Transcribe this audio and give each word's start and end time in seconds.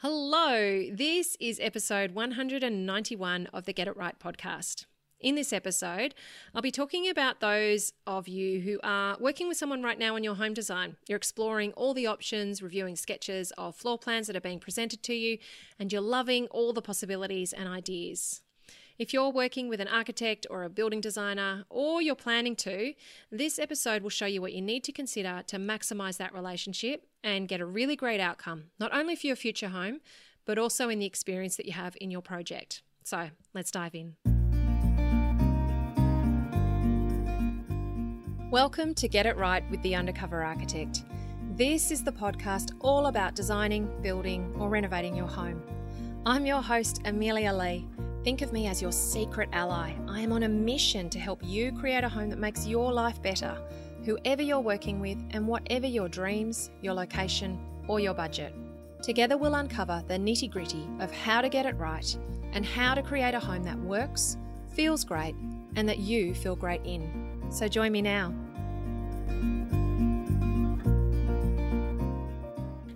Hello, 0.00 0.90
this 0.92 1.38
is 1.40 1.58
episode 1.58 2.10
191 2.10 3.46
of 3.46 3.64
the 3.64 3.72
Get 3.72 3.88
It 3.88 3.96
Right 3.96 4.14
podcast. 4.18 4.84
In 5.20 5.36
this 5.36 5.54
episode, 5.54 6.14
I'll 6.54 6.60
be 6.60 6.70
talking 6.70 7.08
about 7.08 7.40
those 7.40 7.94
of 8.06 8.28
you 8.28 8.60
who 8.60 8.78
are 8.82 9.16
working 9.18 9.48
with 9.48 9.56
someone 9.56 9.82
right 9.82 9.98
now 9.98 10.14
on 10.14 10.22
your 10.22 10.34
home 10.34 10.52
design. 10.52 10.96
You're 11.08 11.16
exploring 11.16 11.72
all 11.72 11.94
the 11.94 12.06
options, 12.06 12.60
reviewing 12.60 12.94
sketches 12.94 13.52
of 13.52 13.74
floor 13.74 13.96
plans 13.96 14.26
that 14.26 14.36
are 14.36 14.40
being 14.40 14.60
presented 14.60 15.02
to 15.04 15.14
you, 15.14 15.38
and 15.78 15.90
you're 15.90 16.02
loving 16.02 16.46
all 16.48 16.74
the 16.74 16.82
possibilities 16.82 17.54
and 17.54 17.66
ideas. 17.66 18.42
If 18.98 19.12
you're 19.12 19.28
working 19.28 19.68
with 19.68 19.82
an 19.82 19.88
architect 19.88 20.46
or 20.48 20.64
a 20.64 20.70
building 20.70 21.02
designer, 21.02 21.64
or 21.68 22.00
you're 22.00 22.14
planning 22.14 22.56
to, 22.56 22.94
this 23.30 23.58
episode 23.58 24.00
will 24.00 24.08
show 24.08 24.24
you 24.24 24.40
what 24.40 24.54
you 24.54 24.62
need 24.62 24.84
to 24.84 24.92
consider 24.92 25.42
to 25.48 25.58
maximize 25.58 26.16
that 26.16 26.32
relationship 26.32 27.06
and 27.22 27.46
get 27.46 27.60
a 27.60 27.66
really 27.66 27.94
great 27.94 28.20
outcome, 28.20 28.70
not 28.80 28.94
only 28.94 29.14
for 29.14 29.26
your 29.26 29.36
future 29.36 29.68
home, 29.68 30.00
but 30.46 30.56
also 30.56 30.88
in 30.88 30.98
the 30.98 31.04
experience 31.04 31.56
that 31.56 31.66
you 31.66 31.74
have 31.74 31.94
in 32.00 32.10
your 32.10 32.22
project. 32.22 32.80
So 33.04 33.28
let's 33.52 33.70
dive 33.70 33.94
in. 33.94 34.16
Welcome 38.50 38.94
to 38.94 39.08
Get 39.08 39.26
It 39.26 39.36
Right 39.36 39.70
with 39.70 39.82
the 39.82 39.94
Undercover 39.94 40.42
Architect. 40.42 41.04
This 41.50 41.90
is 41.90 42.02
the 42.02 42.12
podcast 42.12 42.72
all 42.80 43.08
about 43.08 43.34
designing, 43.34 43.90
building, 44.00 44.54
or 44.58 44.70
renovating 44.70 45.14
your 45.14 45.28
home. 45.28 45.62
I'm 46.24 46.46
your 46.46 46.62
host, 46.62 47.02
Amelia 47.04 47.52
Lee 47.52 47.86
Think 48.26 48.42
of 48.42 48.52
me 48.52 48.66
as 48.66 48.82
your 48.82 48.90
secret 48.90 49.48
ally. 49.52 49.94
I 50.08 50.20
am 50.20 50.32
on 50.32 50.42
a 50.42 50.48
mission 50.48 51.08
to 51.10 51.18
help 51.20 51.38
you 51.44 51.70
create 51.70 52.02
a 52.02 52.08
home 52.08 52.28
that 52.30 52.40
makes 52.40 52.66
your 52.66 52.92
life 52.92 53.22
better, 53.22 53.56
whoever 54.04 54.42
you're 54.42 54.58
working 54.58 54.98
with, 54.98 55.16
and 55.30 55.46
whatever 55.46 55.86
your 55.86 56.08
dreams, 56.08 56.70
your 56.82 56.94
location, 56.94 57.56
or 57.86 58.00
your 58.00 58.14
budget. 58.14 58.52
Together, 59.00 59.36
we'll 59.36 59.54
uncover 59.54 60.02
the 60.08 60.14
nitty 60.14 60.50
gritty 60.50 60.88
of 60.98 61.12
how 61.12 61.40
to 61.40 61.48
get 61.48 61.66
it 61.66 61.76
right 61.76 62.18
and 62.52 62.66
how 62.66 62.94
to 62.94 63.02
create 63.02 63.34
a 63.34 63.38
home 63.38 63.62
that 63.62 63.78
works, 63.78 64.36
feels 64.74 65.04
great, 65.04 65.36
and 65.76 65.88
that 65.88 65.98
you 65.98 66.34
feel 66.34 66.56
great 66.56 66.80
in. 66.84 67.44
So, 67.48 67.68
join 67.68 67.92
me 67.92 68.02
now. 68.02 68.34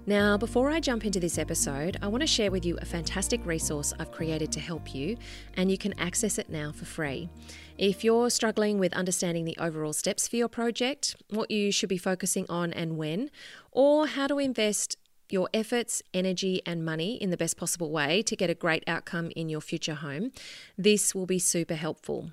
Now, 0.07 0.39
before 0.39 0.71
I 0.71 0.81
jump 0.81 1.05
into 1.05 1.21
this 1.21 1.37
episode, 1.37 1.99
I 2.01 2.09
want 2.09 2.23
to 2.23 2.27
share 2.27 2.51
with 2.51 2.65
you 2.65 2.79
a 2.81 2.87
fantastic 2.87 3.45
resource 3.45 3.93
I've 3.99 4.11
created 4.11 4.51
to 4.53 4.61
help 4.61 4.95
you, 4.95 5.19
and 5.55 5.71
you 5.71 5.77
can 5.77 5.99
access 6.01 6.39
it 6.39 6.49
now 6.49 6.73
for 6.73 6.87
free. 6.87 7.29
If 7.77 8.03
you're 8.03 8.31
struggling 8.31 8.79
with 8.79 8.95
understanding 8.95 9.45
the 9.45 9.57
overall 9.59 9.93
steps 9.93 10.27
for 10.27 10.37
your 10.37 10.49
project, 10.49 11.17
what 11.29 11.51
you 11.51 11.71
should 11.71 11.91
be 11.91 11.99
focusing 11.99 12.47
on 12.49 12.73
and 12.73 12.97
when, 12.97 13.31
or 13.73 14.07
how 14.07 14.27
to 14.27 14.39
invest 14.39 14.97
your 15.29 15.51
efforts, 15.53 16.03
energy, 16.15 16.63
and 16.65 16.83
money 16.83 17.17
in 17.17 17.29
the 17.29 17.37
best 17.37 17.59
possible 17.59 17.91
way 17.91 18.23
to 18.23 18.35
get 18.35 18.51
a 18.51 18.55
great 18.55 18.83
outcome 18.87 19.31
in 19.37 19.51
your 19.51 19.61
future 19.61 19.95
home, 19.95 20.33
this 20.79 21.15
will 21.15 21.27
be 21.27 21.39
super 21.39 21.75
helpful. 21.75 22.33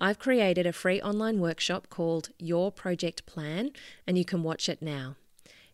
I've 0.00 0.18
created 0.18 0.66
a 0.66 0.72
free 0.72 1.00
online 1.00 1.40
workshop 1.40 1.88
called 1.90 2.30
Your 2.38 2.72
Project 2.72 3.26
Plan, 3.26 3.70
and 4.06 4.16
you 4.16 4.24
can 4.24 4.42
watch 4.42 4.68
it 4.68 4.80
now 4.80 5.16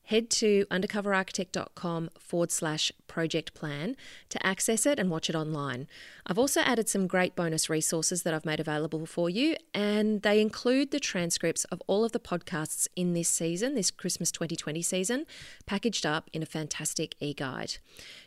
head 0.09 0.31
to 0.31 0.65
undercoverarchitect.com 0.71 2.09
forward 2.19 2.51
slash 2.51 2.91
project 3.09 3.53
plan 3.53 3.95
to 4.31 4.47
access 4.47 4.87
it 4.87 4.99
and 4.99 5.11
watch 5.11 5.29
it 5.29 5.37
online. 5.37 5.87
I've 6.27 6.39
also 6.39 6.63
added 6.63 6.89
some 6.89 7.07
great 7.07 7.37
bonus 7.37 7.69
resources 7.69 8.23
that 8.23 8.33
I've 8.33 8.47
made 8.47 8.59
available 8.59 9.05
for 9.05 9.29
you, 9.29 9.57
and 9.75 10.23
they 10.23 10.41
include 10.41 10.93
the 10.93 10.99
transcripts 10.99 11.65
of 11.65 11.83
all 11.87 12.07
of 12.07 12.13
the 12.13 12.19
podcasts 12.19 12.89
in 12.97 13.13
this 13.13 13.29
season, 13.29 13.75
this 13.75 13.91
Christmas 13.91 14.33
2020 14.33 14.81
season, 14.81 15.27
packaged 15.67 16.07
up 16.07 16.31
in 16.33 16.43
a 16.43 16.47
fantastic 16.47 17.15
e 17.21 17.35
guide. 17.35 17.75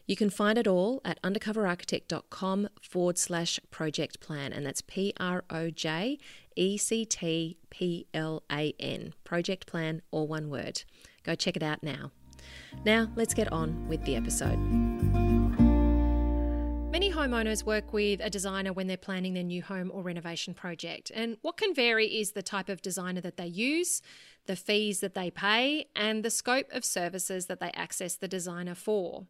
You 0.06 0.16
can 0.16 0.30
find 0.30 0.60
it 0.60 0.68
all 0.68 1.02
at 1.04 1.20
undercoverarchitect.com 1.24 2.70
forward 2.80 3.18
slash 3.18 3.60
project 3.72 4.20
plan, 4.20 4.54
and 4.54 4.64
that's 4.68 4.82
P 4.82 5.14
R 5.20 5.44
O 5.50 5.72
J 5.72 6.20
E 6.56 6.78
C 6.78 7.06
T 7.06 7.58
P 7.72 8.06
L 8.14 8.44
A 8.52 8.76
N, 8.80 9.16
project 9.24 9.66
plan, 9.66 10.04
or 10.12 10.28
one 10.28 10.52
word. 10.52 10.84
Go 11.24 11.36
check 11.36 11.56
it 11.56 11.64
out 11.64 11.84
now. 11.84 12.12
Now, 12.86 13.10
let's 13.16 13.34
get 13.34 13.52
on 13.52 13.88
with 13.88 14.04
the 14.06 14.16
episode. 14.16 14.58
Many 16.92 17.12
homeowners 17.12 17.64
work 17.64 17.94
with 17.94 18.20
a 18.22 18.30
designer 18.30 18.74
when 18.74 18.88
they're 18.88 18.98
planning 18.98 19.34
their 19.34 19.44
new 19.44 19.62
home 19.62 19.92
or 19.94 20.04
renovation 20.04 20.54
project. 20.54 21.12
And 21.14 21.38
what 21.42 21.58
can 21.58 21.74
vary 21.74 22.08
is 22.08 22.32
the 22.32 22.44
type 22.44 22.70
of 22.70 22.82
designer 22.82 23.22
that 23.22 23.38
they 23.38 23.48
use, 23.48 24.02
the 24.46 24.56
fees 24.56 25.00
that 25.00 25.14
they 25.14 25.32
pay, 25.32 25.88
and 25.96 26.24
the 26.24 26.30
scope 26.30 26.68
of 26.72 26.84
services 26.84 27.46
that 27.46 27.60
they 27.60 27.72
access 27.74 28.16
the 28.16 28.28
designer 28.28 28.76
for. 28.76 29.26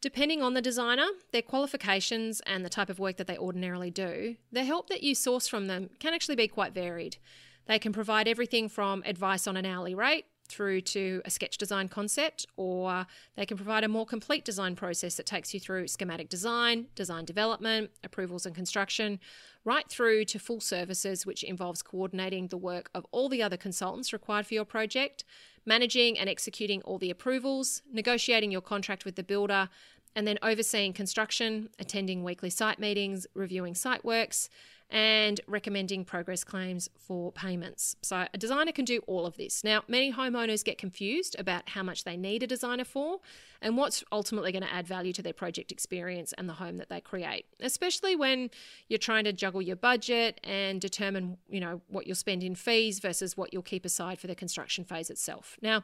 Depending 0.00 0.42
on 0.42 0.54
the 0.54 0.62
designer, 0.62 1.06
their 1.30 1.42
qualifications, 1.42 2.40
and 2.46 2.64
the 2.64 2.70
type 2.70 2.88
of 2.88 2.98
work 2.98 3.18
that 3.18 3.26
they 3.26 3.38
ordinarily 3.38 3.90
do, 3.90 4.36
the 4.50 4.64
help 4.64 4.88
that 4.88 5.02
you 5.02 5.14
source 5.14 5.46
from 5.46 5.66
them 5.66 5.90
can 6.00 6.14
actually 6.14 6.36
be 6.36 6.48
quite 6.48 6.72
varied. 6.72 7.18
They 7.66 7.78
can 7.78 7.92
provide 7.92 8.26
everything 8.26 8.68
from 8.68 9.02
advice 9.06 9.46
on 9.46 9.56
an 9.56 9.66
hourly 9.66 9.94
rate 9.94 10.24
through 10.50 10.80
to 10.82 11.22
a 11.24 11.30
sketch 11.30 11.56
design 11.56 11.88
concept, 11.88 12.46
or 12.56 13.06
they 13.36 13.46
can 13.46 13.56
provide 13.56 13.84
a 13.84 13.88
more 13.88 14.04
complete 14.04 14.44
design 14.44 14.76
process 14.76 15.14
that 15.16 15.26
takes 15.26 15.54
you 15.54 15.60
through 15.60 15.88
schematic 15.88 16.28
design, 16.28 16.86
design 16.94 17.24
development, 17.24 17.90
approvals 18.04 18.44
and 18.44 18.54
construction, 18.54 19.18
right 19.64 19.88
through 19.88 20.24
to 20.24 20.38
full 20.38 20.60
services, 20.60 21.24
which 21.24 21.42
involves 21.42 21.82
coordinating 21.82 22.48
the 22.48 22.56
work 22.56 22.90
of 22.94 23.06
all 23.12 23.28
the 23.28 23.42
other 23.42 23.56
consultants 23.56 24.12
required 24.12 24.46
for 24.46 24.54
your 24.54 24.64
project, 24.64 25.24
managing 25.64 26.18
and 26.18 26.28
executing 26.28 26.82
all 26.82 26.98
the 26.98 27.10
approvals, 27.10 27.82
negotiating 27.92 28.50
your 28.50 28.62
contract 28.62 29.04
with 29.04 29.16
the 29.16 29.22
builder, 29.22 29.68
and 30.16 30.26
then 30.26 30.38
overseeing 30.42 30.92
construction, 30.92 31.68
attending 31.78 32.24
weekly 32.24 32.50
site 32.50 32.78
meetings, 32.78 33.26
reviewing 33.34 33.74
site 33.74 34.04
works, 34.04 34.48
and 34.90 35.40
recommending 35.46 36.04
progress 36.04 36.42
claims 36.42 36.88
for 36.98 37.30
payments. 37.32 37.96
So, 38.02 38.26
a 38.32 38.38
designer 38.38 38.72
can 38.72 38.84
do 38.84 39.00
all 39.06 39.24
of 39.24 39.36
this. 39.36 39.62
Now, 39.62 39.82
many 39.86 40.12
homeowners 40.12 40.64
get 40.64 40.78
confused 40.78 41.36
about 41.38 41.68
how 41.68 41.82
much 41.82 42.04
they 42.04 42.16
need 42.16 42.42
a 42.42 42.46
designer 42.46 42.84
for 42.84 43.18
and 43.62 43.76
what's 43.76 44.02
ultimately 44.10 44.52
going 44.52 44.62
to 44.62 44.72
add 44.72 44.86
value 44.86 45.12
to 45.12 45.22
their 45.22 45.32
project 45.32 45.70
experience 45.70 46.32
and 46.36 46.48
the 46.48 46.54
home 46.54 46.78
that 46.78 46.88
they 46.88 47.00
create, 47.00 47.46
especially 47.60 48.16
when 48.16 48.50
you're 48.88 48.98
trying 48.98 49.24
to 49.24 49.32
juggle 49.32 49.62
your 49.62 49.76
budget 49.76 50.40
and 50.42 50.80
determine, 50.80 51.36
you 51.48 51.60
know, 51.60 51.80
what 51.88 52.06
you'll 52.06 52.16
spend 52.16 52.42
in 52.42 52.54
fees 52.54 52.98
versus 52.98 53.36
what 53.36 53.52
you'll 53.52 53.62
keep 53.62 53.84
aside 53.84 54.18
for 54.18 54.26
the 54.26 54.34
construction 54.34 54.84
phase 54.84 55.10
itself. 55.10 55.56
Now, 55.62 55.82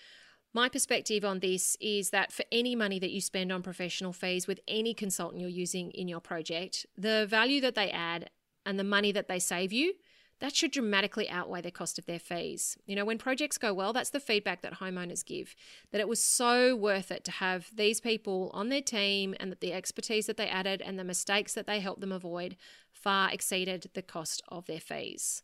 my 0.57 0.71
perspective 0.71 1.23
on 1.23 1.41
this 1.41 1.77
is 1.81 2.11
that 2.11 2.33
for 2.33 2.45
any 2.51 2.75
money 2.75 2.99
that 2.99 3.11
you 3.11 3.21
spend 3.21 3.53
on 3.53 3.63
professional 3.63 4.15
fees 4.15 4.47
with 4.47 4.59
any 4.67 4.95
consultant 4.95 5.41
you're 5.41 5.51
using 5.51 5.91
in 5.91 6.09
your 6.09 6.21
project, 6.21 6.87
the 6.97 7.27
value 7.29 7.61
that 7.61 7.75
they 7.75 7.91
add 7.91 8.31
and 8.67 8.79
the 8.79 8.85
money 8.85 9.13
that 9.13 9.29
they 9.29 9.39
save 9.39 9.73
you, 9.73 9.95
that 10.41 10.55
should 10.55 10.71
dramatically 10.71 11.29
outweigh 11.31 11.63
the 11.63 11.71
cost 11.71 11.99
of 11.99 12.05
their 12.05 12.19
fees. 12.19 12.77
You 12.85 12.95
know, 12.95 13.05
when 13.05 13.17
projects 13.17 13.57
go 13.57 13.73
well, 13.73 13.93
that's 13.93 14.11
the 14.11 14.21
feedback 14.21 14.61
that 14.63 14.81
homeowners 14.81 15.25
give 15.25 15.55
that 15.93 16.01
it 16.01 16.09
was 16.09 16.23
so 16.23 16.77
worth 16.77 17.11
it 17.11 17.25
to 17.25 17.31
have 17.31 17.71
these 17.75 18.01
people 18.01 18.51
on 18.53 18.69
their 18.69 18.83
team 18.83 19.35
and 19.41 19.51
that 19.51 19.61
the 19.61 19.73
expertise 19.73 20.27
that 20.27 20.37
they 20.37 20.49
added 20.49 20.83
and 20.83 20.99
the 20.99 21.05
mistakes 21.05 21.55
that 21.55 21.67
they 21.67 21.81
helped 21.81 22.03
them 22.03 22.13
avoid 22.13 22.57
far 22.93 23.31
exceeded 23.33 23.91
the 23.95 24.03
cost 24.03 24.43
of 24.49 24.67
their 24.67 24.81
fees. 24.81 25.43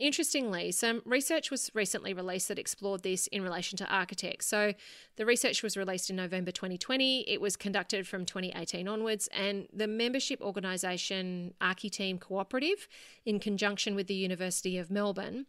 Interestingly, 0.00 0.72
some 0.72 1.02
research 1.04 1.50
was 1.50 1.70
recently 1.74 2.14
released 2.14 2.48
that 2.48 2.58
explored 2.58 3.02
this 3.02 3.26
in 3.26 3.42
relation 3.42 3.76
to 3.76 3.86
architects. 3.86 4.46
So, 4.46 4.72
the 5.16 5.26
research 5.26 5.62
was 5.62 5.76
released 5.76 6.08
in 6.08 6.16
November 6.16 6.50
2020. 6.50 7.28
It 7.28 7.38
was 7.38 7.54
conducted 7.54 8.08
from 8.08 8.24
2018 8.24 8.88
onwards, 8.88 9.28
and 9.28 9.68
the 9.70 9.86
membership 9.86 10.40
organisation 10.40 11.52
Architeam 11.60 12.18
Cooperative, 12.18 12.88
in 13.26 13.38
conjunction 13.38 13.94
with 13.94 14.06
the 14.06 14.14
University 14.14 14.78
of 14.78 14.90
Melbourne, 14.90 15.44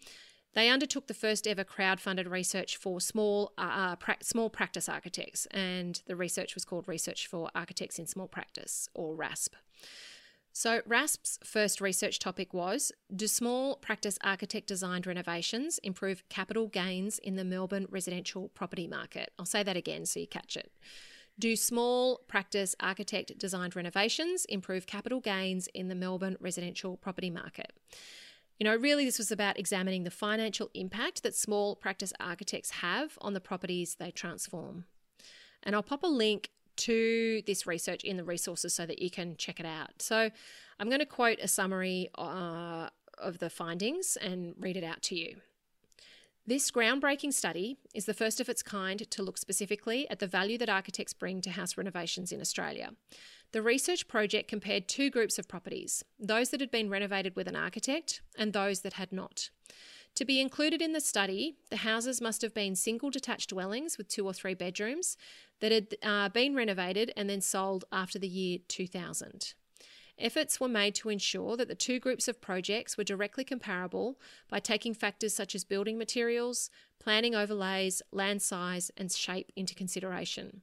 they 0.53 0.69
undertook 0.69 1.07
the 1.07 1.13
first 1.13 1.47
ever 1.47 1.63
crowd-funded 1.63 2.27
research 2.27 2.75
for 2.75 2.99
small 2.99 3.53
uh, 3.57 3.61
uh 3.61 3.95
pra- 3.95 4.17
small 4.21 4.49
practice 4.49 4.89
architects, 4.89 5.45
and 5.51 6.01
the 6.07 6.15
research 6.17 6.55
was 6.55 6.65
called 6.65 6.89
Research 6.89 7.25
for 7.25 7.49
Architects 7.55 7.97
in 7.99 8.05
Small 8.05 8.27
Practice, 8.27 8.89
or 8.93 9.15
RASP. 9.15 9.55
So, 10.61 10.81
RASP's 10.85 11.39
first 11.43 11.81
research 11.81 12.19
topic 12.19 12.53
was 12.53 12.91
Do 13.15 13.25
small 13.25 13.77
practice 13.77 14.19
architect 14.21 14.67
designed 14.67 15.07
renovations 15.07 15.79
improve 15.79 16.21
capital 16.29 16.67
gains 16.67 17.17
in 17.17 17.35
the 17.35 17.43
Melbourne 17.43 17.87
residential 17.89 18.49
property 18.49 18.87
market? 18.87 19.31
I'll 19.39 19.47
say 19.47 19.63
that 19.63 19.75
again 19.75 20.05
so 20.05 20.19
you 20.19 20.27
catch 20.27 20.55
it. 20.55 20.71
Do 21.39 21.55
small 21.55 22.19
practice 22.27 22.75
architect 22.79 23.39
designed 23.39 23.75
renovations 23.75 24.45
improve 24.45 24.85
capital 24.85 25.19
gains 25.19 25.67
in 25.73 25.87
the 25.87 25.95
Melbourne 25.95 26.37
residential 26.39 26.95
property 26.95 27.31
market? 27.31 27.73
You 28.59 28.65
know, 28.65 28.75
really, 28.75 29.05
this 29.05 29.17
was 29.17 29.31
about 29.31 29.57
examining 29.57 30.03
the 30.03 30.11
financial 30.11 30.69
impact 30.75 31.23
that 31.23 31.33
small 31.33 31.75
practice 31.75 32.13
architects 32.19 32.69
have 32.69 33.17
on 33.19 33.33
the 33.33 33.41
properties 33.41 33.95
they 33.95 34.11
transform. 34.11 34.85
And 35.63 35.75
I'll 35.75 35.81
pop 35.81 36.03
a 36.03 36.07
link 36.07 36.51
to 36.85 37.41
this 37.45 37.65
research 37.67 38.03
in 38.03 38.17
the 38.17 38.23
resources 38.23 38.73
so 38.73 38.85
that 38.85 39.01
you 39.01 39.09
can 39.09 39.35
check 39.37 39.59
it 39.59 39.65
out. 39.65 40.01
So 40.01 40.29
I'm 40.79 40.87
going 40.87 40.99
to 40.99 41.05
quote 41.05 41.39
a 41.39 41.47
summary 41.47 42.09
uh, 42.15 42.89
of 43.17 43.39
the 43.39 43.49
findings 43.49 44.17
and 44.17 44.55
read 44.59 44.77
it 44.77 44.83
out 44.83 45.01
to 45.03 45.15
you. 45.15 45.37
This 46.47 46.71
groundbreaking 46.71 47.33
study 47.33 47.77
is 47.93 48.05
the 48.05 48.15
first 48.15 48.39
of 48.39 48.49
its 48.49 48.63
kind 48.63 49.09
to 49.11 49.21
look 49.23 49.37
specifically 49.37 50.09
at 50.09 50.17
the 50.19 50.27
value 50.27 50.57
that 50.57 50.69
architects 50.69 51.13
bring 51.13 51.39
to 51.41 51.51
house 51.51 51.77
renovations 51.77 52.31
in 52.31 52.41
Australia. 52.41 52.89
The 53.51 53.61
research 53.61 54.07
project 54.07 54.47
compared 54.47 54.87
two 54.87 55.11
groups 55.11 55.37
of 55.37 55.47
properties 55.47 56.03
those 56.19 56.49
that 56.49 56.59
had 56.59 56.71
been 56.71 56.89
renovated 56.89 57.35
with 57.35 57.47
an 57.47 57.55
architect 57.55 58.21
and 58.37 58.53
those 58.53 58.81
that 58.81 58.93
had 58.93 59.11
not. 59.11 59.49
To 60.15 60.25
be 60.25 60.41
included 60.41 60.81
in 60.81 60.91
the 60.91 60.99
study, 60.99 61.55
the 61.69 61.77
houses 61.77 62.21
must 62.21 62.41
have 62.41 62.53
been 62.53 62.75
single 62.75 63.09
detached 63.09 63.49
dwellings 63.49 63.97
with 63.97 64.09
two 64.09 64.25
or 64.25 64.33
three 64.33 64.53
bedrooms 64.53 65.17
that 65.61 65.71
had 65.71 65.95
uh, 66.03 66.29
been 66.29 66.53
renovated 66.53 67.13
and 67.15 67.29
then 67.29 67.41
sold 67.41 67.85
after 67.91 68.19
the 68.19 68.27
year 68.27 68.59
2000. 68.67 69.53
Efforts 70.19 70.59
were 70.59 70.67
made 70.67 70.93
to 70.95 71.09
ensure 71.09 71.57
that 71.57 71.67
the 71.67 71.75
two 71.75 71.99
groups 71.99 72.27
of 72.27 72.41
projects 72.41 72.97
were 72.97 73.03
directly 73.03 73.43
comparable 73.43 74.19
by 74.49 74.59
taking 74.59 74.93
factors 74.93 75.33
such 75.33 75.55
as 75.55 75.63
building 75.63 75.97
materials, 75.97 76.69
planning 76.99 77.33
overlays, 77.33 78.01
land 78.11 78.41
size, 78.41 78.91
and 78.97 79.11
shape 79.11 79.51
into 79.55 79.73
consideration. 79.73 80.61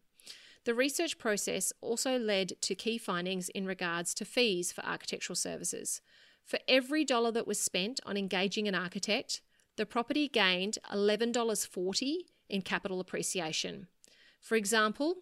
The 0.64 0.74
research 0.74 1.18
process 1.18 1.72
also 1.80 2.18
led 2.18 2.52
to 2.60 2.74
key 2.74 2.98
findings 2.98 3.48
in 3.48 3.66
regards 3.66 4.12
to 4.14 4.24
fees 4.24 4.70
for 4.70 4.84
architectural 4.84 5.34
services. 5.34 6.02
For 6.48 6.58
every 6.66 7.04
dollar 7.04 7.30
that 7.32 7.46
was 7.46 7.60
spent 7.60 8.00
on 8.06 8.16
engaging 8.16 8.66
an 8.66 8.74
architect, 8.74 9.42
the 9.76 9.84
property 9.84 10.28
gained 10.28 10.78
$11.40 10.90 12.16
in 12.48 12.62
capital 12.62 13.00
appreciation. 13.00 13.86
For 14.40 14.54
example, 14.54 15.16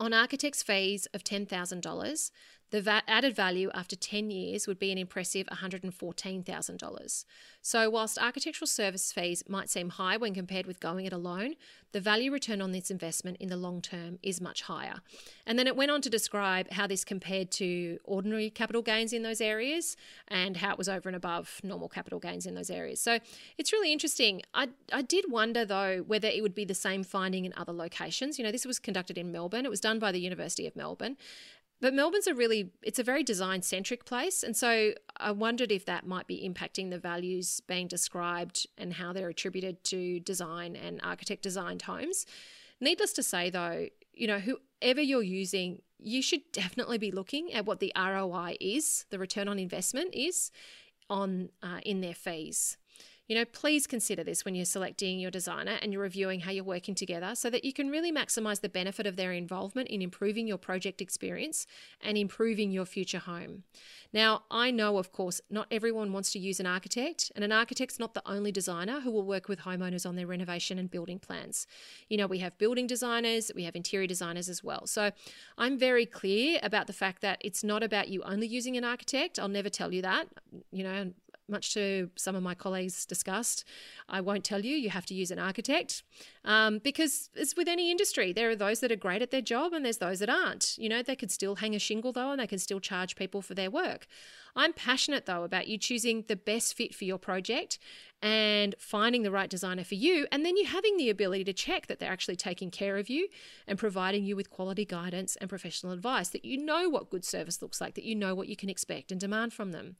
on 0.00 0.14
architect's 0.14 0.62
fees 0.62 1.06
of 1.12 1.22
$10,000, 1.22 2.30
the 2.74 2.82
va- 2.82 3.04
added 3.06 3.36
value 3.36 3.70
after 3.72 3.94
10 3.94 4.32
years 4.32 4.66
would 4.66 4.80
be 4.80 4.90
an 4.90 4.98
impressive 4.98 5.46
$114,000. 5.46 7.24
So, 7.62 7.88
whilst 7.88 8.18
architectural 8.18 8.66
service 8.66 9.12
fees 9.12 9.44
might 9.48 9.70
seem 9.70 9.90
high 9.90 10.16
when 10.16 10.34
compared 10.34 10.66
with 10.66 10.80
going 10.80 11.06
it 11.06 11.12
alone, 11.12 11.54
the 11.92 12.00
value 12.00 12.32
return 12.32 12.60
on 12.60 12.72
this 12.72 12.90
investment 12.90 13.36
in 13.38 13.48
the 13.48 13.56
long 13.56 13.80
term 13.80 14.18
is 14.24 14.40
much 14.40 14.62
higher. 14.62 14.96
And 15.46 15.56
then 15.56 15.68
it 15.68 15.76
went 15.76 15.92
on 15.92 16.02
to 16.02 16.10
describe 16.10 16.68
how 16.72 16.88
this 16.88 17.04
compared 17.04 17.52
to 17.52 18.00
ordinary 18.02 18.50
capital 18.50 18.82
gains 18.82 19.12
in 19.12 19.22
those 19.22 19.40
areas 19.40 19.96
and 20.26 20.56
how 20.56 20.72
it 20.72 20.78
was 20.78 20.88
over 20.88 21.08
and 21.08 21.14
above 21.14 21.60
normal 21.62 21.88
capital 21.88 22.18
gains 22.18 22.44
in 22.44 22.56
those 22.56 22.70
areas. 22.70 23.00
So, 23.00 23.20
it's 23.56 23.72
really 23.72 23.92
interesting. 23.92 24.42
I, 24.52 24.70
I 24.92 25.02
did 25.02 25.30
wonder, 25.30 25.64
though, 25.64 25.98
whether 26.04 26.26
it 26.26 26.42
would 26.42 26.56
be 26.56 26.64
the 26.64 26.74
same 26.74 27.04
finding 27.04 27.44
in 27.44 27.54
other 27.56 27.72
locations. 27.72 28.36
You 28.36 28.44
know, 28.44 28.50
this 28.50 28.66
was 28.66 28.80
conducted 28.80 29.16
in 29.16 29.30
Melbourne, 29.30 29.64
it 29.64 29.70
was 29.70 29.80
done 29.80 30.00
by 30.00 30.10
the 30.10 30.20
University 30.20 30.66
of 30.66 30.74
Melbourne. 30.74 31.16
But 31.80 31.92
Melbourne's 31.92 32.26
a 32.26 32.34
really 32.34 32.70
it's 32.82 32.98
a 32.98 33.04
very 33.04 33.22
design 33.22 33.62
centric 33.62 34.04
place 34.04 34.42
and 34.42 34.56
so 34.56 34.92
I 35.16 35.32
wondered 35.32 35.70
if 35.70 35.84
that 35.86 36.06
might 36.06 36.26
be 36.26 36.48
impacting 36.48 36.90
the 36.90 36.98
values 36.98 37.60
being 37.66 37.88
described 37.88 38.66
and 38.78 38.94
how 38.94 39.12
they're 39.12 39.28
attributed 39.28 39.84
to 39.84 40.20
design 40.20 40.76
and 40.76 41.00
architect 41.02 41.42
designed 41.42 41.82
homes. 41.82 42.26
Needless 42.80 43.12
to 43.14 43.22
say 43.22 43.50
though, 43.50 43.88
you 44.12 44.26
know, 44.26 44.38
whoever 44.38 45.00
you're 45.00 45.22
using, 45.22 45.82
you 45.98 46.22
should 46.22 46.50
definitely 46.52 46.98
be 46.98 47.10
looking 47.10 47.52
at 47.52 47.66
what 47.66 47.80
the 47.80 47.92
ROI 47.96 48.56
is, 48.60 49.06
the 49.10 49.18
return 49.18 49.48
on 49.48 49.58
investment 49.58 50.14
is 50.14 50.50
on 51.10 51.50
uh, 51.62 51.80
in 51.84 52.00
their 52.00 52.14
fees. 52.14 52.76
You 53.26 53.36
know, 53.36 53.46
please 53.46 53.86
consider 53.86 54.22
this 54.22 54.44
when 54.44 54.54
you're 54.54 54.66
selecting 54.66 55.18
your 55.18 55.30
designer 55.30 55.78
and 55.80 55.92
you're 55.92 56.02
reviewing 56.02 56.40
how 56.40 56.50
you're 56.50 56.62
working 56.62 56.94
together 56.94 57.34
so 57.34 57.48
that 57.48 57.64
you 57.64 57.72
can 57.72 57.88
really 57.88 58.12
maximize 58.12 58.60
the 58.60 58.68
benefit 58.68 59.06
of 59.06 59.16
their 59.16 59.32
involvement 59.32 59.88
in 59.88 60.02
improving 60.02 60.46
your 60.46 60.58
project 60.58 61.00
experience 61.00 61.66
and 62.02 62.18
improving 62.18 62.70
your 62.70 62.84
future 62.84 63.18
home. 63.18 63.62
Now, 64.12 64.42
I 64.50 64.70
know, 64.70 64.98
of 64.98 65.10
course, 65.10 65.40
not 65.48 65.66
everyone 65.70 66.12
wants 66.12 66.32
to 66.32 66.38
use 66.38 66.60
an 66.60 66.66
architect, 66.66 67.32
and 67.34 67.42
an 67.42 67.50
architect's 67.50 67.98
not 67.98 68.12
the 68.12 68.22
only 68.26 68.52
designer 68.52 69.00
who 69.00 69.10
will 69.10 69.24
work 69.24 69.48
with 69.48 69.60
homeowners 69.60 70.06
on 70.06 70.16
their 70.16 70.26
renovation 70.26 70.78
and 70.78 70.90
building 70.90 71.18
plans. 71.18 71.66
You 72.10 72.18
know, 72.18 72.26
we 72.26 72.38
have 72.40 72.58
building 72.58 72.86
designers, 72.86 73.50
we 73.54 73.64
have 73.64 73.74
interior 73.74 74.06
designers 74.06 74.50
as 74.50 74.62
well. 74.62 74.86
So 74.86 75.12
I'm 75.56 75.78
very 75.78 76.04
clear 76.04 76.60
about 76.62 76.86
the 76.86 76.92
fact 76.92 77.22
that 77.22 77.38
it's 77.40 77.64
not 77.64 77.82
about 77.82 78.08
you 78.08 78.22
only 78.22 78.46
using 78.46 78.76
an 78.76 78.84
architect. 78.84 79.38
I'll 79.38 79.48
never 79.48 79.70
tell 79.70 79.92
you 79.94 80.02
that. 80.02 80.28
You 80.70 80.84
know, 80.84 81.12
much 81.48 81.74
to 81.74 82.10
some 82.16 82.34
of 82.34 82.42
my 82.42 82.54
colleagues' 82.54 83.04
disgust. 83.04 83.64
I 84.08 84.20
won't 84.20 84.44
tell 84.44 84.64
you, 84.64 84.76
you 84.76 84.90
have 84.90 85.06
to 85.06 85.14
use 85.14 85.30
an 85.30 85.38
architect 85.38 86.02
um, 86.44 86.78
because 86.78 87.30
it's 87.34 87.56
with 87.56 87.68
any 87.68 87.90
industry. 87.90 88.32
There 88.32 88.50
are 88.50 88.56
those 88.56 88.80
that 88.80 88.92
are 88.92 88.96
great 88.96 89.22
at 89.22 89.30
their 89.30 89.42
job 89.42 89.72
and 89.72 89.84
there's 89.84 89.98
those 89.98 90.20
that 90.20 90.30
aren't. 90.30 90.76
You 90.78 90.88
know, 90.88 91.02
they 91.02 91.16
could 91.16 91.30
still 91.30 91.56
hang 91.56 91.74
a 91.74 91.78
shingle 91.78 92.12
though 92.12 92.30
and 92.30 92.40
they 92.40 92.46
can 92.46 92.58
still 92.58 92.80
charge 92.80 93.16
people 93.16 93.42
for 93.42 93.54
their 93.54 93.70
work. 93.70 94.06
I'm 94.56 94.72
passionate 94.72 95.26
though 95.26 95.42
about 95.42 95.66
you 95.66 95.78
choosing 95.78 96.24
the 96.28 96.36
best 96.36 96.74
fit 96.76 96.94
for 96.94 97.04
your 97.04 97.18
project 97.18 97.78
and 98.22 98.74
finding 98.78 99.22
the 99.22 99.30
right 99.30 99.50
designer 99.50 99.84
for 99.84 99.96
you, 99.96 100.26
and 100.32 100.46
then 100.46 100.56
you 100.56 100.64
having 100.64 100.96
the 100.96 101.10
ability 101.10 101.44
to 101.44 101.52
check 101.52 101.88
that 101.88 101.98
they're 101.98 102.10
actually 102.10 102.36
taking 102.36 102.70
care 102.70 102.96
of 102.96 103.10
you 103.10 103.28
and 103.66 103.78
providing 103.78 104.24
you 104.24 104.34
with 104.34 104.48
quality 104.48 104.86
guidance 104.86 105.36
and 105.36 105.50
professional 105.50 105.92
advice, 105.92 106.30
that 106.30 106.42
you 106.42 106.56
know 106.56 106.88
what 106.88 107.10
good 107.10 107.22
service 107.22 107.60
looks 107.60 107.82
like, 107.82 107.94
that 107.94 108.04
you 108.04 108.14
know 108.14 108.34
what 108.34 108.48
you 108.48 108.56
can 108.56 108.70
expect 108.70 109.12
and 109.12 109.20
demand 109.20 109.52
from 109.52 109.72
them. 109.72 109.96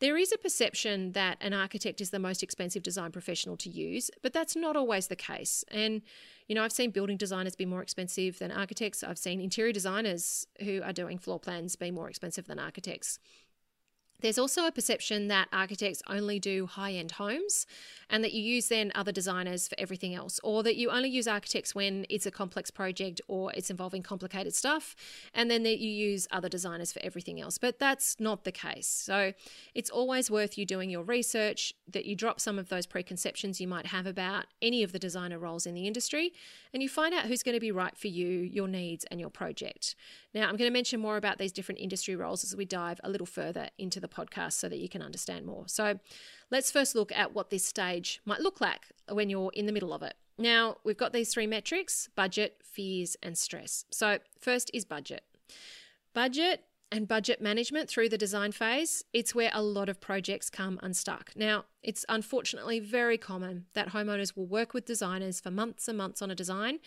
There 0.00 0.16
is 0.16 0.32
a 0.32 0.38
perception 0.38 1.12
that 1.12 1.36
an 1.42 1.52
architect 1.52 2.00
is 2.00 2.08
the 2.08 2.18
most 2.18 2.42
expensive 2.42 2.82
design 2.82 3.12
professional 3.12 3.58
to 3.58 3.68
use, 3.68 4.10
but 4.22 4.32
that's 4.32 4.56
not 4.56 4.74
always 4.74 5.08
the 5.08 5.16
case. 5.16 5.62
And, 5.68 6.00
you 6.48 6.54
know, 6.54 6.64
I've 6.64 6.72
seen 6.72 6.90
building 6.90 7.18
designers 7.18 7.54
be 7.54 7.66
more 7.66 7.82
expensive 7.82 8.38
than 8.38 8.50
architects. 8.50 9.04
I've 9.04 9.18
seen 9.18 9.42
interior 9.42 9.72
designers 9.72 10.46
who 10.64 10.80
are 10.82 10.94
doing 10.94 11.18
floor 11.18 11.38
plans 11.38 11.76
be 11.76 11.90
more 11.90 12.08
expensive 12.08 12.46
than 12.46 12.58
architects. 12.58 13.18
There's 14.20 14.38
also 14.38 14.66
a 14.66 14.72
perception 14.72 15.28
that 15.28 15.48
architects 15.52 16.02
only 16.06 16.38
do 16.38 16.66
high 16.66 16.92
end 16.92 17.12
homes 17.12 17.66
and 18.08 18.24
that 18.24 18.32
you 18.32 18.42
use 18.42 18.68
then 18.68 18.90
other 18.94 19.12
designers 19.12 19.68
for 19.68 19.76
everything 19.78 20.14
else, 20.14 20.40
or 20.42 20.62
that 20.64 20.76
you 20.76 20.90
only 20.90 21.08
use 21.08 21.28
architects 21.28 21.74
when 21.74 22.04
it's 22.10 22.26
a 22.26 22.30
complex 22.30 22.70
project 22.70 23.20
or 23.28 23.52
it's 23.52 23.70
involving 23.70 24.02
complicated 24.02 24.54
stuff, 24.54 24.96
and 25.32 25.48
then 25.50 25.62
that 25.62 25.78
you 25.78 25.88
use 25.88 26.26
other 26.32 26.48
designers 26.48 26.92
for 26.92 27.00
everything 27.02 27.40
else. 27.40 27.56
But 27.56 27.78
that's 27.78 28.18
not 28.18 28.44
the 28.44 28.50
case. 28.50 28.88
So 28.88 29.32
it's 29.74 29.90
always 29.90 30.30
worth 30.30 30.58
you 30.58 30.66
doing 30.66 30.90
your 30.90 31.04
research, 31.04 31.72
that 31.88 32.04
you 32.04 32.16
drop 32.16 32.40
some 32.40 32.58
of 32.58 32.68
those 32.68 32.86
preconceptions 32.86 33.60
you 33.60 33.68
might 33.68 33.86
have 33.86 34.06
about 34.06 34.46
any 34.60 34.82
of 34.82 34.90
the 34.90 34.98
designer 34.98 35.38
roles 35.38 35.64
in 35.64 35.74
the 35.74 35.86
industry, 35.86 36.32
and 36.74 36.82
you 36.82 36.88
find 36.88 37.14
out 37.14 37.26
who's 37.26 37.44
going 37.44 37.56
to 37.56 37.60
be 37.60 37.70
right 37.70 37.96
for 37.96 38.08
you, 38.08 38.28
your 38.28 38.66
needs, 38.66 39.04
and 39.10 39.20
your 39.20 39.30
project. 39.30 39.94
Now, 40.34 40.42
I'm 40.42 40.56
going 40.56 40.68
to 40.68 40.72
mention 40.72 41.00
more 41.00 41.16
about 41.16 41.38
these 41.38 41.52
different 41.52 41.80
industry 41.80 42.16
roles 42.16 42.44
as 42.44 42.56
we 42.56 42.64
dive 42.64 43.00
a 43.04 43.10
little 43.10 43.26
further 43.26 43.68
into 43.78 44.00
the 44.00 44.08
podcast 44.10 44.52
so 44.54 44.68
that 44.68 44.78
you 44.78 44.88
can 44.88 45.02
understand 45.02 45.46
more. 45.46 45.64
So, 45.66 45.98
let's 46.50 46.70
first 46.70 46.94
look 46.94 47.12
at 47.12 47.34
what 47.34 47.50
this 47.50 47.64
stage 47.64 48.20
might 48.24 48.40
look 48.40 48.60
like 48.60 48.86
when 49.08 49.30
you're 49.30 49.52
in 49.54 49.66
the 49.66 49.72
middle 49.72 49.92
of 49.92 50.02
it. 50.02 50.14
Now, 50.38 50.76
we've 50.84 50.96
got 50.96 51.12
these 51.12 51.32
three 51.32 51.46
metrics 51.46 52.08
budget, 52.14 52.60
fears, 52.62 53.16
and 53.22 53.36
stress. 53.36 53.84
So, 53.90 54.18
first 54.38 54.70
is 54.72 54.84
budget. 54.84 55.22
Budget 56.14 56.64
and 56.92 57.06
budget 57.06 57.40
management 57.40 57.88
through 57.88 58.08
the 58.08 58.18
design 58.18 58.50
phase, 58.50 59.04
it's 59.12 59.34
where 59.34 59.50
a 59.54 59.62
lot 59.62 59.88
of 59.88 60.00
projects 60.00 60.50
come 60.50 60.80
unstuck. 60.82 61.30
Now, 61.36 61.64
it's 61.82 62.04
unfortunately 62.08 62.80
very 62.80 63.16
common 63.16 63.66
that 63.74 63.90
homeowners 63.90 64.36
will 64.36 64.46
work 64.46 64.74
with 64.74 64.86
designers 64.86 65.40
for 65.40 65.50
months 65.50 65.86
and 65.86 65.96
months 65.96 66.20
on 66.20 66.30
a 66.30 66.34
design 66.34 66.80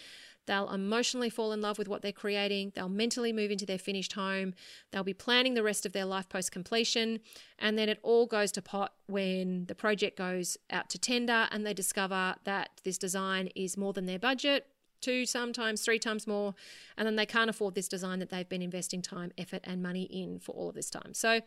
They'll 0.46 0.70
emotionally 0.70 1.30
fall 1.30 1.52
in 1.52 1.62
love 1.62 1.78
with 1.78 1.88
what 1.88 2.02
they're 2.02 2.12
creating. 2.12 2.74
They'll 2.76 2.90
mentally 2.90 3.32
move 3.34 3.52
into 3.52 3.66
their 3.66 3.78
finished 3.78 4.14
home. 4.14 4.54
They'll 4.92 5.04
be 5.04 5.14
planning 5.14 5.54
the 5.54 5.64
rest 5.64 5.86
of 5.86 5.94
their 5.94 6.06
life 6.06 6.30
post 6.30 6.52
completion. 6.52 7.20
And 7.60 7.78
then 7.78 7.90
it 7.90 8.00
all 8.04 8.26
goes 8.26 8.52
to 8.54 8.62
pot 8.62 8.94
when 9.08 9.66
the 9.66 9.76
project 9.76 10.18
goes 10.18 10.58
out 10.70 10.90
to 10.90 10.98
tender 10.98 11.48
and 11.52 11.66
they 11.66 11.74
discover 11.74 12.36
that 12.44 12.70
this 12.84 12.98
design 12.98 13.50
is 13.56 13.78
more 13.78 13.94
than 13.94 14.06
their 14.06 14.20
budget 14.20 14.68
two, 15.04 15.26
sometimes 15.26 15.82
three 15.82 16.00
times 16.00 16.26
more, 16.26 16.56
and 16.98 17.06
then 17.06 17.16
they 17.16 17.26
can't 17.26 17.50
afford 17.50 17.76
this 17.76 17.88
design 17.88 18.20
that 18.20 18.30
they've 18.30 18.50
been 18.50 18.62
investing 18.62 19.02
time, 19.02 19.32
effort, 19.38 19.60
and 19.66 19.84
money 19.84 20.04
in 20.04 20.40
for 20.40 20.54
all 20.54 20.70
of 20.70 20.76
this 20.76 20.90
time. 20.90 21.14
So, 21.14 21.42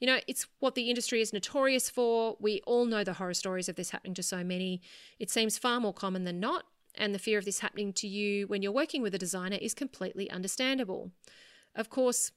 you 0.00 0.06
know, 0.06 0.18
it's 0.26 0.46
what 0.58 0.74
the 0.74 0.90
industry 0.90 1.22
is 1.22 1.32
notorious 1.32 1.88
for. 1.88 2.36
We 2.40 2.60
all 2.66 2.84
know 2.84 3.04
the 3.04 3.14
horror 3.14 3.34
stories 3.34 3.68
of 3.68 3.76
this 3.76 3.90
happening 3.90 4.14
to 4.14 4.22
so 4.22 4.44
many. 4.44 4.82
It 5.18 5.30
seems 5.30 5.56
far 5.56 5.80
more 5.80 5.94
common 5.94 6.24
than 6.24 6.40
not, 6.40 6.64
and 6.96 7.14
the 7.14 7.18
fear 7.18 7.38
of 7.38 7.44
this 7.44 7.60
happening 7.60 7.92
to 7.94 8.08
you 8.08 8.46
when 8.46 8.62
you're 8.62 8.72
working 8.72 9.02
with 9.02 9.14
a 9.14 9.18
designer 9.18 9.58
is 9.60 9.74
completely 9.74 10.30
understandable. 10.30 11.10
Of 11.74 11.90
course, 11.90 12.32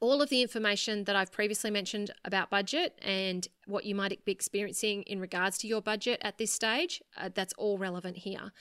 all 0.00 0.22
of 0.22 0.28
the 0.28 0.42
information 0.42 1.04
that 1.04 1.16
I've 1.16 1.32
previously 1.32 1.70
mentioned 1.70 2.12
about 2.24 2.50
budget 2.50 2.98
and 3.02 3.46
what 3.66 3.84
you 3.84 3.94
might 3.94 4.24
be 4.24 4.32
experiencing 4.32 5.02
in 5.02 5.20
regards 5.20 5.58
to 5.58 5.66
your 5.66 5.82
budget 5.82 6.20
at 6.22 6.38
this 6.38 6.52
stage, 6.52 7.02
uh, 7.16 7.30
that's 7.34 7.52
all 7.54 7.78
relevant 7.78 8.18
here. 8.18 8.52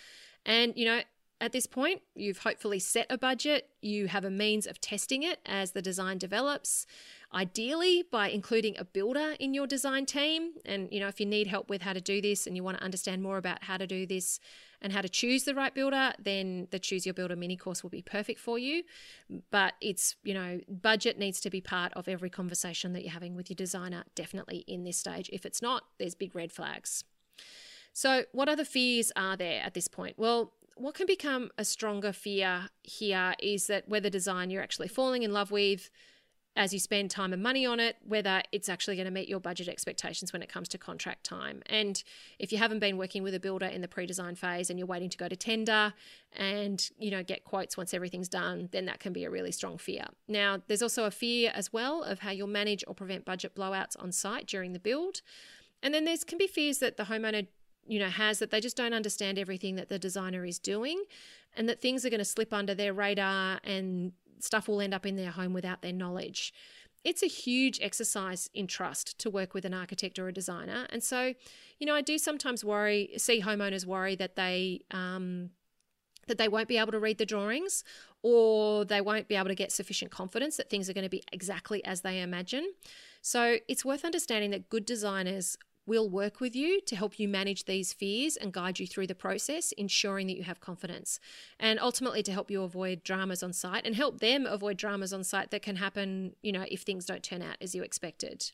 And, 0.46 0.74
you 0.76 0.86
know, 0.86 1.02
at 1.40 1.52
this 1.52 1.68
point, 1.68 2.02
you've 2.16 2.40
hopefully 2.40 2.80
set 2.80 3.06
a 3.12 3.18
budget, 3.18 3.70
you 3.82 4.08
have 4.08 4.26
a 4.26 4.30
means 4.32 4.66
of 4.66 4.82
testing 4.82 5.22
it 5.22 5.40
as 5.46 5.74
the 5.74 5.82
design 5.84 6.18
develops, 6.18 6.88
ideally 7.32 8.04
by 8.12 8.30
including 8.30 8.76
a 8.80 8.84
builder 8.84 9.36
in 9.40 9.54
your 9.54 9.68
design 9.68 10.08
team. 10.08 10.54
And, 10.66 10.90
you 10.92 11.00
know, 11.00 11.08
if 11.08 11.20
you 11.20 11.28
need 11.28 11.46
help 11.46 11.70
with 11.70 11.84
how 11.84 11.94
to 11.94 12.02
do 12.02 12.22
this 12.22 12.48
and 12.48 12.56
you 12.56 12.64
want 12.64 12.80
to 12.80 12.84
understand 12.84 13.22
more 13.22 13.38
about 13.38 13.64
how 13.66 13.78
to 13.78 13.86
do 13.86 14.08
this, 14.08 14.40
and 14.82 14.94
how 14.94 15.02
to 15.02 15.10
choose 15.10 15.44
the 15.44 15.56
right 15.56 15.74
builder, 15.74 16.14
then 16.20 16.68
the 16.72 16.80
Choose 16.80 17.06
Your 17.06 17.14
Builder 17.14 17.36
mini 17.36 17.58
course 17.58 17.84
will 17.84 17.90
be 17.90 18.02
perfect 18.02 18.40
for 18.40 18.60
you. 18.60 18.84
But 19.50 19.74
it's, 19.82 20.16
you 20.24 20.34
know, 20.34 20.60
budget 20.70 21.18
needs 21.18 21.40
to 21.42 21.50
be 21.50 21.62
part 21.62 21.94
of 21.94 22.08
every 22.08 22.30
conversation 22.30 22.94
that 22.94 23.04
you're 23.04 23.14
having 23.14 23.36
with 23.36 23.50
your 23.50 23.56
designer, 23.56 24.04
definitely 24.16 24.64
in 24.68 24.84
this 24.84 24.98
stage. 24.98 25.30
If 25.34 25.46
it's 25.46 25.62
not, 25.62 25.84
there's 25.98 26.16
big 26.16 26.36
red 26.36 26.52
flags. 26.52 27.04
So, 27.94 28.26
what 28.32 28.48
other 28.48 28.66
fears 28.66 29.12
are 29.16 29.36
there 29.36 29.62
at 29.64 29.74
this 29.74 29.88
point? 29.88 30.16
Well, 30.18 30.54
what 30.76 30.94
can 30.94 31.08
become 31.08 31.50
a 31.58 31.66
stronger 31.66 32.14
fear 32.14 32.70
here 32.84 33.34
is 33.42 33.68
that 33.68 33.90
whether 33.90 34.10
design 34.10 34.52
you're 34.52 34.62
actually 34.62 34.88
falling 34.88 35.24
in 35.24 35.34
love 35.34 35.50
with 35.50 35.90
as 36.58 36.74
you 36.74 36.80
spend 36.80 37.12
time 37.12 37.34
and 37.34 37.42
money 37.42 37.68
on 37.68 37.80
it, 37.80 37.98
whether 38.04 38.42
it's 38.52 38.68
actually 38.68 38.96
going 38.96 39.06
to 39.06 39.12
meet 39.12 39.30
your 39.30 39.40
budget 39.40 39.70
expectations 39.70 40.34
when 40.34 40.42
it 40.42 40.50
comes 40.50 40.68
to 40.68 40.78
contract 40.78 41.24
time. 41.24 41.62
And 41.68 42.04
if 42.40 42.52
you 42.52 42.58
haven't 42.58 42.80
been 42.80 42.98
working 42.98 43.22
with 43.22 43.36
a 43.36 43.40
builder 43.40 43.68
in 43.68 43.82
the 43.82 43.88
pre-design 43.88 44.34
phase 44.34 44.72
and 44.72 44.80
you're 44.80 44.88
waiting 44.88 45.10
to 45.10 45.18
go 45.18 45.28
to 45.28 45.36
tender 45.36 45.94
and 46.34 46.90
you 46.98 47.12
know 47.12 47.24
get 47.24 47.44
quotes 47.44 47.78
once 47.78 47.94
everything's 47.94 48.28
done, 48.28 48.70
then 48.72 48.86
that 48.86 49.00
can 49.00 49.14
be 49.14 49.24
a 49.24 49.30
really 49.30 49.52
strong 49.52 49.78
fear. 49.78 50.06
Now, 50.28 50.58
there's 50.68 50.82
also 50.82 51.06
a 51.06 51.12
fear 51.12 51.52
as 51.54 51.72
well 51.72 52.02
of 52.02 52.20
how 52.20 52.32
you'll 52.32 52.48
manage 52.48 52.84
or 52.88 52.96
prevent 52.96 53.24
budget 53.24 53.56
blowouts 53.56 53.96
on 54.00 54.12
site 54.12 54.48
during 54.48 54.74
the 54.74 54.80
build. 54.80 55.22
And 55.84 55.94
then 55.94 56.06
there's 56.06 56.24
can 56.24 56.40
be 56.40 56.48
fears 56.48 56.80
that 56.80 56.98
the 56.98 57.04
homeowner 57.04 57.46
you 57.86 58.00
know 58.00 58.10
has 58.10 58.40
that 58.40 58.50
they 58.50 58.60
just 58.60 58.76
don't 58.76 58.94
understand 58.94 59.38
everything 59.38 59.76
that 59.76 59.90
the 59.90 60.00
designer 60.00 60.44
is 60.44 60.58
doing 60.58 61.04
and 61.56 61.70
that 61.70 61.82
things 61.82 62.04
are 62.04 62.10
going 62.10 62.20
to 62.20 62.26
slip 62.26 62.52
under 62.52 62.74
their 62.74 62.94
radar 62.94 63.60
and 63.64 64.12
stuff 64.44 64.68
will 64.68 64.82
end 64.82 64.94
up 64.94 65.06
in 65.06 65.16
their 65.16 65.32
home 65.32 65.54
without 65.54 65.82
their 65.82 65.94
knowledge 65.94 66.54
it's 67.04 67.24
a 67.24 67.28
huge 67.28 67.80
exercise 67.82 68.50
in 68.54 68.68
trust 68.68 69.18
to 69.20 69.30
work 69.30 69.54
with 69.54 69.64
an 69.64 69.74
architect 69.74 70.20
or 70.20 70.28
a 70.28 70.34
designer 70.34 70.88
and 70.90 71.04
so 71.04 71.34
you 71.80 71.88
know 71.88 71.96
i 71.96 72.02
do 72.02 72.18
sometimes 72.18 72.64
worry 72.64 73.10
see 73.18 73.42
homeowners 73.42 73.86
worry 73.86 74.16
that 74.16 74.36
they 74.36 74.82
um, 74.92 75.52
that 76.28 76.38
they 76.38 76.48
won't 76.48 76.68
be 76.68 76.78
able 76.78 76.92
to 76.92 77.00
read 77.00 77.18
the 77.18 77.26
drawings 77.26 77.84
or 78.22 78.86
they 78.86 79.02
won't 79.02 79.28
be 79.28 79.36
able 79.36 79.48
to 79.48 79.56
get 79.56 79.72
sufficient 79.72 80.12
confidence 80.12 80.58
that 80.58 80.70
things 80.70 80.90
are 80.90 80.94
going 80.94 81.06
to 81.06 81.10
be 81.10 81.24
exactly 81.32 81.84
as 81.86 82.02
they 82.02 82.22
imagine. 82.22 82.74
So 83.22 83.58
it's 83.68 83.86
worth 83.86 84.04
understanding 84.04 84.52
that 84.52 84.70
good 84.70 84.86
designers 84.86 85.58
will 85.88 86.10
work 86.10 86.40
with 86.40 86.56
you 86.56 86.82
to 86.82 86.96
help 86.96 87.18
you 87.18 87.28
manage 87.28 87.66
these 87.66 87.94
fears 87.94 88.36
and 88.36 88.52
guide 88.52 88.78
you 88.78 88.86
through 88.86 89.08
the 89.08 89.16
process, 89.16 89.72
ensuring 89.72 90.28
that 90.28 90.38
you 90.38 90.44
have 90.44 90.60
confidence. 90.60 91.20
And 91.60 91.80
ultimately 91.80 92.22
to 92.24 92.32
help 92.32 92.52
you 92.52 92.62
avoid 92.62 93.04
dramas 93.04 93.42
on 93.42 93.54
site 93.54 93.86
and 93.86 93.96
help 93.96 94.20
them 94.20 94.46
avoid 94.46 94.78
dramas 94.78 95.14
on 95.14 95.24
site 95.24 95.50
that 95.52 95.62
can 95.62 95.78
happen, 95.78 96.36
you 96.44 96.52
know, 96.52 96.66
if 96.70 96.82
things 96.82 97.06
don't 97.06 97.24
turn 97.24 97.42
out 97.42 97.56
as 97.62 97.74
you 97.74 97.82
expected. 97.82 98.52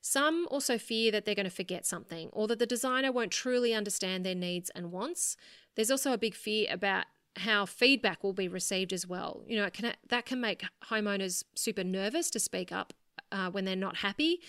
Some 0.00 0.46
also 0.50 0.78
fear 0.78 1.10
that 1.12 1.24
they're 1.24 1.34
going 1.34 1.44
to 1.44 1.50
forget 1.50 1.86
something 1.86 2.28
or 2.32 2.48
that 2.48 2.58
the 2.58 2.66
designer 2.66 3.12
won't 3.12 3.32
truly 3.32 3.72
understand 3.72 4.26
their 4.26 4.34
needs 4.34 4.70
and 4.70 4.92
wants. 4.92 5.36
There's 5.76 5.90
also 5.90 6.12
a 6.12 6.18
big 6.18 6.34
fear 6.34 6.66
about 6.70 7.04
how 7.36 7.66
feedback 7.66 8.24
will 8.24 8.32
be 8.32 8.48
received 8.48 8.92
as 8.92 9.06
well. 9.06 9.42
You 9.46 9.58
know, 9.58 9.70
can, 9.70 9.94
that 10.08 10.26
can 10.26 10.40
make 10.40 10.64
homeowners 10.90 11.44
super 11.54 11.84
nervous 11.84 12.30
to 12.30 12.40
speak 12.40 12.72
up 12.72 12.92
uh, 13.30 13.50
when 13.50 13.64
they're 13.64 13.76
not 13.76 13.98
happy 13.98 14.40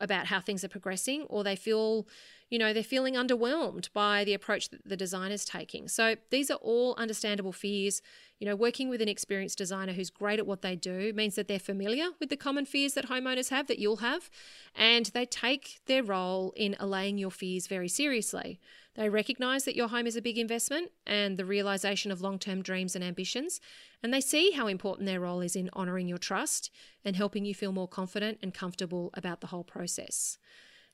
about 0.00 0.26
how 0.26 0.40
things 0.40 0.64
are 0.64 0.68
progressing 0.68 1.22
or 1.28 1.44
they 1.44 1.56
feel 1.56 2.06
you 2.48 2.58
know 2.58 2.72
they're 2.72 2.82
feeling 2.82 3.14
underwhelmed 3.14 3.92
by 3.92 4.22
the 4.24 4.34
approach 4.34 4.68
that 4.68 4.86
the 4.86 4.96
designer's 4.96 5.44
taking. 5.44 5.88
So 5.88 6.14
these 6.30 6.50
are 6.50 6.58
all 6.58 6.94
understandable 6.96 7.52
fears. 7.52 8.02
You 8.38 8.46
know 8.46 8.54
working 8.54 8.88
with 8.88 9.00
an 9.00 9.08
experienced 9.08 9.58
designer 9.58 9.94
who's 9.94 10.10
great 10.10 10.38
at 10.38 10.46
what 10.46 10.62
they 10.62 10.76
do 10.76 11.12
means 11.14 11.34
that 11.34 11.48
they're 11.48 11.58
familiar 11.58 12.10
with 12.20 12.28
the 12.28 12.36
common 12.36 12.66
fears 12.66 12.94
that 12.94 13.08
homeowners 13.08 13.50
have 13.50 13.66
that 13.66 13.78
you'll 13.78 13.96
have 13.96 14.30
and 14.74 15.06
they 15.06 15.24
take 15.24 15.80
their 15.86 16.02
role 16.02 16.52
in 16.56 16.76
allaying 16.78 17.18
your 17.18 17.30
fears 17.30 17.66
very 17.66 17.88
seriously 17.88 18.60
they 18.96 19.10
recognize 19.10 19.64
that 19.64 19.76
your 19.76 19.88
home 19.88 20.06
is 20.06 20.16
a 20.16 20.22
big 20.22 20.38
investment 20.38 20.90
and 21.06 21.36
the 21.36 21.44
realization 21.44 22.10
of 22.10 22.22
long 22.22 22.38
term 22.38 22.62
dreams 22.62 22.94
and 22.94 23.04
ambitions, 23.04 23.60
and 24.02 24.12
they 24.12 24.22
see 24.22 24.52
how 24.52 24.66
important 24.66 25.06
their 25.06 25.20
role 25.20 25.42
is 25.42 25.54
in 25.54 25.70
honoring 25.74 26.08
your 26.08 26.18
trust 26.18 26.70
and 27.04 27.14
helping 27.14 27.44
you 27.44 27.54
feel 27.54 27.72
more 27.72 27.88
confident 27.88 28.38
and 28.42 28.54
comfortable 28.54 29.10
about 29.14 29.40
the 29.40 29.48
whole 29.48 29.64
process. 29.64 30.38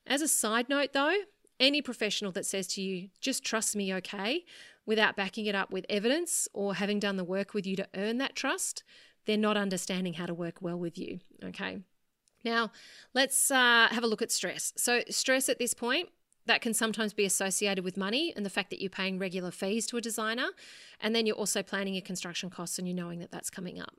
As 0.05 0.21
a 0.21 0.27
side 0.27 0.67
note, 0.67 0.91
though, 0.91 1.15
any 1.59 1.81
professional 1.81 2.33
that 2.33 2.45
says 2.45 2.67
to 2.67 2.81
you, 2.81 3.09
just 3.21 3.43
trust 3.43 3.75
me, 3.75 3.93
okay, 3.93 4.43
without 4.85 5.15
backing 5.15 5.45
it 5.45 5.55
up 5.55 5.71
with 5.71 5.85
evidence 5.89 6.47
or 6.53 6.75
having 6.75 6.99
done 6.99 7.15
the 7.15 7.23
work 7.23 7.53
with 7.53 7.65
you 7.65 7.77
to 7.77 7.87
earn 7.95 8.17
that 8.17 8.35
trust, 8.35 8.83
they're 9.25 9.37
not 9.37 9.55
understanding 9.55 10.13
how 10.13 10.25
to 10.25 10.33
work 10.33 10.55
well 10.59 10.77
with 10.77 10.97
you, 10.97 11.19
okay? 11.41 11.79
Now, 12.43 12.71
let's 13.13 13.49
uh, 13.49 13.87
have 13.89 14.03
a 14.03 14.07
look 14.07 14.21
at 14.21 14.31
stress. 14.31 14.73
So, 14.75 15.03
stress 15.09 15.47
at 15.47 15.59
this 15.59 15.73
point 15.73 16.09
that 16.45 16.61
can 16.61 16.73
sometimes 16.73 17.13
be 17.13 17.25
associated 17.25 17.83
with 17.83 17.97
money 17.97 18.33
and 18.35 18.45
the 18.45 18.49
fact 18.49 18.69
that 18.69 18.81
you're 18.81 18.89
paying 18.89 19.17
regular 19.17 19.51
fees 19.51 19.85
to 19.87 19.97
a 19.97 20.01
designer. 20.01 20.49
And 20.99 21.15
then 21.15 21.25
you're 21.25 21.35
also 21.35 21.63
planning 21.63 21.93
your 21.93 22.01
construction 22.01 22.49
costs 22.49 22.77
and 22.77 22.87
you're 22.87 22.95
knowing 22.95 23.19
that 23.19 23.31
that's 23.31 23.49
coming 23.49 23.79
up. 23.79 23.95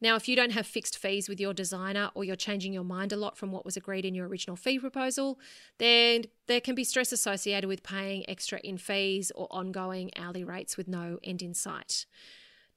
Now, 0.00 0.16
if 0.16 0.28
you 0.28 0.36
don't 0.36 0.52
have 0.52 0.66
fixed 0.66 0.98
fees 0.98 1.28
with 1.28 1.40
your 1.40 1.54
designer 1.54 2.10
or 2.14 2.24
you're 2.24 2.36
changing 2.36 2.72
your 2.72 2.84
mind 2.84 3.12
a 3.12 3.16
lot 3.16 3.38
from 3.38 3.50
what 3.50 3.64
was 3.64 3.76
agreed 3.76 4.04
in 4.04 4.14
your 4.14 4.28
original 4.28 4.56
fee 4.56 4.78
proposal, 4.78 5.38
then 5.78 6.24
there 6.48 6.60
can 6.60 6.74
be 6.74 6.84
stress 6.84 7.12
associated 7.12 7.66
with 7.66 7.82
paying 7.82 8.28
extra 8.28 8.60
in 8.62 8.76
fees 8.76 9.32
or 9.34 9.46
ongoing 9.50 10.10
hourly 10.16 10.44
rates 10.44 10.76
with 10.76 10.88
no 10.88 11.18
end 11.24 11.40
in 11.40 11.54
sight. 11.54 12.04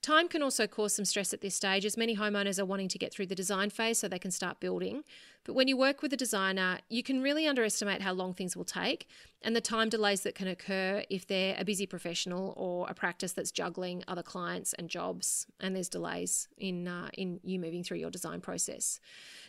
Time 0.02 0.28
can 0.28 0.42
also 0.42 0.66
cause 0.66 0.94
some 0.94 1.04
stress 1.04 1.34
at 1.34 1.42
this 1.42 1.54
stage 1.54 1.84
as 1.84 1.96
many 1.98 2.16
homeowners 2.16 2.58
are 2.58 2.64
wanting 2.64 2.88
to 2.88 2.98
get 2.98 3.12
through 3.12 3.26
the 3.26 3.34
design 3.34 3.68
phase 3.68 3.98
so 3.98 4.08
they 4.08 4.18
can 4.18 4.30
start 4.30 4.58
building. 4.58 5.04
But 5.44 5.54
when 5.54 5.68
you 5.68 5.76
work 5.76 6.02
with 6.02 6.12
a 6.12 6.16
designer, 6.16 6.80
you 6.88 7.02
can 7.02 7.22
really 7.22 7.46
underestimate 7.46 8.02
how 8.02 8.12
long 8.12 8.34
things 8.34 8.56
will 8.56 8.64
take 8.64 9.08
and 9.42 9.56
the 9.56 9.60
time 9.60 9.88
delays 9.88 10.20
that 10.22 10.34
can 10.34 10.46
occur 10.46 11.02
if 11.08 11.26
they're 11.26 11.56
a 11.58 11.64
busy 11.64 11.86
professional 11.86 12.52
or 12.56 12.86
a 12.90 12.94
practice 12.94 13.32
that's 13.32 13.50
juggling 13.50 14.04
other 14.06 14.22
clients 14.22 14.74
and 14.74 14.90
jobs, 14.90 15.46
and 15.58 15.74
there's 15.74 15.88
delays 15.88 16.48
in 16.58 16.86
uh, 16.86 17.08
in 17.14 17.40
you 17.42 17.58
moving 17.58 17.82
through 17.82 17.96
your 17.96 18.10
design 18.10 18.40
process. 18.40 19.00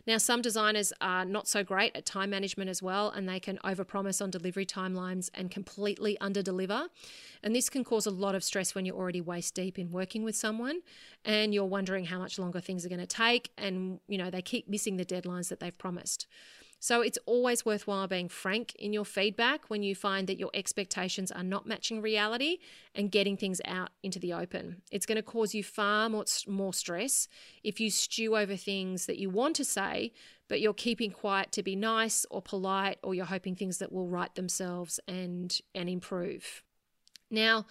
Now, 0.07 0.17
some 0.17 0.41
designers 0.41 0.93
are 1.01 1.25
not 1.25 1.47
so 1.47 1.63
great 1.63 1.95
at 1.95 2.05
time 2.05 2.29
management 2.29 2.69
as 2.69 2.81
well, 2.81 3.09
and 3.09 3.27
they 3.27 3.39
can 3.39 3.57
overpromise 3.65 4.21
on 4.21 4.31
delivery 4.31 4.65
timelines 4.65 5.29
and 5.33 5.51
completely 5.51 6.17
underdeliver. 6.21 6.87
And 7.43 7.53
this 7.53 7.69
can 7.69 7.83
cause 7.83 8.05
a 8.05 8.11
lot 8.11 8.33
of 8.33 8.43
stress 8.43 8.73
when 8.73 8.85
you're 8.85 8.95
already 8.95 9.21
waist 9.21 9.53
deep 9.55 9.77
in 9.77 9.91
working 9.91 10.23
with 10.23 10.37
someone, 10.37 10.81
and 11.25 11.53
you're 11.53 11.65
wondering 11.65 12.05
how 12.05 12.19
much 12.19 12.39
longer 12.39 12.61
things 12.61 12.85
are 12.85 12.89
going 12.89 13.01
to 13.01 13.07
take, 13.07 13.51
and 13.57 13.99
you 14.07 14.17
know 14.17 14.29
they 14.29 14.41
keep 14.41 14.69
missing 14.69 14.95
the 14.95 15.05
deadlines 15.05 15.49
that 15.49 15.59
they've 15.59 15.77
promised. 15.81 16.27
So 16.83 17.01
it's 17.01 17.19
always 17.27 17.63
worthwhile 17.63 18.07
being 18.07 18.27
frank 18.27 18.73
in 18.75 18.91
your 18.91 19.05
feedback 19.05 19.69
when 19.69 19.83
you 19.83 19.93
find 19.93 20.25
that 20.25 20.39
your 20.39 20.49
expectations 20.55 21.31
are 21.31 21.43
not 21.43 21.67
matching 21.67 22.01
reality 22.01 22.57
and 22.95 23.11
getting 23.11 23.37
things 23.37 23.61
out 23.65 23.91
into 24.01 24.17
the 24.17 24.33
open. 24.33 24.81
It's 24.91 25.05
going 25.05 25.17
to 25.17 25.21
cause 25.21 25.53
you 25.53 25.63
far 25.63 26.09
more, 26.09 26.25
more 26.47 26.73
stress 26.73 27.27
if 27.63 27.79
you 27.79 27.91
stew 27.91 28.35
over 28.35 28.55
things 28.55 29.05
that 29.05 29.19
you 29.19 29.29
want 29.29 29.55
to 29.57 29.63
say, 29.63 30.11
but 30.47 30.59
you're 30.59 30.73
keeping 30.73 31.11
quiet 31.11 31.51
to 31.51 31.61
be 31.61 31.75
nice 31.75 32.25
or 32.31 32.41
polite, 32.41 32.97
or 33.03 33.13
you're 33.13 33.25
hoping 33.25 33.55
things 33.55 33.77
that 33.77 33.91
will 33.91 34.07
right 34.07 34.33
themselves 34.33 34.99
and, 35.07 35.59
and 35.75 35.87
improve. 35.87 36.63
Now, 37.29 37.67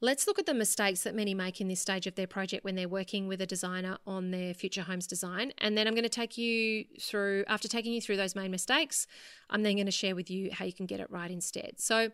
Let's 0.00 0.28
look 0.28 0.38
at 0.38 0.46
the 0.46 0.54
mistakes 0.54 1.02
that 1.02 1.14
many 1.16 1.34
make 1.34 1.60
in 1.60 1.66
this 1.66 1.80
stage 1.80 2.06
of 2.06 2.14
their 2.14 2.28
project 2.28 2.64
when 2.64 2.76
they're 2.76 2.88
working 2.88 3.26
with 3.26 3.40
a 3.40 3.46
designer 3.46 3.98
on 4.06 4.30
their 4.30 4.54
future 4.54 4.82
homes 4.82 5.08
design. 5.08 5.52
And 5.58 5.76
then 5.76 5.88
I'm 5.88 5.94
going 5.94 6.04
to 6.04 6.08
take 6.08 6.38
you 6.38 6.84
through, 7.00 7.44
after 7.48 7.66
taking 7.66 7.92
you 7.92 8.00
through 8.00 8.16
those 8.16 8.36
main 8.36 8.52
mistakes, 8.52 9.08
I'm 9.50 9.64
then 9.64 9.74
going 9.74 9.86
to 9.86 9.92
share 9.92 10.14
with 10.14 10.30
you 10.30 10.50
how 10.52 10.66
you 10.66 10.72
can 10.72 10.86
get 10.86 11.00
it 11.00 11.10
right 11.10 11.30
instead. 11.30 11.80
So, 11.80 12.12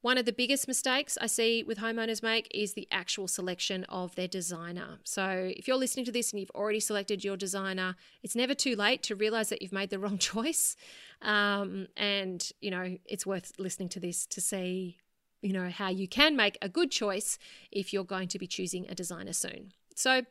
one 0.00 0.18
of 0.18 0.24
the 0.24 0.32
biggest 0.32 0.66
mistakes 0.66 1.16
I 1.20 1.28
see 1.28 1.62
with 1.62 1.78
homeowners 1.78 2.24
make 2.24 2.48
is 2.52 2.72
the 2.72 2.88
actual 2.90 3.28
selection 3.28 3.84
of 3.84 4.16
their 4.16 4.26
designer. 4.26 4.98
So, 5.04 5.52
if 5.56 5.68
you're 5.68 5.76
listening 5.76 6.06
to 6.06 6.12
this 6.12 6.32
and 6.32 6.40
you've 6.40 6.50
already 6.50 6.80
selected 6.80 7.22
your 7.22 7.36
designer, 7.36 7.94
it's 8.24 8.34
never 8.34 8.52
too 8.52 8.74
late 8.74 9.04
to 9.04 9.14
realize 9.14 9.48
that 9.50 9.62
you've 9.62 9.70
made 9.70 9.90
the 9.90 9.98
wrong 10.00 10.18
choice. 10.18 10.76
Um, 11.20 11.86
and, 11.96 12.50
you 12.60 12.72
know, 12.72 12.96
it's 13.06 13.24
worth 13.24 13.52
listening 13.60 13.90
to 13.90 14.00
this 14.00 14.26
to 14.26 14.40
see 14.40 14.98
you 15.42 15.52
know, 15.52 15.68
how 15.68 15.88
you 15.88 16.08
can 16.08 16.36
make 16.36 16.56
a 16.62 16.68
good 16.68 16.90
choice 16.90 17.38
if 17.70 17.92
you're 17.92 18.04
going 18.04 18.28
to 18.28 18.38
be 18.38 18.46
choosing 18.46 18.86
a 18.88 18.94
designer 18.94 19.32
soon. 19.32 19.72
So, 19.94 20.22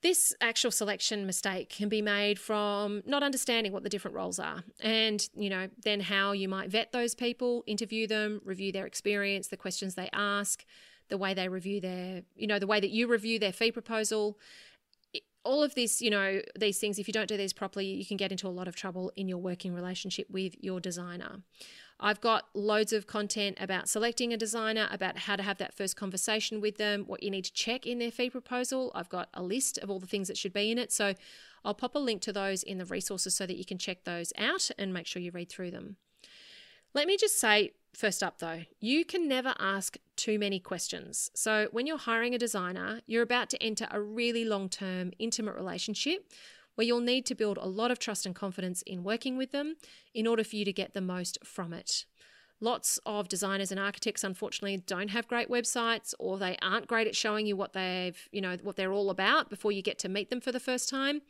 this 0.00 0.32
actual 0.40 0.70
selection 0.70 1.26
mistake 1.26 1.70
can 1.70 1.88
be 1.88 2.00
made 2.00 2.38
from 2.38 3.02
not 3.04 3.22
understanding 3.22 3.72
what 3.72 3.82
the 3.82 3.88
different 3.88 4.16
roles 4.16 4.38
are 4.38 4.62
and, 4.80 5.28
you 5.34 5.50
know, 5.50 5.68
then 5.82 5.98
how 6.00 6.30
you 6.32 6.48
might 6.48 6.70
vet 6.70 6.92
those 6.92 7.16
people, 7.16 7.64
interview 7.66 8.06
them, 8.06 8.40
review 8.44 8.70
their 8.70 8.86
experience, 8.86 9.48
the 9.48 9.56
questions 9.56 9.96
they 9.96 10.08
ask, 10.12 10.64
the 11.08 11.18
way 11.18 11.34
they 11.34 11.48
review 11.48 11.80
their, 11.80 12.22
you 12.36 12.46
know, 12.46 12.60
the 12.60 12.66
way 12.66 12.78
that 12.78 12.90
you 12.90 13.08
review 13.08 13.38
their 13.38 13.52
fee 13.52 13.72
proposal. 13.72 14.38
All 15.44 15.64
of 15.64 15.74
this, 15.74 16.00
you 16.00 16.10
know, 16.10 16.42
these 16.56 16.78
things, 16.78 16.98
if 16.98 17.08
you 17.08 17.12
don't 17.12 17.28
do 17.28 17.36
these 17.36 17.52
properly, 17.52 17.86
you 17.86 18.06
can 18.06 18.16
get 18.16 18.30
into 18.30 18.46
a 18.46 18.50
lot 18.50 18.68
of 18.68 18.76
trouble 18.76 19.10
in 19.16 19.26
your 19.28 19.38
working 19.38 19.74
relationship 19.74 20.28
with 20.30 20.54
your 20.62 20.78
designer. 20.78 21.40
I've 22.00 22.20
got 22.20 22.46
loads 22.54 22.92
of 22.92 23.06
content 23.06 23.58
about 23.60 23.88
selecting 23.88 24.32
a 24.32 24.36
designer, 24.36 24.88
about 24.90 25.18
how 25.18 25.36
to 25.36 25.42
have 25.42 25.58
that 25.58 25.74
first 25.74 25.96
conversation 25.96 26.60
with 26.60 26.76
them, 26.76 27.04
what 27.06 27.22
you 27.22 27.30
need 27.30 27.44
to 27.44 27.52
check 27.52 27.86
in 27.86 27.98
their 27.98 28.12
fee 28.12 28.30
proposal. 28.30 28.92
I've 28.94 29.08
got 29.08 29.28
a 29.34 29.42
list 29.42 29.78
of 29.78 29.90
all 29.90 29.98
the 29.98 30.06
things 30.06 30.28
that 30.28 30.38
should 30.38 30.52
be 30.52 30.70
in 30.70 30.78
it. 30.78 30.92
So 30.92 31.14
I'll 31.64 31.74
pop 31.74 31.96
a 31.96 31.98
link 31.98 32.22
to 32.22 32.32
those 32.32 32.62
in 32.62 32.78
the 32.78 32.84
resources 32.84 33.34
so 33.34 33.46
that 33.46 33.56
you 33.56 33.64
can 33.64 33.78
check 33.78 34.04
those 34.04 34.32
out 34.38 34.70
and 34.78 34.94
make 34.94 35.06
sure 35.06 35.20
you 35.20 35.32
read 35.32 35.48
through 35.48 35.72
them. 35.72 35.96
Let 36.94 37.06
me 37.06 37.16
just 37.16 37.40
say, 37.40 37.72
first 37.94 38.22
up 38.22 38.38
though, 38.38 38.62
you 38.80 39.04
can 39.04 39.28
never 39.28 39.54
ask 39.58 39.98
too 40.16 40.38
many 40.38 40.58
questions. 40.58 41.30
So, 41.34 41.68
when 41.70 41.86
you're 41.86 41.98
hiring 41.98 42.34
a 42.34 42.38
designer, 42.38 43.02
you're 43.06 43.22
about 43.22 43.50
to 43.50 43.62
enter 43.62 43.86
a 43.90 44.00
really 44.00 44.44
long 44.44 44.68
term, 44.68 45.12
intimate 45.18 45.54
relationship 45.54 46.32
where 46.78 46.86
you'll 46.86 47.00
need 47.00 47.26
to 47.26 47.34
build 47.34 47.58
a 47.58 47.66
lot 47.66 47.90
of 47.90 47.98
trust 47.98 48.24
and 48.24 48.36
confidence 48.36 48.82
in 48.82 49.02
working 49.02 49.36
with 49.36 49.50
them 49.50 49.74
in 50.14 50.28
order 50.28 50.44
for 50.44 50.54
you 50.54 50.64
to 50.64 50.72
get 50.72 50.94
the 50.94 51.00
most 51.00 51.36
from 51.44 51.72
it. 51.72 52.04
Lots 52.60 53.00
of 53.04 53.26
designers 53.26 53.72
and 53.72 53.80
architects 53.80 54.22
unfortunately 54.22 54.76
don't 54.86 55.08
have 55.08 55.26
great 55.26 55.50
websites 55.50 56.14
or 56.20 56.38
they 56.38 56.56
aren't 56.62 56.86
great 56.86 57.08
at 57.08 57.16
showing 57.16 57.46
you 57.46 57.56
what 57.56 57.72
they've, 57.72 58.16
you 58.30 58.40
know, 58.40 58.56
what 58.62 58.76
they're 58.76 58.92
all 58.92 59.10
about 59.10 59.50
before 59.50 59.72
you 59.72 59.82
get 59.82 59.98
to 59.98 60.08
meet 60.08 60.30
them 60.30 60.40
for 60.40 60.52
the 60.52 60.60
first 60.60 60.88
time. 60.88 61.20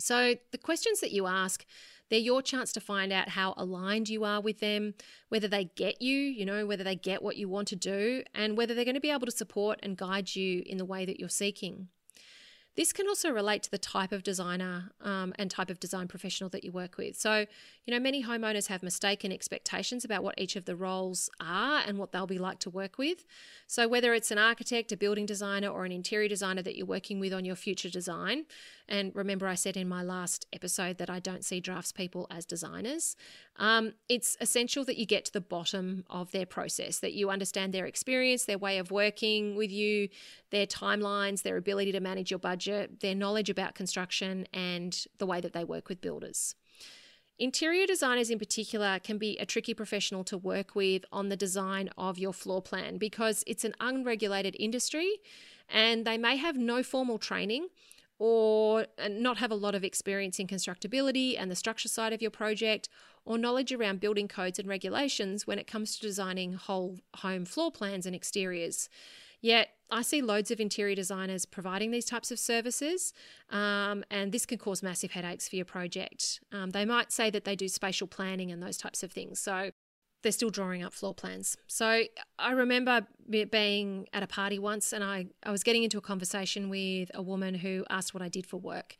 So 0.00 0.36
the 0.52 0.58
questions 0.58 1.00
that 1.00 1.12
you 1.12 1.26
ask 1.26 1.66
they're 2.08 2.18
your 2.18 2.40
chance 2.40 2.72
to 2.72 2.80
find 2.80 3.12
out 3.12 3.30
how 3.30 3.52
aligned 3.58 4.08
you 4.08 4.24
are 4.24 4.40
with 4.40 4.60
them, 4.60 4.94
whether 5.28 5.48
they 5.48 5.64
get 5.76 6.00
you, 6.00 6.16
you 6.16 6.46
know, 6.46 6.64
whether 6.64 6.84
they 6.84 6.96
get 6.96 7.22
what 7.22 7.36
you 7.36 7.48
want 7.48 7.68
to 7.68 7.76
do, 7.76 8.22
and 8.34 8.56
whether 8.56 8.74
they're 8.74 8.84
going 8.84 8.94
to 8.94 9.00
be 9.00 9.10
able 9.10 9.26
to 9.26 9.32
support 9.32 9.80
and 9.82 9.98
guide 9.98 10.34
you 10.34 10.62
in 10.64 10.78
the 10.78 10.84
way 10.84 11.04
that 11.04 11.20
you're 11.20 11.28
seeking. 11.28 11.88
This 12.76 12.92
can 12.92 13.06
also 13.06 13.30
relate 13.30 13.62
to 13.64 13.70
the 13.70 13.78
type 13.78 14.10
of 14.10 14.24
designer 14.24 14.90
um, 15.00 15.32
and 15.38 15.48
type 15.48 15.70
of 15.70 15.78
design 15.78 16.08
professional 16.08 16.50
that 16.50 16.64
you 16.64 16.72
work 16.72 16.96
with. 16.98 17.16
So, 17.16 17.46
you 17.86 17.94
know, 17.94 18.00
many 18.00 18.24
homeowners 18.24 18.66
have 18.66 18.82
mistaken 18.82 19.30
expectations 19.30 20.04
about 20.04 20.24
what 20.24 20.34
each 20.38 20.56
of 20.56 20.64
the 20.64 20.74
roles 20.74 21.30
are 21.40 21.82
and 21.86 21.98
what 21.98 22.10
they'll 22.10 22.26
be 22.26 22.38
like 22.38 22.58
to 22.60 22.70
work 22.70 22.98
with. 22.98 23.24
So, 23.68 23.86
whether 23.86 24.12
it's 24.12 24.32
an 24.32 24.38
architect, 24.38 24.90
a 24.90 24.96
building 24.96 25.24
designer, 25.24 25.68
or 25.68 25.84
an 25.84 25.92
interior 25.92 26.28
designer 26.28 26.62
that 26.62 26.76
you're 26.76 26.86
working 26.86 27.20
with 27.20 27.32
on 27.32 27.44
your 27.44 27.56
future 27.56 27.90
design, 27.90 28.46
and 28.88 29.12
remember, 29.14 29.46
I 29.46 29.54
said 29.54 29.76
in 29.76 29.88
my 29.88 30.02
last 30.02 30.46
episode 30.52 30.98
that 30.98 31.08
I 31.08 31.18
don't 31.18 31.44
see 31.44 31.60
draftspeople 31.60 32.26
as 32.30 32.44
designers. 32.44 33.16
Um, 33.56 33.94
it's 34.08 34.36
essential 34.40 34.84
that 34.84 34.98
you 34.98 35.06
get 35.06 35.24
to 35.26 35.32
the 35.32 35.40
bottom 35.40 36.04
of 36.10 36.32
their 36.32 36.44
process, 36.44 36.98
that 36.98 37.14
you 37.14 37.30
understand 37.30 37.72
their 37.72 37.86
experience, 37.86 38.44
their 38.44 38.58
way 38.58 38.76
of 38.78 38.90
working 38.90 39.56
with 39.56 39.70
you, 39.70 40.08
their 40.50 40.66
timelines, 40.66 41.42
their 41.42 41.56
ability 41.56 41.92
to 41.92 42.00
manage 42.00 42.30
your 42.30 42.38
budget, 42.38 43.00
their 43.00 43.14
knowledge 43.14 43.48
about 43.48 43.74
construction, 43.74 44.46
and 44.52 45.06
the 45.18 45.26
way 45.26 45.40
that 45.40 45.54
they 45.54 45.64
work 45.64 45.88
with 45.88 46.02
builders. 46.02 46.54
Interior 47.38 47.86
designers, 47.86 48.30
in 48.30 48.38
particular, 48.38 49.00
can 49.02 49.18
be 49.18 49.36
a 49.38 49.46
tricky 49.46 49.74
professional 49.74 50.22
to 50.24 50.38
work 50.38 50.76
with 50.76 51.04
on 51.10 51.30
the 51.30 51.36
design 51.36 51.90
of 51.98 52.16
your 52.16 52.32
floor 52.32 52.62
plan 52.62 52.96
because 52.96 53.42
it's 53.46 53.64
an 53.64 53.74
unregulated 53.80 54.54
industry 54.60 55.16
and 55.68 56.04
they 56.04 56.16
may 56.16 56.36
have 56.36 56.56
no 56.56 56.82
formal 56.82 57.18
training 57.18 57.68
or 58.18 58.86
not 59.08 59.38
have 59.38 59.50
a 59.50 59.56
lot 59.56 59.74
of 59.74 59.84
experience 59.84 60.38
in 60.38 60.46
constructability 60.46 61.36
and 61.38 61.50
the 61.50 61.56
structure 61.56 61.88
side 61.88 62.12
of 62.12 62.22
your 62.22 62.30
project, 62.30 62.88
or 63.24 63.38
knowledge 63.38 63.72
around 63.72 64.00
building 64.00 64.28
codes 64.28 64.58
and 64.58 64.68
regulations 64.68 65.46
when 65.46 65.58
it 65.58 65.66
comes 65.66 65.96
to 65.96 66.02
designing 66.02 66.54
whole 66.54 66.98
home 67.16 67.44
floor 67.44 67.72
plans 67.72 68.06
and 68.06 68.14
exteriors. 68.14 68.88
Yet, 69.40 69.70
I 69.90 70.02
see 70.02 70.22
loads 70.22 70.50
of 70.50 70.58
interior 70.58 70.94
designers 70.94 71.44
providing 71.44 71.90
these 71.90 72.06
types 72.06 72.30
of 72.30 72.38
services, 72.38 73.12
um, 73.50 74.02
and 74.10 74.32
this 74.32 74.46
can 74.46 74.56
cause 74.56 74.82
massive 74.82 75.10
headaches 75.10 75.48
for 75.48 75.56
your 75.56 75.66
project. 75.66 76.40
Um, 76.50 76.70
they 76.70 76.86
might 76.86 77.12
say 77.12 77.28
that 77.30 77.44
they 77.44 77.54
do 77.54 77.68
spatial 77.68 78.06
planning 78.06 78.50
and 78.50 78.62
those 78.62 78.78
types 78.78 79.02
of 79.02 79.12
things. 79.12 79.40
So, 79.40 79.72
they're 80.24 80.32
still 80.32 80.50
drawing 80.50 80.82
up 80.82 80.92
floor 80.92 81.14
plans. 81.14 81.56
So 81.68 82.02
I 82.38 82.52
remember 82.52 83.06
being 83.28 84.08
at 84.12 84.22
a 84.22 84.26
party 84.26 84.58
once 84.58 84.92
and 84.92 85.04
I, 85.04 85.26
I 85.44 85.52
was 85.52 85.62
getting 85.62 85.84
into 85.84 85.98
a 85.98 86.00
conversation 86.00 86.68
with 86.68 87.10
a 87.14 87.22
woman 87.22 87.54
who 87.54 87.84
asked 87.88 88.12
what 88.14 88.22
I 88.22 88.28
did 88.28 88.46
for 88.46 88.56
work. 88.56 88.96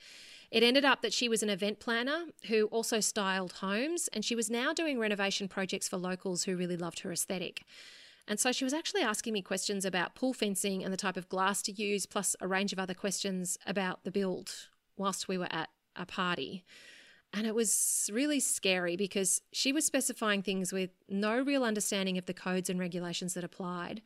It 0.52 0.62
ended 0.62 0.85
up 0.85 1.02
that 1.02 1.12
she 1.12 1.28
was 1.28 1.43
an 1.43 1.49
event 1.49 1.81
planner 1.81 2.26
who 2.47 2.66
also 2.66 3.00
styled 3.00 3.54
homes 3.54 4.09
and 4.12 4.25
she 4.25 4.37
was 4.37 4.49
now 4.50 4.73
doing 4.73 5.00
renovation 5.00 5.49
projects 5.49 5.88
for 5.88 5.97
locals 5.97 6.45
who 6.45 6.57
really 6.57 6.76
loved 6.76 7.00
her 7.00 7.11
aesthetic. 7.11 7.64
And 8.28 8.38
so 8.38 8.52
she 8.52 8.64
was 8.64 8.73
actually 8.73 9.02
asking 9.02 9.33
me 9.33 9.43
questions 9.43 9.85
about 9.85 10.14
pool 10.14 10.33
fencing 10.33 10.85
and 10.85 10.93
the 10.93 10.99
type 10.99 11.16
of 11.16 11.28
glass 11.28 11.61
to 11.62 11.73
use, 11.73 12.07
plus 12.07 12.37
a 12.40 12.47
range 12.47 12.73
of 12.73 12.78
other 12.78 12.95
questions 12.95 13.59
about 13.66 14.04
the 14.04 14.11
build 14.11 14.69
whilst 14.97 15.26
we 15.26 15.37
were 15.37 15.49
at 15.50 15.71
a 15.97 16.07
party. 16.07 16.64
And 17.36 17.48
it 17.48 17.54
was 17.54 18.08
really 18.12 18.38
scary 18.38 18.96
because 18.96 19.42
she 19.52 19.72
was 19.72 19.84
specifying 19.84 20.40
things 20.40 20.72
with 20.72 20.90
no 21.08 21.40
real 21.40 21.64
understanding 21.64 22.16
of 22.16 22.26
the 22.26 22.32
codes 22.32 22.70
and 22.70 22.78
regulations 22.78 23.34
that 23.34 23.42
applied, 23.42 24.02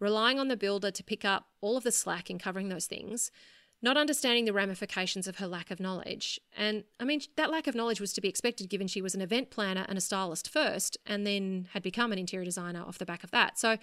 relying 0.00 0.40
on 0.40 0.48
the 0.48 0.56
builder 0.56 0.90
to 0.90 1.04
pick 1.04 1.24
up 1.24 1.46
all 1.60 1.76
of 1.76 1.84
the 1.84 1.92
slack 1.92 2.30
in 2.30 2.38
covering 2.38 2.70
those 2.70 2.86
things, 2.86 3.30
not 3.80 3.96
understanding 3.96 4.44
the 4.44 4.52
ramifications 4.52 5.28
of 5.28 5.36
her 5.36 5.46
lack 5.46 5.70
of 5.70 5.78
knowledge. 5.78 6.40
And 6.56 6.82
I 6.98 7.04
mean, 7.04 7.20
that 7.36 7.50
lack 7.50 7.68
of 7.68 7.76
knowledge 7.76 8.00
was 8.00 8.12
to 8.14 8.20
be 8.20 8.28
expected 8.28 8.68
given 8.68 8.88
she 8.88 9.02
was 9.02 9.14
an 9.14 9.20
event 9.20 9.50
planner 9.50 9.86
and 9.88 9.96
a 9.96 10.00
stylist 10.00 10.50
first, 10.50 10.98
and 11.06 11.24
then 11.24 11.68
had 11.74 11.82
become 11.84 12.10
an 12.10 12.18
interior 12.18 12.44
designer 12.44 12.82
off 12.82 12.98
the 12.98 13.06
back 13.06 13.22
of 13.22 13.30
that. 13.30 13.56
So 13.56 13.78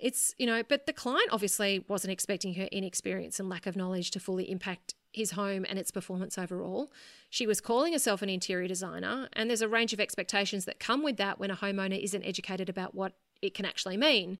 it's, 0.00 0.34
you 0.36 0.46
know, 0.46 0.64
but 0.68 0.86
the 0.86 0.92
client 0.92 1.28
obviously 1.30 1.84
wasn't 1.86 2.12
expecting 2.12 2.54
her 2.54 2.64
inexperience 2.72 3.38
and 3.38 3.48
lack 3.48 3.66
of 3.66 3.76
knowledge 3.76 4.10
to 4.10 4.20
fully 4.20 4.50
impact 4.50 4.94
his 5.16 5.30
home 5.32 5.64
and 5.66 5.78
its 5.78 5.90
performance 5.90 6.36
overall. 6.36 6.92
She 7.30 7.46
was 7.46 7.62
calling 7.62 7.94
herself 7.94 8.20
an 8.20 8.28
interior 8.28 8.68
designer, 8.68 9.28
and 9.32 9.48
there's 9.48 9.62
a 9.62 9.68
range 9.68 9.94
of 9.94 9.98
expectations 9.98 10.66
that 10.66 10.78
come 10.78 11.02
with 11.02 11.16
that 11.16 11.40
when 11.40 11.50
a 11.50 11.56
homeowner 11.56 11.98
isn't 12.00 12.22
educated 12.22 12.68
about 12.68 12.94
what 12.94 13.14
it 13.40 13.54
can 13.54 13.64
actually 13.64 13.96
mean. 13.96 14.38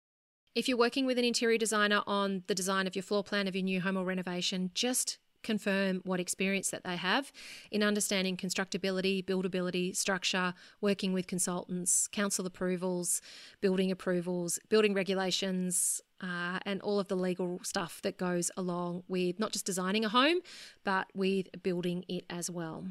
If 0.54 0.68
you're 0.68 0.76
working 0.76 1.06
with 1.06 1.18
an 1.18 1.24
interior 1.24 1.56
designer 1.56 2.02
on 2.06 2.42
the 2.46 2.54
design 2.54 2.86
of 2.86 2.94
your 2.94 3.02
floor 3.02 3.24
plan 3.24 3.48
of 3.48 3.56
your 3.56 3.64
new 3.64 3.80
home 3.80 3.96
or 3.96 4.04
renovation, 4.04 4.70
just 4.74 5.16
confirm 5.46 6.02
what 6.04 6.20
experience 6.20 6.68
that 6.70 6.84
they 6.84 6.96
have 6.96 7.32
in 7.70 7.82
understanding 7.82 8.36
constructability, 8.36 9.24
buildability, 9.24 9.96
structure, 9.96 10.52
working 10.82 11.14
with 11.14 11.26
consultants, 11.26 12.08
council 12.08 12.44
approvals, 12.44 13.22
building 13.62 13.90
approvals, 13.90 14.58
building 14.68 14.92
regulations, 14.92 16.02
uh, 16.20 16.58
and 16.66 16.82
all 16.82 16.98
of 16.98 17.08
the 17.08 17.16
legal 17.16 17.60
stuff 17.62 18.00
that 18.02 18.18
goes 18.18 18.50
along 18.56 19.04
with 19.08 19.38
not 19.38 19.52
just 19.52 19.64
designing 19.64 20.04
a 20.04 20.08
home, 20.08 20.40
but 20.84 21.06
with 21.14 21.46
building 21.62 22.04
it 22.08 22.24
as 22.28 22.50
well. 22.50 22.86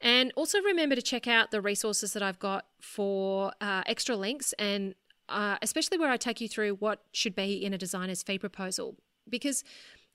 And 0.00 0.32
also 0.36 0.60
remember 0.60 0.94
to 0.94 1.02
check 1.02 1.26
out 1.26 1.50
the 1.50 1.60
resources 1.60 2.12
that 2.12 2.22
I've 2.22 2.38
got 2.38 2.66
for 2.80 3.52
uh, 3.60 3.82
extra 3.86 4.16
links 4.16 4.52
and 4.58 4.94
uh, 5.28 5.56
especially 5.62 5.98
where 5.98 6.10
I 6.10 6.16
take 6.16 6.40
you 6.40 6.48
through 6.48 6.74
what 6.76 7.02
should 7.12 7.34
be 7.34 7.64
in 7.64 7.74
a 7.74 7.78
designer's 7.78 8.22
fee 8.22 8.38
proposal. 8.38 8.96
Because 9.28 9.64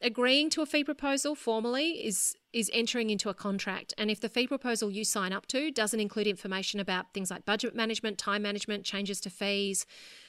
agreeing 0.02 0.50
to 0.52 0.62
a 0.62 0.66
fee 0.66 0.84
proposal 0.84 1.36
formally 1.36 2.06
is 2.06 2.36
is 2.54 2.70
entering 2.74 3.10
into 3.10 3.30
a 3.30 3.34
contract. 3.34 3.94
And 3.98 4.12
if 4.12 4.20
the 4.20 4.28
fee 4.28 4.46
proposal 4.46 4.92
you 4.92 5.06
sign 5.06 5.32
up 5.32 5.46
to 5.48 5.72
doesn't 5.72 6.00
include 6.00 6.28
information 6.28 6.80
about 6.80 7.14
things 7.14 7.32
like 7.32 7.46
budget 7.46 7.76
management 7.76 8.18
time 8.18 8.42
management 8.42 8.84
changes 8.84 9.22
to 9.22 9.30
fees 9.30 9.86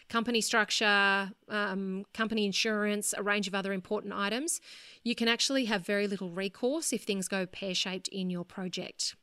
company 0.09 0.41
structure 0.41 1.33
um, 1.49 2.05
company 2.13 2.45
insurance 2.45 3.15
a 3.17 3.23
range 3.23 3.49
of 3.49 3.55
other 3.55 3.73
important 3.73 4.13
items 4.13 4.61
you 5.03 5.15
can 5.15 5.27
actually 5.27 5.65
have 5.65 5.87
very 5.87 6.07
little 6.07 6.31
recourse 6.31 6.93
if 6.93 7.03
things 7.03 7.29
go 7.29 7.47
pear-shaped 7.47 8.09
in 8.09 8.29
your 8.29 8.45
project 8.45 9.15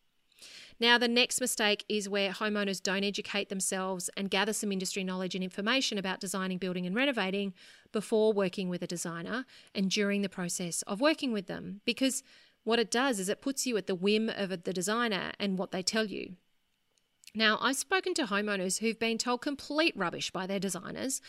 now, 0.79 0.97
the 0.97 1.09
next 1.09 1.41
mistake 1.41 1.83
is 1.89 2.07
where 2.07 2.31
homeowners 2.31 2.81
don't 2.81 3.03
educate 3.03 3.49
themselves 3.49 4.09
and 4.15 4.29
gather 4.29 4.53
some 4.53 4.71
industry 4.71 5.03
knowledge 5.03 5.35
and 5.35 5.43
information 5.43 5.97
about 5.97 6.21
designing, 6.21 6.57
building, 6.57 6.85
and 6.85 6.95
renovating 6.95 7.53
before 7.91 8.31
working 8.31 8.69
with 8.69 8.81
a 8.81 8.87
designer 8.87 9.45
and 9.75 9.91
during 9.91 10.21
the 10.21 10.29
process 10.29 10.81
of 10.83 11.01
working 11.01 11.33
with 11.33 11.47
them. 11.47 11.81
Because 11.83 12.23
what 12.63 12.79
it 12.79 12.89
does 12.89 13.19
is 13.19 13.27
it 13.27 13.41
puts 13.41 13.67
you 13.67 13.75
at 13.75 13.87
the 13.87 13.95
whim 13.95 14.29
of 14.29 14.63
the 14.63 14.73
designer 14.73 15.33
and 15.37 15.57
what 15.57 15.71
they 15.71 15.81
tell 15.81 16.05
you. 16.05 16.35
Now, 17.35 17.59
I've 17.61 17.75
spoken 17.75 18.13
to 18.15 18.25
homeowners 18.25 18.79
who've 18.79 18.97
been 18.97 19.17
told 19.17 19.41
complete 19.41 19.95
rubbish 19.95 20.31
by 20.31 20.47
their 20.47 20.59
designers, 20.59 21.21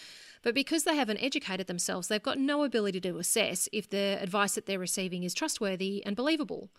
but 0.42 0.54
because 0.54 0.84
they 0.84 0.96
haven't 0.96 1.18
educated 1.18 1.66
themselves, 1.66 2.08
they've 2.08 2.22
got 2.22 2.38
no 2.38 2.64
ability 2.64 3.00
to 3.02 3.18
assess 3.18 3.68
if 3.72 3.90
the 3.90 4.18
advice 4.20 4.54
that 4.54 4.66
they're 4.66 4.78
receiving 4.78 5.24
is 5.24 5.34
trustworthy 5.34 6.04
and 6.06 6.16
believable. 6.16 6.70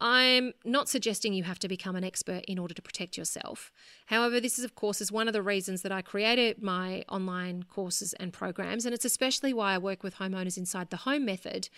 I'm 0.00 0.54
not 0.64 0.88
suggesting 0.88 1.34
you 1.34 1.42
have 1.42 1.58
to 1.58 1.68
become 1.68 1.94
an 1.94 2.04
expert 2.04 2.44
in 2.46 2.58
order 2.58 2.72
to 2.72 2.80
protect 2.80 3.18
yourself. 3.18 3.70
However, 4.06 4.40
this 4.40 4.58
is, 4.58 4.64
of 4.64 4.74
course, 4.74 5.02
is 5.02 5.12
one 5.12 5.28
of 5.28 5.34
the 5.34 5.42
reasons 5.42 5.82
that 5.82 5.92
I 5.92 6.00
created 6.00 6.62
my 6.62 7.04
online 7.08 7.64
courses 7.64 8.14
and 8.14 8.32
programs, 8.32 8.86
and 8.86 8.94
it's 8.94 9.04
especially 9.04 9.52
why 9.52 9.74
I 9.74 9.78
work 9.78 10.02
with 10.02 10.16
homeowners 10.16 10.56
inside 10.56 10.88
the 10.88 10.98
home 10.98 11.26
method, 11.26 11.68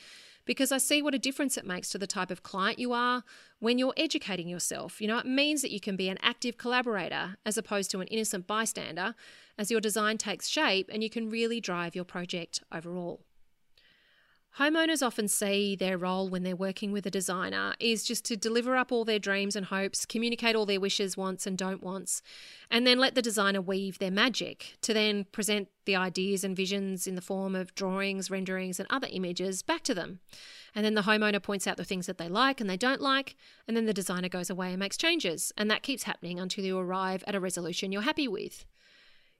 because 0.44 0.70
I 0.70 0.78
see 0.78 1.02
what 1.02 1.14
a 1.14 1.18
difference 1.18 1.56
it 1.56 1.66
makes 1.66 1.90
to 1.90 1.98
the 1.98 2.06
type 2.06 2.30
of 2.30 2.44
client 2.44 2.78
you 2.78 2.92
are 2.92 3.24
when 3.58 3.78
you're 3.78 3.94
educating 3.96 4.48
yourself. 4.48 5.00
You 5.00 5.08
know, 5.08 5.18
it 5.18 5.26
means 5.26 5.62
that 5.62 5.72
you 5.72 5.80
can 5.80 5.96
be 5.96 6.08
an 6.08 6.18
active 6.22 6.56
collaborator 6.56 7.36
as 7.44 7.58
opposed 7.58 7.90
to 7.92 8.00
an 8.00 8.08
innocent 8.08 8.46
bystander 8.46 9.14
as 9.58 9.70
your 9.70 9.80
design 9.80 10.18
takes 10.18 10.48
shape 10.48 10.88
and 10.92 11.02
you 11.02 11.10
can 11.10 11.28
really 11.28 11.60
drive 11.60 11.96
your 11.96 12.04
project 12.04 12.62
overall. 12.72 13.24
Homeowners 14.58 15.04
often 15.04 15.28
see 15.28 15.74
their 15.74 15.96
role 15.96 16.28
when 16.28 16.42
they're 16.42 16.54
working 16.54 16.92
with 16.92 17.06
a 17.06 17.10
designer 17.10 17.72
is 17.80 18.04
just 18.04 18.22
to 18.26 18.36
deliver 18.36 18.76
up 18.76 18.92
all 18.92 19.02
their 19.02 19.18
dreams 19.18 19.56
and 19.56 19.64
hopes, 19.66 20.04
communicate 20.04 20.54
all 20.54 20.66
their 20.66 20.78
wishes, 20.78 21.16
wants, 21.16 21.46
and 21.46 21.56
don't 21.56 21.82
wants, 21.82 22.20
and 22.70 22.86
then 22.86 22.98
let 22.98 23.14
the 23.14 23.22
designer 23.22 23.62
weave 23.62 23.98
their 23.98 24.10
magic 24.10 24.74
to 24.82 24.92
then 24.92 25.24
present 25.32 25.68
the 25.86 25.96
ideas 25.96 26.44
and 26.44 26.54
visions 26.54 27.06
in 27.06 27.14
the 27.14 27.22
form 27.22 27.54
of 27.54 27.74
drawings, 27.74 28.30
renderings, 28.30 28.78
and 28.78 28.86
other 28.90 29.08
images 29.10 29.62
back 29.62 29.82
to 29.84 29.94
them. 29.94 30.20
And 30.74 30.84
then 30.84 30.94
the 30.94 31.02
homeowner 31.02 31.42
points 31.42 31.66
out 31.66 31.78
the 31.78 31.84
things 31.84 32.04
that 32.04 32.18
they 32.18 32.28
like 32.28 32.60
and 32.60 32.68
they 32.68 32.76
don't 32.76 33.00
like, 33.00 33.36
and 33.66 33.74
then 33.74 33.86
the 33.86 33.94
designer 33.94 34.28
goes 34.28 34.50
away 34.50 34.68
and 34.68 34.78
makes 34.78 34.98
changes. 34.98 35.50
And 35.56 35.70
that 35.70 35.82
keeps 35.82 36.02
happening 36.02 36.38
until 36.38 36.64
you 36.64 36.78
arrive 36.78 37.24
at 37.26 37.34
a 37.34 37.40
resolution 37.40 37.90
you're 37.90 38.02
happy 38.02 38.28
with. 38.28 38.66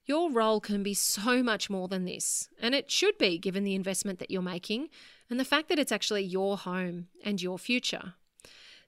Your 0.05 0.33
role 0.33 0.61
can 0.61 0.83
be 0.83 0.95
so 0.95 1.43
much 1.45 1.71
more 1.71 1.87
than 1.87 2.05
this, 2.05 2.49
and 2.61 2.75
it 2.75 2.91
should 2.91 3.17
be 3.19 3.39
given 3.39 3.63
the 3.63 3.77
investment 3.77 4.19
that 4.19 4.33
you're 4.33 4.43
making 4.43 4.89
and 5.31 5.39
the 5.39 5.45
fact 5.45 5.69
that 5.69 5.79
it's 5.79 5.93
actually 5.93 6.25
your 6.25 6.59
home 6.59 7.07
and 7.25 7.41
your 7.41 7.57
future. 7.57 8.15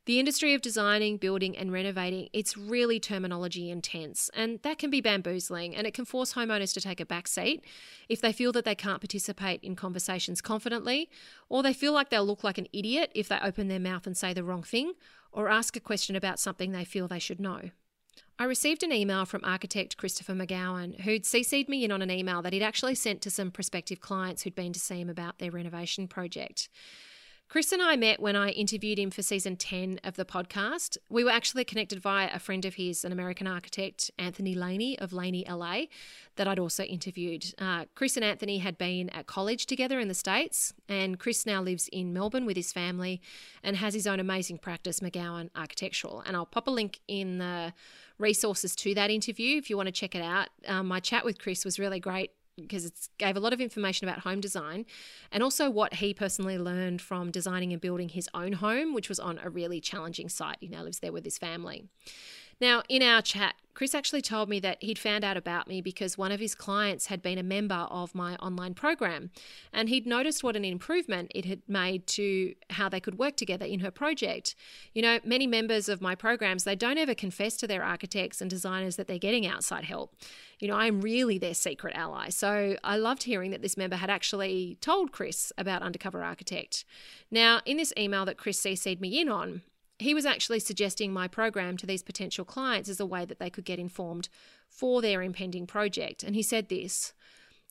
The 0.07 0.18
industry 0.18 0.53
of 0.53 0.61
designing, 0.61 1.16
building, 1.16 1.57
and 1.57 1.72
renovating, 1.72 2.29
it's 2.33 2.59
really 2.59 3.00
terminology 3.00 3.70
intense, 3.70 4.29
and 4.35 4.61
that 4.62 4.77
can 4.77 4.90
be 4.90 5.00
bamboozling 5.00 5.74
and 5.74 5.87
it 5.87 5.94
can 5.94 6.05
force 6.05 6.35
homeowners 6.35 6.74
to 6.74 6.81
take 6.81 7.00
a 7.00 7.07
back 7.07 7.27
seat 7.27 7.64
if 8.09 8.20
they 8.20 8.33
feel 8.33 8.53
that 8.53 8.66
they 8.66 8.74
can't 8.74 9.00
participate 9.00 9.62
in 9.62 9.77
conversations 9.77 10.42
confidently, 10.42 11.09
or 11.48 11.62
they 11.62 11.72
feel 11.72 11.92
like 11.92 12.11
they'll 12.11 12.27
look 12.27 12.44
like 12.44 12.59
an 12.59 12.68
idiot 12.72 13.12
if 13.14 13.29
they 13.29 13.38
open 13.40 13.68
their 13.68 13.79
mouth 13.79 14.07
and 14.07 14.16
say 14.16 14.35
the 14.35 14.44
wrong 14.44 14.64
thing, 14.64 14.94
or 15.33 15.48
ask 15.48 15.77
a 15.77 15.81
question 15.81 16.16
about 16.16 16.40
something 16.40 16.72
they 16.72 16.85
feel 16.85 17.07
they 17.07 17.18
should 17.20 17.40
know. 17.40 17.70
I 18.37 18.44
received 18.44 18.83
an 18.83 18.92
email 18.92 19.25
from 19.27 19.44
architect 19.44 19.97
Christopher 19.97 20.33
McGowan, 20.33 21.01
who'd 21.03 21.23
CC'd 21.23 21.68
me 21.68 21.85
in 21.85 21.92
on 21.92 22.03
an 22.03 22.11
email 22.11 22.42
that 22.42 22.53
he'd 22.53 22.64
actually 22.64 22.97
sent 22.97 23.20
to 23.23 23.31
some 23.31 23.53
prospective 23.53 24.01
clients 24.01 24.42
who'd 24.42 24.57
been 24.57 24.73
to 24.73 24.81
see 24.81 25.01
him 25.01 25.09
about 25.09 25.38
their 25.38 25.53
renovation 25.53 26.09
project. 26.09 26.68
Chris 27.49 27.71
and 27.73 27.83
I 27.83 27.95
met 27.95 28.21
when 28.21 28.35
I 28.35 28.51
interviewed 28.51 28.99
him 28.99 29.11
for 29.11 29.23
season 29.23 29.57
10 29.57 30.01
of 30.03 30.17
the 30.17 30.25
podcast. 30.25 30.97
We 31.09 31.23
were 31.23 31.31
actually 31.31 31.65
connected 31.65 32.01
via 32.01 32.29
a 32.33 32.39
friend 32.39 32.65
of 32.65 32.75
his, 32.75 33.05
an 33.05 33.13
American 33.13 33.47
architect, 33.47 34.11
Anthony 34.19 34.55
Laney 34.55 34.99
of 34.99 35.13
Laney 35.13 35.45
LA, 35.49 35.83
that 36.37 36.49
I'd 36.49 36.59
also 36.59 36.83
interviewed. 36.83 37.55
Uh, 37.59 37.85
Chris 37.95 38.17
and 38.17 38.25
Anthony 38.25 38.59
had 38.59 38.77
been 38.77 39.09
at 39.11 39.27
college 39.27 39.67
together 39.67 40.01
in 40.01 40.09
the 40.09 40.15
States, 40.15 40.73
and 40.89 41.19
Chris 41.19 41.47
now 41.47 41.63
lives 41.63 41.89
in 41.93 42.13
Melbourne 42.13 42.47
with 42.47 42.57
his 42.57 42.73
family 42.73 43.21
and 43.63 43.77
has 43.77 43.95
his 43.95 44.07
own 44.07 44.19
amazing 44.19 44.59
practice, 44.59 44.99
McGowan 44.99 45.51
Architectural. 45.55 46.23
And 46.27 46.37
I'll 46.37 46.47
pop 46.47 46.67
a 46.67 46.73
link 46.73 46.99
in 47.07 47.39
the 47.39 47.73
resources 48.19 48.75
to 48.77 48.95
that 48.95 49.11
interview 49.11 49.59
if 49.59 49.71
you 49.71 49.77
want 49.77 49.87
to 49.87 49.93
check 49.93 50.15
it 50.15 50.23
out. 50.23 50.49
Um, 50.67 50.89
my 50.89 50.99
chat 50.99 51.25
with 51.25 51.39
Chris 51.39 51.65
was 51.65 51.79
really 51.79 52.01
great 52.01 52.33
because 52.57 52.85
it 52.85 53.09
gave 53.19 53.37
a 53.37 53.40
lot 53.40 53.53
of 53.53 53.61
information 53.61 54.09
about 54.09 54.21
home 54.21 54.40
design 54.40 54.87
and 55.33 55.43
also 55.43 55.69
what 55.69 55.95
he 55.95 56.14
personally 56.14 56.59
learned 56.59 57.03
from 57.03 57.31
designing 57.31 57.73
and 57.73 57.81
building 57.81 58.09
his 58.09 58.29
own 58.35 58.55
home, 58.55 58.95
which 58.95 59.09
was 59.09 59.19
on 59.19 59.38
a 59.43 59.51
really 59.51 59.81
challenging 59.81 60.29
site. 60.29 60.59
He 60.61 60.69
now 60.69 60.83
lives 60.83 61.01
there 61.01 61.12
with 61.12 61.25
his 61.25 61.38
family. 61.38 61.85
Now, 62.61 62.83
in 62.88 63.03
our 63.03 63.23
chat, 63.23 63.55
Chris 63.75 63.95
actually 63.95 64.23
told 64.23 64.49
me 64.49 64.61
that 64.61 64.81
he'd 64.81 64.99
found 64.99 65.25
out 65.25 65.37
about 65.37 65.67
me 65.67 65.81
because 65.81 66.17
one 66.17 66.31
of 66.31 66.38
his 66.38 66.55
clients 66.55 67.07
had 67.07 67.21
been 67.21 67.38
a 67.38 67.43
member 67.43 67.75
of 67.90 68.14
my 68.14 68.37
online 68.37 68.73
program 68.73 69.31
and 69.73 69.88
he'd 69.88 70.07
noticed 70.07 70.45
what 70.45 70.55
an 70.55 70.64
improvement 70.64 71.33
it 71.35 71.45
had 71.45 71.61
made 71.67 72.07
to 72.07 72.55
how 72.71 72.88
they 72.88 73.01
could 73.01 73.19
work 73.19 73.37
together 73.37 73.67
in 73.67 73.81
her 73.81 73.90
project. 73.90 74.55
You 74.93 75.03
know, 75.03 75.19
many 75.25 75.49
members 75.49 75.88
of 75.88 76.01
my 76.01 76.14
programs, 76.14 76.62
they 76.62 76.77
don't 76.77 76.99
ever 76.99 77.14
confess 77.14 77.57
to 77.57 77.67
their 77.67 77.83
architects 77.83 78.40
and 78.40 78.49
designers 78.49 78.95
that 78.95 79.09
they're 79.09 79.19
getting 79.19 79.45
outside 79.45 79.85
help. 79.85 80.14
You 80.61 80.69
know, 80.69 80.77
I'm 80.77 81.01
really 81.01 81.37
their 81.38 81.55
secret 81.55 81.97
ally. 81.97 82.29
So 82.29 82.77
I 82.85 82.97
loved 82.97 83.25
hearing 83.25 83.51
that 83.51 83.62
this 83.62 83.77
member 83.77 83.97
had 83.97 84.09
actually 84.09 84.79
told 84.81 85.11
Chris 85.11 85.53
about 85.59 85.83
Undercover 85.83 86.23
Architect. 86.23 86.85
Now, 87.29 87.61
in 87.67 87.77
this 87.77 87.93
email 87.99 88.25
that 88.25 88.38
Chris 88.38 88.61
CC'd 88.61 89.01
me 89.01 89.21
in 89.21 89.29
on, 89.29 89.62
he 89.99 90.15
was 90.15 90.27
actually 90.27 90.61
suggesting 90.61 91.13
my 91.13 91.29
program 91.29 91.77
to 91.77 91.87
these 91.87 92.03
potential 92.03 92.45
clients 92.45 92.89
as 92.89 93.01
a 93.01 93.07
way 93.07 93.25
that 93.25 93.39
they 93.39 93.51
could 93.51 93.65
get 93.65 93.79
informed 93.79 94.29
for 94.69 95.01
their 95.01 95.23
impending 95.23 95.67
project. 95.67 96.23
And 96.23 96.35
he 96.35 96.43
said 96.43 96.69
this 96.69 97.13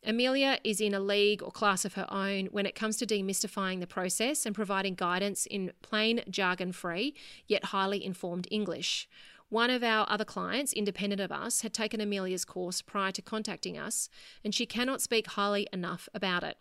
Amelia 0.06 0.60
is 0.64 0.82
in 0.82 0.94
a 0.94 1.00
league 1.00 1.42
or 1.42 1.52
class 1.52 1.86
of 1.86 1.94
her 1.94 2.08
own 2.12 2.48
when 2.48 2.66
it 2.66 2.76
comes 2.76 2.98
to 2.98 3.06
demystifying 3.06 3.80
the 3.80 3.88
process 3.88 4.46
and 4.46 4.54
providing 4.54 4.96
guidance 4.96 5.46
in 5.46 5.72
plain, 5.82 6.22
jargon 6.30 6.72
free, 6.72 7.14
yet 7.48 7.66
highly 7.66 8.04
informed 8.04 8.48
English. 8.52 9.08
One 9.50 9.70
of 9.70 9.84
our 9.84 10.06
other 10.10 10.26
clients, 10.26 10.74
independent 10.74 11.22
of 11.22 11.32
us, 11.32 11.62
had 11.62 11.74
taken 11.74 12.02
Amelia's 12.02 12.44
course 12.44 12.82
prior 12.82 13.12
to 13.12 13.22
contacting 13.22 13.78
us, 13.78 14.10
and 14.44 14.54
she 14.54 14.66
cannot 14.66 15.02
speak 15.02 15.28
highly 15.28 15.68
enough 15.72 16.10
about 16.14 16.44
it. 16.44 16.58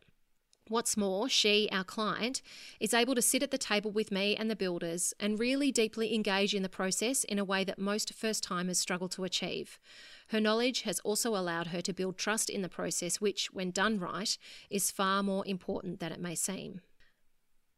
What's 0.68 0.96
more, 0.96 1.29
she, 1.29 1.68
our 1.72 1.83
client, 1.83 2.40
is 2.79 2.94
able 2.94 3.16
to 3.16 3.22
sit 3.22 3.42
at 3.42 3.51
the 3.51 3.59
table 3.59 3.90
with 3.90 4.12
me 4.12 4.37
and 4.37 4.48
the 4.48 4.57
builders 4.57 5.12
and 5.18 5.38
really 5.38 5.72
deeply 5.72 6.14
engage 6.14 6.55
in 6.55 6.62
the 6.62 6.68
process 6.68 7.25
in 7.25 7.38
a 7.38 7.44
way 7.44 7.64
that 7.64 7.79
most 7.79 8.14
first 8.14 8.44
timers 8.44 8.79
struggle 8.79 9.09
to 9.09 9.25
achieve. 9.25 9.81
Her 10.29 10.40
knowledge 10.40 10.83
has 10.83 11.01
also 11.01 11.35
allowed 11.35 11.68
her 11.68 11.81
to 11.83 11.92
build 11.92 12.16
trust 12.16 12.48
in 12.48 12.62
the 12.62 12.68
process, 12.68 13.20
which, 13.20 13.53
when 13.53 13.72
done 13.72 13.98
right, 13.98 14.38
is 14.70 14.90
far 14.90 15.22
more 15.22 15.44
important 15.46 15.98
than 15.98 16.12
it 16.12 16.20
may 16.20 16.37
seem. 16.37 16.81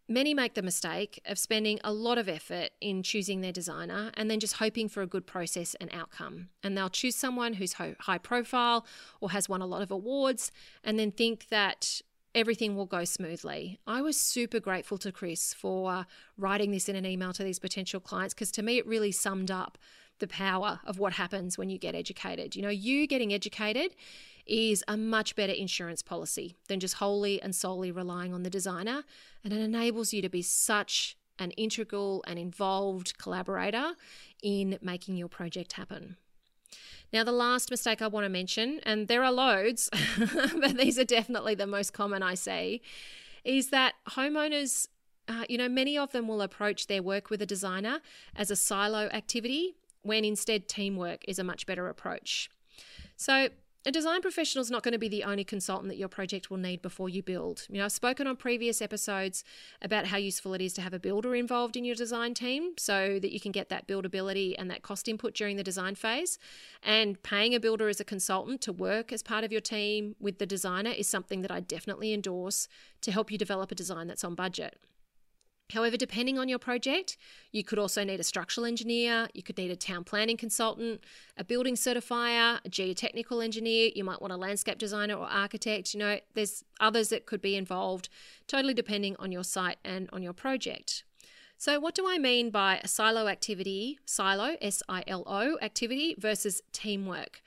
Many 0.07 0.35
make 0.35 0.53
the 0.53 0.61
mistake 0.61 1.19
of 1.25 1.39
spending 1.39 1.81
a 1.83 1.91
lot 1.91 2.19
of 2.19 2.29
effort 2.29 2.71
in 2.83 3.03
choosing 3.03 3.41
their 3.41 3.53
designer 3.53 4.11
and 4.13 4.31
then 4.31 4.39
just 4.39 4.57
hoping 4.59 4.87
for 4.87 5.01
a 5.01 5.07
good 5.07 5.27
process 5.27 5.75
and 5.81 5.89
outcome. 5.95 6.51
And 6.63 6.77
they'll 6.77 6.91
choose 6.91 7.17
someone 7.17 7.55
who's 7.55 7.73
high 7.73 8.19
profile 8.19 8.85
or 9.23 9.31
has 9.31 9.49
won 9.49 9.63
a 9.63 9.67
lot 9.67 9.81
of 9.81 9.91
awards 9.91 10.53
and 10.85 10.99
then 10.99 11.11
think 11.11 11.49
that 11.49 12.03
everything 12.35 12.75
will 12.75 12.87
go 12.87 13.05
smoothly. 13.05 13.79
I 13.87 14.03
was 14.03 14.17
super 14.17 14.61
grateful 14.61 14.99
to 14.99 15.13
Chris 15.13 15.55
for 15.55 16.07
writing 16.37 16.73
this 16.73 16.89
in 16.89 16.97
an 16.97 17.07
email 17.07 17.33
to 17.33 17.45
these 17.45 17.59
potential 17.59 18.01
clients 18.01 18.35
because 18.35 18.51
to 18.53 18.63
me 18.63 18.79
it 18.79 18.87
really 18.87 19.13
summed 19.13 19.51
up 19.51 19.79
the 20.19 20.27
power 20.29 20.81
of 20.85 20.99
what 20.99 21.15
happens 21.15 21.59
when 21.59 21.71
you 21.71 21.79
get 21.79 21.95
educated. 21.95 22.55
You 22.55 22.63
know, 22.63 22.69
you 22.69 23.07
getting 23.07 23.33
educated 23.33 23.95
is 24.47 24.85
a 24.87 24.97
much 24.97 25.35
better 25.35 25.53
insurance 25.53 26.03
policy 26.03 26.57
than 26.69 26.81
just 26.81 26.95
wholly 26.95 27.41
and 27.43 27.55
solely 27.55 27.91
relying 27.91 28.35
on 28.35 28.43
the 28.43 28.51
designer, 28.51 29.05
and 29.43 29.53
it 29.53 29.61
enables 29.61 30.13
you 30.13 30.23
to 30.23 30.29
be 30.29 30.43
such 30.43 31.17
an 31.39 31.51
integral 31.53 32.23
and 32.27 32.39
involved 32.39 33.19
collaborator 33.19 33.95
in 34.43 34.79
making 34.81 35.17
your 35.17 35.29
project 35.29 35.73
happen. 35.73 36.17
Now, 37.13 37.23
the 37.25 37.33
last 37.33 37.71
mistake 37.71 38.03
I 38.03 38.09
want 38.09 38.25
to 38.25 38.29
mention, 38.29 38.81
and 38.85 39.09
there 39.09 39.23
are 39.23 39.33
loads, 39.33 39.91
but 40.19 40.77
these 40.77 40.99
are 40.99 41.05
definitely 41.05 41.55
the 41.55 41.67
most 41.67 41.93
common 41.93 42.23
I 42.23 42.35
see, 42.35 42.83
is 43.45 43.71
that 43.71 43.95
homeowners, 44.11 44.89
uh, 45.29 45.45
you 45.49 45.59
know, 45.59 45.69
many 45.69 45.97
of 45.97 46.13
them 46.13 46.27
will 46.27 46.43
approach 46.43 46.87
their 46.87 47.03
work 47.03 47.31
with 47.31 47.41
a 47.41 47.47
designer 47.47 48.01
as 48.35 48.51
a 48.51 48.57
silo 48.57 49.09
activity 49.09 49.77
when 50.03 50.25
instead 50.25 50.69
teamwork 50.69 51.25
is 51.29 51.39
a 51.39 51.45
much 51.45 51.67
better 51.67 51.89
approach. 51.89 52.51
So, 53.17 53.49
a 53.87 53.93
design 53.93 54.23
professional 54.23 54.63
is 54.63 54.71
not 54.71 54.83
going 54.83 54.93
to 54.93 54.99
be 54.99 55.09
the 55.09 55.25
only 55.25 55.45
consultant 55.45 55.89
that 55.89 55.99
your 55.99 56.09
project 56.09 56.51
will 56.51 56.57
need 56.57 56.81
before 56.81 57.09
you 57.09 57.23
build. 57.23 57.67
You 57.69 57.79
know, 57.79 57.85
I've 57.85 57.93
spoken 57.93 58.27
on 58.27 58.37
previous 58.37 58.81
episodes 58.81 59.45
about 59.83 60.07
how 60.07 60.17
useful 60.17 60.55
it 60.55 60.63
is 60.63 60.73
to 60.75 60.81
have 60.81 60.95
a 60.95 60.99
builder 60.99 61.35
involved 61.35 61.77
in 61.77 61.85
your 61.85 61.95
design 61.95 62.33
team 62.33 62.73
so 62.79 63.19
that 63.21 63.33
you 63.33 63.41
can 63.41 63.53
get 63.53 63.69
that 63.69 63.87
buildability 63.87 64.55
and 64.57 64.71
that 64.71 64.83
cost 64.83 65.07
input 65.07 65.35
during 65.35 65.57
the 65.57 65.63
design 65.63 65.95
phase. 65.95 66.39
And 66.83 67.23
paying 67.23 67.55
a 67.55 67.61
builder 67.61 67.89
as 67.89 68.01
a 68.01 68.05
consultant 68.05 68.63
to 68.63 68.73
work 68.73 69.13
as 69.13 69.23
part 69.23 69.45
of 69.45 69.53
your 69.53 69.61
team 69.61 70.17
with 70.19 70.39
the 70.39 70.47
designer 70.47 70.91
is 70.91 71.07
something 71.07 71.43
that 71.43 71.51
I 71.51 71.61
definitely 71.61 72.15
endorse 72.15 72.69
to 73.03 73.13
help 73.13 73.31
you 73.31 73.37
develop 73.37 73.71
a 73.71 73.75
design 73.75 74.07
that's 74.07 74.25
on 74.25 74.35
budget. 74.35 74.79
However, 75.71 75.97
depending 75.97 76.39
on 76.39 76.49
your 76.49 76.59
project, 76.59 77.17
you 77.51 77.65
could 77.65 77.79
also 77.79 78.05
need 78.05 78.21
a 78.21 78.25
structural 78.25 78.67
engineer, 78.67 79.29
you 79.33 79.43
could 79.43 79.57
need 79.57 79.71
a 79.71 79.77
town 79.77 80.05
planning 80.05 80.37
consultant, 80.37 81.01
a 81.39 81.45
building 81.45 81.75
certifier, 81.75 82.61
a 82.65 82.69
geotechnical 82.69 83.43
engineer, 83.43 83.91
you 83.95 84.05
might 84.05 84.21
want 84.21 84.33
a 84.33 84.37
landscape 84.37 84.79
designer 84.79 85.15
or 85.15 85.27
architect. 85.27 85.95
You 85.95 86.01
know, 86.01 86.19
there's 86.35 86.65
others 86.81 87.09
that 87.09 87.25
could 87.25 87.41
be 87.41 87.57
involved, 87.57 88.11
totally 88.47 88.75
depending 88.75 89.17
on 89.19 89.33
your 89.33 89.45
site 89.45 89.79
and 89.85 90.11
on 90.13 90.23
your 90.23 90.35
project. 90.35 91.05
So, 91.57 91.81
what 91.81 91.95
do 91.95 92.07
I 92.07 92.19
mean 92.19 92.51
by 92.51 92.81
a 92.85 92.89
silo 92.89 93.27
activity, 93.27 93.99
silo, 94.05 94.57
S 94.61 94.83
I 94.89 95.03
L 95.07 95.23
O 95.27 95.57
activity 95.63 96.15
versus 96.19 96.61
teamwork? 96.73 97.41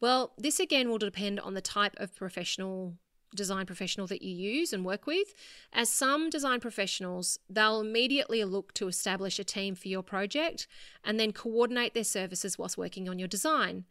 Well, 0.00 0.32
this 0.38 0.60
again 0.60 0.88
will 0.88 0.98
depend 0.98 1.40
on 1.40 1.54
the 1.54 1.60
type 1.60 1.94
of 1.96 2.14
professional 2.14 2.94
design 3.34 3.66
professional 3.66 4.06
that 4.06 4.22
you 4.22 4.34
use 4.34 4.72
and 4.72 4.84
work 4.84 5.06
with. 5.06 5.34
As 5.72 5.88
some 5.88 6.30
design 6.30 6.60
professionals, 6.60 7.38
they'll 7.48 7.80
immediately 7.80 8.44
look 8.44 8.74
to 8.74 8.88
establish 8.88 9.38
a 9.38 9.44
team 9.44 9.74
for 9.74 9.88
your 9.88 10.02
project 10.02 10.66
and 11.02 11.18
then 11.18 11.32
coordinate 11.32 11.94
their 11.94 12.04
services 12.04 12.58
whilst 12.58 12.78
working 12.78 13.08
on 13.08 13.18
your 13.18 13.28
design. 13.28 13.84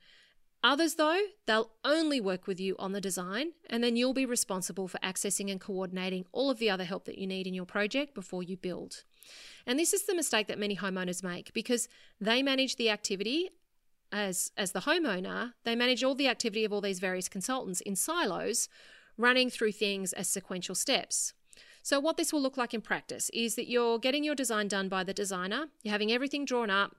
Others, 0.63 0.95
though, 0.95 1.19
they'll 1.45 1.71
only 1.83 2.21
work 2.21 2.47
with 2.47 2.57
you 2.57 2.77
on 2.79 2.93
the 2.93 3.01
design, 3.01 3.51
and 3.69 3.83
then 3.83 3.97
you'll 3.97 4.13
be 4.13 4.25
responsible 4.25 4.87
for 4.87 4.97
accessing 4.99 5.51
and 5.51 5.59
coordinating 5.59 6.25
all 6.31 6.49
of 6.49 6.57
the 6.57 6.69
other 6.69 6.85
help 6.85 7.03
that 7.03 7.17
you 7.17 7.27
need 7.27 7.45
in 7.45 7.53
your 7.53 7.65
project 7.65 8.15
before 8.15 8.41
you 8.41 8.55
build. 8.55 9.03
And 9.67 9.77
this 9.77 9.91
is 9.91 10.05
the 10.05 10.15
mistake 10.15 10.47
that 10.47 10.57
many 10.57 10.77
homeowners 10.77 11.21
make 11.21 11.53
because 11.53 11.89
they 12.21 12.41
manage 12.41 12.77
the 12.77 12.89
activity 12.89 13.49
as, 14.13 14.51
as 14.55 14.71
the 14.71 14.81
homeowner, 14.81 15.53
they 15.65 15.75
manage 15.75 16.03
all 16.03 16.15
the 16.15 16.27
activity 16.29 16.63
of 16.63 16.71
all 16.71 16.81
these 16.81 16.99
various 16.99 17.27
consultants 17.27 17.81
in 17.81 17.95
silos 17.95 18.69
running 19.17 19.49
through 19.49 19.71
things 19.71 20.13
as 20.13 20.27
sequential 20.27 20.75
steps. 20.75 21.33
So, 21.83 21.99
what 21.99 22.15
this 22.15 22.31
will 22.31 22.41
look 22.41 22.55
like 22.57 22.73
in 22.73 22.81
practice 22.81 23.29
is 23.33 23.55
that 23.55 23.67
you're 23.67 23.99
getting 23.99 24.23
your 24.23 24.35
design 24.35 24.69
done 24.69 24.87
by 24.87 25.03
the 25.03 25.13
designer, 25.13 25.67
you're 25.83 25.91
having 25.91 26.13
everything 26.13 26.45
drawn 26.45 26.69
up, 26.69 26.95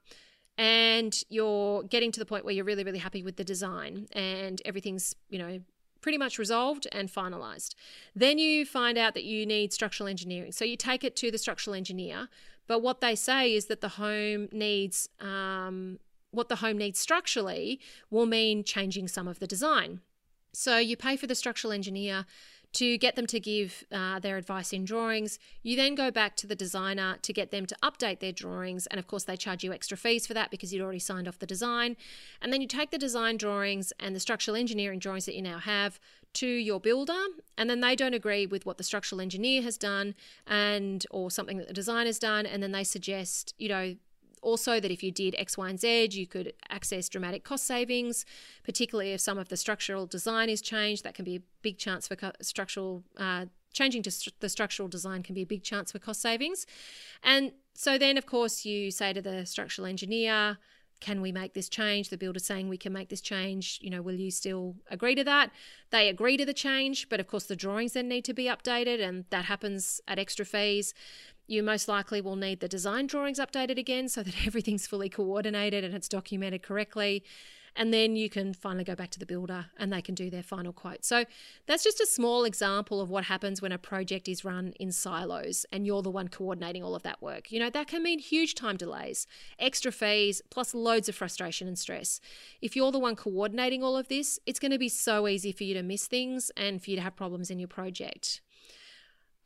and 0.58 1.18
you're 1.30 1.82
getting 1.84 2.12
to 2.12 2.20
the 2.20 2.26
point 2.26 2.44
where 2.44 2.52
you're 2.52 2.66
really, 2.66 2.84
really 2.84 2.98
happy 2.98 3.22
with 3.22 3.36
the 3.36 3.44
design 3.44 4.06
and 4.12 4.60
everything's, 4.64 5.16
you 5.30 5.38
know, 5.38 5.60
pretty 6.00 6.18
much 6.18 6.38
resolved 6.38 6.86
and 6.92 7.10
finalized. 7.10 7.74
Then 8.14 8.38
you 8.38 8.66
find 8.66 8.98
out 8.98 9.14
that 9.14 9.24
you 9.24 9.46
need 9.46 9.72
structural 9.72 10.06
engineering. 10.06 10.52
So, 10.52 10.66
you 10.66 10.76
take 10.76 11.02
it 11.02 11.16
to 11.16 11.30
the 11.30 11.38
structural 11.38 11.74
engineer, 11.74 12.28
but 12.66 12.80
what 12.80 13.00
they 13.00 13.14
say 13.14 13.54
is 13.54 13.66
that 13.66 13.80
the 13.80 13.88
home 13.88 14.48
needs, 14.52 15.08
um, 15.18 15.98
what 16.30 16.50
the 16.50 16.56
home 16.56 16.76
needs 16.76 16.98
structurally 16.98 17.80
will 18.10 18.26
mean 18.26 18.64
changing 18.64 19.08
some 19.08 19.26
of 19.26 19.38
the 19.38 19.46
design. 19.46 20.00
So 20.54 20.78
you 20.78 20.96
pay 20.96 21.16
for 21.16 21.26
the 21.26 21.34
structural 21.34 21.72
engineer 21.72 22.26
to 22.74 22.98
get 22.98 23.14
them 23.14 23.26
to 23.28 23.38
give 23.38 23.84
uh, 23.92 24.18
their 24.18 24.36
advice 24.36 24.72
in 24.72 24.84
drawings. 24.84 25.38
You 25.62 25.76
then 25.76 25.94
go 25.94 26.10
back 26.10 26.36
to 26.36 26.46
the 26.46 26.56
designer 26.56 27.18
to 27.22 27.32
get 27.32 27.52
them 27.52 27.66
to 27.66 27.76
update 27.82 28.18
their 28.18 28.32
drawings. 28.32 28.86
And 28.88 28.98
of 28.98 29.06
course, 29.06 29.24
they 29.24 29.36
charge 29.36 29.62
you 29.62 29.72
extra 29.72 29.96
fees 29.96 30.26
for 30.26 30.34
that 30.34 30.50
because 30.50 30.72
you'd 30.72 30.82
already 30.82 30.98
signed 30.98 31.28
off 31.28 31.38
the 31.38 31.46
design. 31.46 31.96
And 32.42 32.52
then 32.52 32.60
you 32.60 32.66
take 32.66 32.90
the 32.90 32.98
design 32.98 33.36
drawings 33.36 33.92
and 34.00 34.14
the 34.14 34.20
structural 34.20 34.56
engineering 34.56 34.98
drawings 34.98 35.26
that 35.26 35.36
you 35.36 35.42
now 35.42 35.58
have 35.58 36.00
to 36.34 36.48
your 36.48 36.80
builder 36.80 37.22
and 37.56 37.70
then 37.70 37.80
they 37.80 37.94
don't 37.94 38.12
agree 38.12 38.44
with 38.44 38.66
what 38.66 38.76
the 38.76 38.82
structural 38.82 39.20
engineer 39.20 39.62
has 39.62 39.78
done 39.78 40.16
and 40.48 41.06
or 41.10 41.30
something 41.30 41.58
that 41.58 41.68
the 41.68 41.72
designer's 41.72 42.18
done 42.18 42.44
and 42.44 42.60
then 42.60 42.72
they 42.72 42.82
suggest 42.82 43.54
you 43.56 43.68
know 43.68 43.94
also 44.44 44.78
that 44.78 44.90
if 44.90 45.02
you 45.02 45.10
did 45.10 45.34
X, 45.38 45.58
Y, 45.58 45.68
and 45.68 45.80
Z, 45.80 46.10
you 46.12 46.26
could 46.26 46.52
access 46.68 47.08
dramatic 47.08 47.42
cost 47.44 47.66
savings, 47.66 48.24
particularly 48.62 49.12
if 49.12 49.20
some 49.20 49.38
of 49.38 49.48
the 49.48 49.56
structural 49.56 50.06
design 50.06 50.48
is 50.48 50.60
changed. 50.60 51.02
That 51.04 51.14
can 51.14 51.24
be 51.24 51.36
a 51.36 51.42
big 51.62 51.78
chance 51.78 52.06
for 52.06 52.16
structural. 52.40 53.02
Uh, 53.16 53.46
changing 53.72 54.02
to 54.04 54.10
st- 54.10 54.38
the 54.38 54.48
structural 54.48 54.88
design 54.88 55.22
can 55.22 55.34
be 55.34 55.42
a 55.42 55.46
big 55.46 55.64
chance 55.64 55.90
for 55.90 55.98
cost 55.98 56.22
savings. 56.22 56.64
And 57.24 57.52
so 57.74 57.98
then, 57.98 58.16
of 58.16 58.24
course, 58.24 58.64
you 58.64 58.92
say 58.92 59.12
to 59.12 59.20
the 59.20 59.44
structural 59.46 59.86
engineer, 59.86 60.58
can 61.00 61.20
we 61.20 61.32
make 61.32 61.54
this 61.54 61.68
change? 61.68 62.08
The 62.08 62.16
builder's 62.16 62.46
saying 62.46 62.68
we 62.68 62.78
can 62.78 62.92
make 62.92 63.08
this 63.08 63.20
change. 63.20 63.78
You 63.82 63.90
know, 63.90 64.00
will 64.00 64.14
you 64.14 64.30
still 64.30 64.76
agree 64.90 65.14
to 65.16 65.24
that? 65.24 65.50
They 65.90 66.08
agree 66.08 66.36
to 66.36 66.46
the 66.46 66.54
change, 66.54 67.08
but 67.08 67.20
of 67.20 67.26
course 67.26 67.44
the 67.44 67.56
drawings 67.56 67.92
then 67.92 68.08
need 68.08 68.24
to 68.24 68.32
be 68.32 68.44
updated, 68.44 69.06
and 69.06 69.24
that 69.30 69.44
happens 69.44 70.00
at 70.08 70.18
extra 70.18 70.46
fees. 70.46 70.94
You 71.46 71.62
most 71.62 71.88
likely 71.88 72.20
will 72.20 72.36
need 72.36 72.60
the 72.60 72.68
design 72.68 73.06
drawings 73.06 73.38
updated 73.38 73.78
again 73.78 74.08
so 74.08 74.22
that 74.22 74.34
everything's 74.46 74.86
fully 74.86 75.08
coordinated 75.08 75.84
and 75.84 75.94
it's 75.94 76.08
documented 76.08 76.62
correctly. 76.62 77.24
And 77.76 77.92
then 77.92 78.14
you 78.14 78.30
can 78.30 78.54
finally 78.54 78.84
go 78.84 78.94
back 78.94 79.10
to 79.10 79.18
the 79.18 79.26
builder 79.26 79.66
and 79.76 79.92
they 79.92 80.00
can 80.00 80.14
do 80.14 80.30
their 80.30 80.44
final 80.44 80.72
quote. 80.72 81.04
So 81.04 81.24
that's 81.66 81.82
just 81.82 82.00
a 82.00 82.06
small 82.06 82.44
example 82.44 83.00
of 83.00 83.10
what 83.10 83.24
happens 83.24 83.60
when 83.60 83.72
a 83.72 83.78
project 83.78 84.28
is 84.28 84.44
run 84.44 84.74
in 84.78 84.92
silos 84.92 85.66
and 85.72 85.84
you're 85.84 86.02
the 86.02 86.10
one 86.10 86.28
coordinating 86.28 86.84
all 86.84 86.94
of 86.94 87.02
that 87.02 87.20
work. 87.20 87.50
You 87.50 87.58
know, 87.58 87.70
that 87.70 87.88
can 87.88 88.02
mean 88.04 88.20
huge 88.20 88.54
time 88.54 88.76
delays, 88.76 89.26
extra 89.58 89.90
fees, 89.90 90.40
plus 90.50 90.72
loads 90.72 91.08
of 91.08 91.16
frustration 91.16 91.66
and 91.66 91.78
stress. 91.78 92.20
If 92.62 92.76
you're 92.76 92.92
the 92.92 92.98
one 93.00 93.16
coordinating 93.16 93.82
all 93.82 93.96
of 93.96 94.06
this, 94.06 94.38
it's 94.46 94.60
going 94.60 94.72
to 94.72 94.78
be 94.78 94.88
so 94.88 95.26
easy 95.26 95.50
for 95.50 95.64
you 95.64 95.74
to 95.74 95.82
miss 95.82 96.06
things 96.06 96.52
and 96.56 96.80
for 96.80 96.90
you 96.90 96.96
to 96.96 97.02
have 97.02 97.16
problems 97.16 97.50
in 97.50 97.58
your 97.58 97.68
project. 97.68 98.40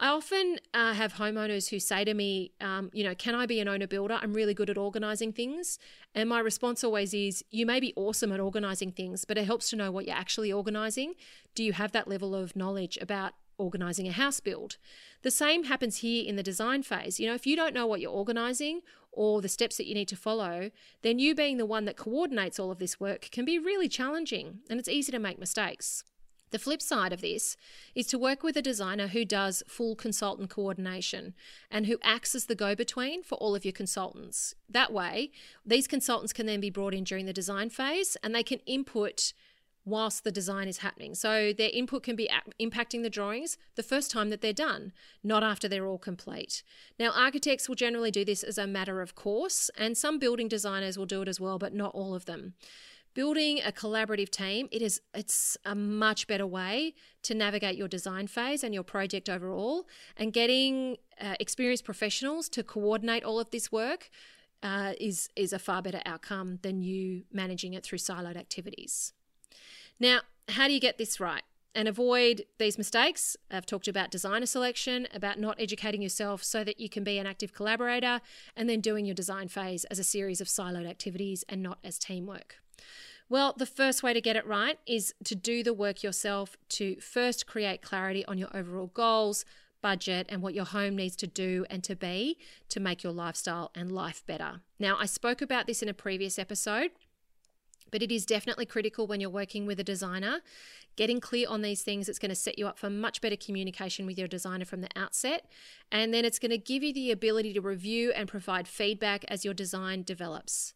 I 0.00 0.08
often 0.10 0.60
uh, 0.72 0.92
have 0.92 1.14
homeowners 1.14 1.70
who 1.70 1.80
say 1.80 2.04
to 2.04 2.14
me, 2.14 2.52
um, 2.60 2.88
you 2.92 3.02
know, 3.02 3.16
can 3.16 3.34
I 3.34 3.46
be 3.46 3.58
an 3.58 3.66
owner 3.66 3.88
builder? 3.88 4.16
I'm 4.22 4.32
really 4.32 4.54
good 4.54 4.70
at 4.70 4.78
organizing 4.78 5.32
things. 5.32 5.76
And 6.14 6.28
my 6.28 6.38
response 6.38 6.84
always 6.84 7.12
is, 7.12 7.44
you 7.50 7.66
may 7.66 7.80
be 7.80 7.92
awesome 7.96 8.30
at 8.30 8.38
organizing 8.38 8.92
things, 8.92 9.24
but 9.24 9.36
it 9.36 9.44
helps 9.44 9.70
to 9.70 9.76
know 9.76 9.90
what 9.90 10.06
you're 10.06 10.14
actually 10.14 10.52
organizing. 10.52 11.14
Do 11.56 11.64
you 11.64 11.72
have 11.72 11.90
that 11.92 12.06
level 12.06 12.36
of 12.36 12.54
knowledge 12.54 12.96
about 13.00 13.32
organizing 13.58 14.06
a 14.06 14.12
house 14.12 14.38
build? 14.38 14.76
The 15.22 15.32
same 15.32 15.64
happens 15.64 15.96
here 15.96 16.24
in 16.24 16.36
the 16.36 16.44
design 16.44 16.84
phase. 16.84 17.18
You 17.18 17.26
know, 17.26 17.34
if 17.34 17.44
you 17.44 17.56
don't 17.56 17.74
know 17.74 17.86
what 17.86 18.00
you're 18.00 18.12
organizing 18.12 18.82
or 19.10 19.42
the 19.42 19.48
steps 19.48 19.78
that 19.78 19.88
you 19.88 19.94
need 19.94 20.08
to 20.08 20.16
follow, 20.16 20.70
then 21.02 21.18
you 21.18 21.34
being 21.34 21.56
the 21.56 21.66
one 21.66 21.86
that 21.86 21.96
coordinates 21.96 22.60
all 22.60 22.70
of 22.70 22.78
this 22.78 23.00
work 23.00 23.30
can 23.32 23.44
be 23.44 23.58
really 23.58 23.88
challenging 23.88 24.60
and 24.70 24.78
it's 24.78 24.88
easy 24.88 25.10
to 25.10 25.18
make 25.18 25.40
mistakes. 25.40 26.04
The 26.50 26.58
flip 26.58 26.80
side 26.80 27.12
of 27.12 27.20
this 27.20 27.56
is 27.94 28.06
to 28.08 28.18
work 28.18 28.42
with 28.42 28.56
a 28.56 28.62
designer 28.62 29.08
who 29.08 29.24
does 29.24 29.62
full 29.66 29.94
consultant 29.94 30.50
coordination 30.50 31.34
and 31.70 31.86
who 31.86 31.98
acts 32.02 32.34
as 32.34 32.46
the 32.46 32.54
go 32.54 32.74
between 32.74 33.22
for 33.22 33.36
all 33.36 33.54
of 33.54 33.64
your 33.64 33.72
consultants. 33.72 34.54
That 34.68 34.92
way, 34.92 35.30
these 35.64 35.86
consultants 35.86 36.32
can 36.32 36.46
then 36.46 36.60
be 36.60 36.70
brought 36.70 36.94
in 36.94 37.04
during 37.04 37.26
the 37.26 37.32
design 37.32 37.70
phase 37.70 38.16
and 38.22 38.34
they 38.34 38.42
can 38.42 38.60
input 38.60 39.32
whilst 39.84 40.22
the 40.22 40.30
design 40.30 40.68
is 40.68 40.78
happening. 40.78 41.14
So 41.14 41.52
their 41.52 41.70
input 41.72 42.02
can 42.02 42.14
be 42.14 42.28
impacting 42.60 43.02
the 43.02 43.10
drawings 43.10 43.56
the 43.74 43.82
first 43.82 44.10
time 44.10 44.28
that 44.28 44.42
they're 44.42 44.52
done, 44.52 44.92
not 45.24 45.42
after 45.42 45.66
they're 45.66 45.86
all 45.86 45.98
complete. 45.98 46.62
Now, 46.98 47.10
architects 47.10 47.68
will 47.68 47.74
generally 47.74 48.10
do 48.10 48.24
this 48.24 48.42
as 48.42 48.58
a 48.58 48.66
matter 48.66 49.00
of 49.00 49.14
course, 49.14 49.70
and 49.76 49.96
some 49.96 50.18
building 50.18 50.48
designers 50.48 50.98
will 50.98 51.06
do 51.06 51.22
it 51.22 51.28
as 51.28 51.40
well, 51.40 51.58
but 51.58 51.72
not 51.72 51.94
all 51.94 52.14
of 52.14 52.26
them 52.26 52.54
building 53.14 53.60
a 53.64 53.72
collaborative 53.72 54.30
team 54.30 54.68
it 54.70 54.82
is 54.82 55.00
it's 55.14 55.56
a 55.64 55.74
much 55.74 56.26
better 56.26 56.46
way 56.46 56.94
to 57.22 57.34
navigate 57.34 57.76
your 57.76 57.88
design 57.88 58.26
phase 58.26 58.62
and 58.62 58.74
your 58.74 58.82
project 58.82 59.28
overall 59.28 59.86
and 60.16 60.32
getting 60.32 60.96
uh, 61.20 61.34
experienced 61.40 61.84
professionals 61.84 62.48
to 62.48 62.62
coordinate 62.62 63.24
all 63.24 63.40
of 63.40 63.50
this 63.50 63.70
work 63.72 64.10
uh, 64.62 64.92
is 65.00 65.28
is 65.36 65.52
a 65.52 65.58
far 65.58 65.82
better 65.82 66.02
outcome 66.04 66.58
than 66.62 66.82
you 66.82 67.22
managing 67.32 67.74
it 67.74 67.84
through 67.84 67.98
siloed 67.98 68.36
activities 68.36 69.12
now 69.98 70.20
how 70.48 70.66
do 70.66 70.72
you 70.72 70.80
get 70.80 70.98
this 70.98 71.20
right 71.20 71.42
and 71.78 71.86
avoid 71.86 72.44
these 72.58 72.76
mistakes. 72.76 73.36
I've 73.52 73.64
talked 73.64 73.86
about 73.86 74.10
designer 74.10 74.46
selection, 74.46 75.06
about 75.14 75.38
not 75.38 75.60
educating 75.60 76.02
yourself 76.02 76.42
so 76.42 76.64
that 76.64 76.80
you 76.80 76.88
can 76.88 77.04
be 77.04 77.18
an 77.18 77.26
active 77.26 77.52
collaborator, 77.52 78.20
and 78.56 78.68
then 78.68 78.80
doing 78.80 79.04
your 79.04 79.14
design 79.14 79.46
phase 79.46 79.84
as 79.84 80.00
a 80.00 80.04
series 80.04 80.40
of 80.40 80.48
siloed 80.48 80.88
activities 80.88 81.44
and 81.48 81.62
not 81.62 81.78
as 81.84 81.96
teamwork. 81.96 82.56
Well, 83.28 83.54
the 83.56 83.66
first 83.66 84.02
way 84.02 84.14
to 84.14 84.20
get 84.20 84.36
it 84.36 84.46
right 84.46 84.78
is 84.86 85.14
to 85.24 85.34
do 85.34 85.62
the 85.62 85.74
work 85.74 86.02
yourself 86.02 86.56
to 86.70 86.96
first 86.96 87.46
create 87.46 87.82
clarity 87.82 88.24
on 88.24 88.38
your 88.38 88.48
overall 88.54 88.86
goals, 88.86 89.44
budget, 89.82 90.26
and 90.30 90.42
what 90.42 90.54
your 90.54 90.64
home 90.64 90.96
needs 90.96 91.14
to 91.16 91.26
do 91.26 91.66
and 91.68 91.84
to 91.84 91.94
be 91.94 92.38
to 92.70 92.80
make 92.80 93.02
your 93.02 93.12
lifestyle 93.12 93.70
and 93.74 93.92
life 93.92 94.24
better. 94.26 94.62
Now, 94.78 94.96
I 94.98 95.06
spoke 95.06 95.42
about 95.42 95.66
this 95.66 95.82
in 95.82 95.88
a 95.88 95.94
previous 95.94 96.38
episode, 96.38 96.90
but 97.90 98.02
it 98.02 98.10
is 98.10 98.26
definitely 98.26 98.66
critical 98.66 99.06
when 99.06 99.20
you're 99.20 99.30
working 99.30 99.66
with 99.66 99.78
a 99.78 99.84
designer. 99.84 100.40
Getting 100.96 101.20
clear 101.20 101.48
on 101.48 101.62
these 101.62 101.82
things, 101.82 102.08
it's 102.08 102.18
going 102.18 102.30
to 102.30 102.34
set 102.34 102.58
you 102.58 102.66
up 102.66 102.78
for 102.78 102.90
much 102.90 103.20
better 103.20 103.36
communication 103.36 104.04
with 104.04 104.18
your 104.18 104.26
designer 104.26 104.64
from 104.64 104.80
the 104.80 104.88
outset. 104.96 105.46
And 105.92 106.12
then 106.12 106.24
it's 106.24 106.38
going 106.38 106.50
to 106.50 106.58
give 106.58 106.82
you 106.82 106.92
the 106.92 107.10
ability 107.10 107.52
to 107.54 107.60
review 107.60 108.12
and 108.12 108.26
provide 108.28 108.66
feedback 108.66 109.24
as 109.28 109.44
your 109.44 109.54
design 109.54 110.02
develops. 110.02 110.74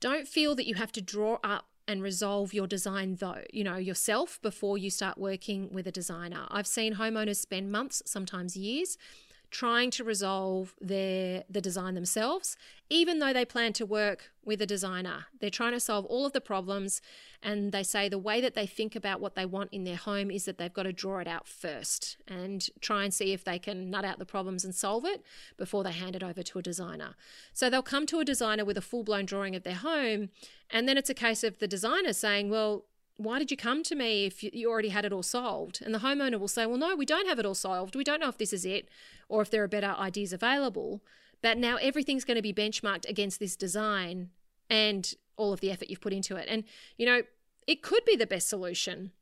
Don't 0.00 0.28
feel 0.28 0.54
that 0.54 0.66
you 0.66 0.74
have 0.74 0.92
to 0.92 1.00
draw 1.00 1.38
up 1.42 1.66
and 1.88 2.02
resolve 2.02 2.52
your 2.52 2.66
design 2.66 3.16
though 3.20 3.42
you 3.52 3.62
know 3.62 3.76
yourself 3.76 4.40
before 4.42 4.76
you 4.76 4.90
start 4.90 5.16
working 5.18 5.68
with 5.72 5.86
a 5.86 5.92
designer. 5.92 6.46
I've 6.50 6.66
seen 6.66 6.94
homeowners 6.94 7.36
spend 7.36 7.70
months 7.70 8.02
sometimes 8.04 8.56
years 8.56 8.98
trying 9.56 9.90
to 9.90 10.04
resolve 10.04 10.74
their 10.82 11.42
the 11.48 11.62
design 11.62 11.94
themselves 11.94 12.58
even 12.90 13.20
though 13.20 13.32
they 13.32 13.44
plan 13.44 13.72
to 13.72 13.86
work 13.86 14.30
with 14.44 14.60
a 14.60 14.66
designer. 14.66 15.26
They're 15.40 15.48
trying 15.48 15.72
to 15.72 15.80
solve 15.80 16.04
all 16.04 16.26
of 16.26 16.34
the 16.34 16.42
problems 16.42 17.00
and 17.42 17.72
they 17.72 17.82
say 17.82 18.10
the 18.10 18.18
way 18.18 18.42
that 18.42 18.54
they 18.54 18.66
think 18.66 18.94
about 18.94 19.18
what 19.18 19.34
they 19.34 19.46
want 19.46 19.70
in 19.72 19.84
their 19.84 19.96
home 19.96 20.30
is 20.30 20.44
that 20.44 20.58
they've 20.58 20.72
got 20.72 20.82
to 20.82 20.92
draw 20.92 21.20
it 21.20 21.26
out 21.26 21.48
first 21.48 22.18
and 22.28 22.68
try 22.82 23.02
and 23.02 23.14
see 23.14 23.32
if 23.32 23.44
they 23.44 23.58
can 23.58 23.90
nut 23.90 24.04
out 24.04 24.18
the 24.18 24.26
problems 24.26 24.62
and 24.62 24.74
solve 24.74 25.06
it 25.06 25.22
before 25.56 25.82
they 25.82 25.92
hand 25.92 26.14
it 26.14 26.22
over 26.22 26.42
to 26.42 26.58
a 26.58 26.62
designer. 26.62 27.14
So 27.54 27.70
they'll 27.70 27.82
come 27.82 28.04
to 28.06 28.20
a 28.20 28.26
designer 28.26 28.64
with 28.66 28.76
a 28.76 28.82
full-blown 28.82 29.24
drawing 29.24 29.56
of 29.56 29.62
their 29.62 29.74
home 29.76 30.28
and 30.68 30.86
then 30.86 30.98
it's 30.98 31.10
a 31.10 31.14
case 31.14 31.42
of 31.42 31.60
the 31.60 31.68
designer 31.68 32.12
saying 32.12 32.50
well 32.50 32.84
why 33.16 33.38
did 33.38 33.50
you 33.50 33.56
come 33.56 33.82
to 33.84 33.94
me 33.94 34.26
if 34.26 34.42
you 34.42 34.70
already 34.70 34.90
had 34.90 35.04
it 35.04 35.12
all 35.12 35.22
solved? 35.22 35.80
And 35.82 35.94
the 35.94 36.00
homeowner 36.00 36.38
will 36.38 36.48
say, 36.48 36.66
well, 36.66 36.76
no, 36.76 36.94
we 36.94 37.06
don't 37.06 37.28
have 37.28 37.38
it 37.38 37.46
all 37.46 37.54
solved. 37.54 37.96
We 37.96 38.04
don't 38.04 38.20
know 38.20 38.28
if 38.28 38.38
this 38.38 38.52
is 38.52 38.66
it 38.66 38.88
or 39.28 39.42
if 39.42 39.50
there 39.50 39.62
are 39.62 39.68
better 39.68 39.94
ideas 39.98 40.32
available. 40.32 41.02
But 41.42 41.58
now 41.58 41.76
everything's 41.76 42.24
going 42.24 42.36
to 42.36 42.42
be 42.42 42.52
benchmarked 42.52 43.08
against 43.08 43.40
this 43.40 43.56
design 43.56 44.30
and 44.68 45.14
all 45.36 45.52
of 45.52 45.60
the 45.60 45.70
effort 45.70 45.88
you've 45.88 46.00
put 46.00 46.12
into 46.12 46.36
it. 46.36 46.46
And, 46.48 46.64
you 46.98 47.06
know, 47.06 47.22
it 47.66 47.82
could 47.82 48.04
be 48.04 48.16
the 48.16 48.26
best 48.26 48.48
solution, 48.48 49.12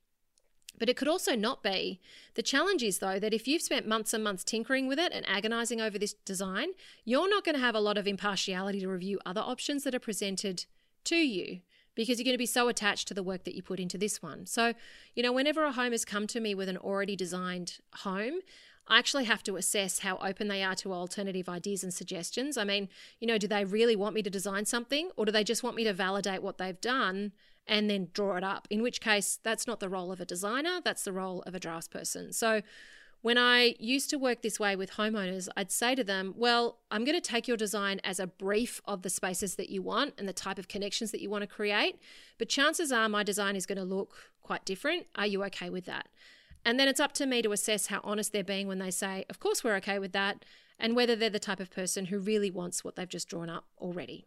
but 0.79 0.89
it 0.89 0.97
could 0.97 1.09
also 1.09 1.37
not 1.37 1.63
be. 1.63 2.01
The 2.35 2.43
challenge 2.43 2.83
is, 2.83 2.99
though, 2.99 3.19
that 3.19 3.35
if 3.35 3.47
you've 3.47 3.63
spent 3.63 3.87
months 3.87 4.13
and 4.13 4.25
months 4.25 4.45
tinkering 4.45 4.87
with 4.87 4.99
it 4.99 5.13
and 5.13 5.29
agonizing 5.29 5.81
over 5.81 5.99
this 5.99 6.15
design, 6.15 6.69
you're 7.05 7.31
not 7.31 7.45
going 7.45 7.55
to 7.55 7.61
have 7.61 7.75
a 7.75 7.81
lot 7.81 7.99
of 7.99 8.07
impartiality 8.07 8.81
to 8.81 8.89
review 8.89 9.21
other 9.25 9.41
options 9.41 9.85
that 9.85 9.95
are 9.95 10.01
presented 10.01 10.67
to 11.05 11.17
you 11.17 11.61
because 11.95 12.19
you're 12.19 12.25
going 12.25 12.35
to 12.35 12.39
be 12.39 12.47
so 12.47 12.69
attached 12.69 13.09
to 13.09 13.15
the 13.15 13.23
work 13.23 13.45
that 13.45 13.55
you 13.55 13.63
put 13.63 13.81
into 13.81 13.99
this 13.99 14.23
one. 14.23 14.47
So, 14.47 14.75
you 15.15 15.23
know, 15.23 15.33
whenever 15.33 15.65
a 15.65 15.73
home 15.73 15.93
has 15.93 16.05
come 16.05 16.27
to 16.29 16.41
me 16.41 16.55
with 16.55 16.69
an 16.69 16.77
already 16.77 17.17
designed 17.17 17.79
home, 17.97 18.41
I 18.87 18.99
actually 18.99 19.25
have 19.25 19.43
to 19.45 19.57
assess 19.57 20.01
how 20.01 20.19
open 20.19 20.49
they 20.49 20.63
are 20.63 20.75
to 20.77 20.93
alternative 20.93 21.49
ideas 21.49 21.83
and 21.83 21.93
suggestions. 21.93 22.57
I 22.57 22.65
mean, 22.65 22.89
you 23.19 23.27
know, 23.27 23.39
do 23.39 23.49
they 23.49 23.65
really 23.65 23.97
want 23.97 24.15
me 24.15 24.23
to 24.23 24.31
design 24.31 24.67
something 24.67 25.11
or 25.17 25.25
do 25.25 25.33
they 25.33 25.45
just 25.45 25.63
want 25.63 25.77
me 25.77 25.85
to 25.85 25.93
validate 25.93 26.43
what 26.43 26.59
they've 26.59 26.81
done 26.81 27.33
and 27.67 27.89
then 27.89 28.09
draw 28.13 28.37
it 28.37 28.45
up? 28.45 28.69
In 28.69 28.83
which 28.83 29.01
case, 29.01 29.39
that's 29.43 29.67
not 29.67 29.81
the 29.81 29.89
role 29.89 30.13
of 30.13 30.21
a 30.21 30.27
designer, 30.27 30.81
that's 30.85 31.05
the 31.05 31.13
role 31.13 31.43
of 31.43 31.55
a 31.55 31.61
draftsperson. 31.61 32.35
So, 32.35 32.61
when 33.25 33.39
I 33.39 33.75
used 33.79 34.11
to 34.11 34.19
work 34.19 34.43
this 34.43 34.61
way 34.61 34.77
with 34.77 34.93
homeowners, 34.93 35.49
I'd 35.57 35.73
say 35.73 35.95
to 35.95 36.05
them, 36.05 36.35
Well, 36.37 36.81
I'm 36.91 37.07
going 37.07 37.19
to 37.19 37.27
take 37.27 37.49
your 37.49 37.57
design 37.57 37.99
as 38.05 38.21
a 38.21 38.27
brief 38.27 38.83
of 38.85 39.01
the 39.01 39.09
spaces 39.09 39.55
that 39.55 39.71
you 39.71 39.81
want 39.81 40.13
and 40.19 40.29
the 40.29 40.35
type 40.35 40.59
of 40.59 40.69
connections 40.69 41.11
that 41.11 41.23
you 41.23 41.31
want 41.31 41.41
to 41.41 41.47
create. 41.47 41.99
But 42.37 42.51
chances 42.51 42.93
are 42.93 43.09
my 43.09 43.23
design 43.23 43.57
is 43.57 43.65
going 43.65 43.79
to 43.79 43.85
look 43.85 44.15
quite 44.43 44.67
different. 44.67 45.07
Are 45.15 45.25
you 45.25 45.43
okay 45.45 45.71
with 45.71 45.87
that? 45.87 46.09
And 46.67 46.79
then 46.79 46.87
it's 46.87 47.01
up 47.01 47.13
to 47.13 47.25
me 47.25 47.41
to 47.41 47.53
assess 47.53 47.87
how 47.87 48.03
honest 48.05 48.31
they're 48.35 48.45
being 48.45 48.69
when 48.69 48.79
they 48.79 48.91
say, 48.91 49.25
Of 49.31 49.41
course, 49.41 49.65
we're 49.65 49.77
okay 49.77 49.99
with 49.99 50.13
that, 50.13 50.45
and 50.79 50.95
whether 50.95 51.17
they're 51.17 51.31
the 51.31 51.39
type 51.39 51.61
of 51.61 51.71
person 51.71 52.05
who 52.05 52.19
really 52.19 52.51
wants 52.51 52.85
what 52.85 52.95
they've 52.95 53.09
just 53.09 53.31
drawn 53.31 53.49
up 53.49 53.65
already. 53.79 54.27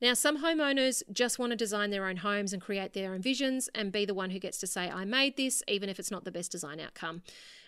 Now, 0.00 0.14
some 0.14 0.42
homeowners 0.42 1.02
just 1.12 1.38
want 1.38 1.50
to 1.50 1.56
design 1.56 1.90
their 1.90 2.06
own 2.06 2.18
homes 2.18 2.52
and 2.52 2.62
create 2.62 2.94
their 2.94 3.12
own 3.14 3.22
visions 3.22 3.68
and 3.74 3.90
be 3.90 4.04
the 4.04 4.14
one 4.14 4.30
who 4.30 4.38
gets 4.38 4.58
to 4.58 4.66
say, 4.66 4.88
I 4.88 5.04
made 5.04 5.36
this, 5.36 5.62
even 5.66 5.88
if 5.88 5.98
it's 5.98 6.10
not 6.10 6.24
the 6.24 6.30
best 6.32 6.52
design 6.52 6.78
outcome. 6.78 7.22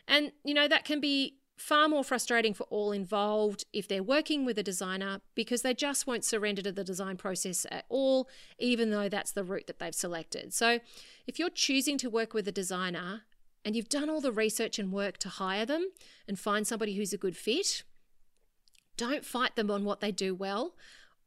And, 0.09 0.33
you 0.45 0.55
know, 0.55 0.69
that 0.69 0.85
can 0.85 1.01
be 1.01 1.37
far 1.61 1.89
more 1.89 2.03
frustrating 2.03 2.55
for 2.55 2.65
all 2.65 2.91
involved 2.91 3.67
if 3.73 3.87
they're 3.87 4.03
working 4.03 4.47
with 4.47 4.59
a 4.59 4.63
designer 4.63 5.21
because 5.35 5.61
they 5.61 5.75
just 5.75 6.07
won't 6.07 6.25
surrender 6.25 6.63
to 6.63 6.73
the 6.73 6.83
design 6.83 7.17
process 7.17 7.67
at 7.71 7.85
all, 7.91 8.29
even 8.59 8.91
though 8.91 9.09
that's 9.09 9.33
the 9.33 9.45
route 9.45 9.67
that 9.67 9.79
they've 9.79 9.95
selected. 9.95 10.55
So, 10.55 10.81
if 11.27 11.39
you're 11.39 11.51
choosing 11.51 11.99
to 11.99 12.09
work 12.09 12.33
with 12.33 12.49
a 12.49 12.53
designer 12.53 13.23
and 13.65 13.77
you've 13.77 13.91
done 13.91 14.09
all 14.09 14.23
the 14.23 14.33
research 14.33 14.79
and 14.79 14.91
work 14.91 15.19
to 15.19 15.29
hire 15.29 15.67
them 15.67 15.91
and 16.27 16.39
find 16.39 16.67
somebody 16.67 16.97
who's 16.97 17.13
a 17.13 17.19
good 17.19 17.37
fit, 17.37 17.85
don't 18.97 19.25
fight 19.25 19.55
them 19.55 19.71
on 19.71 19.85
what 19.85 20.01
they 20.01 20.13
do 20.13 20.35
well 20.35 20.75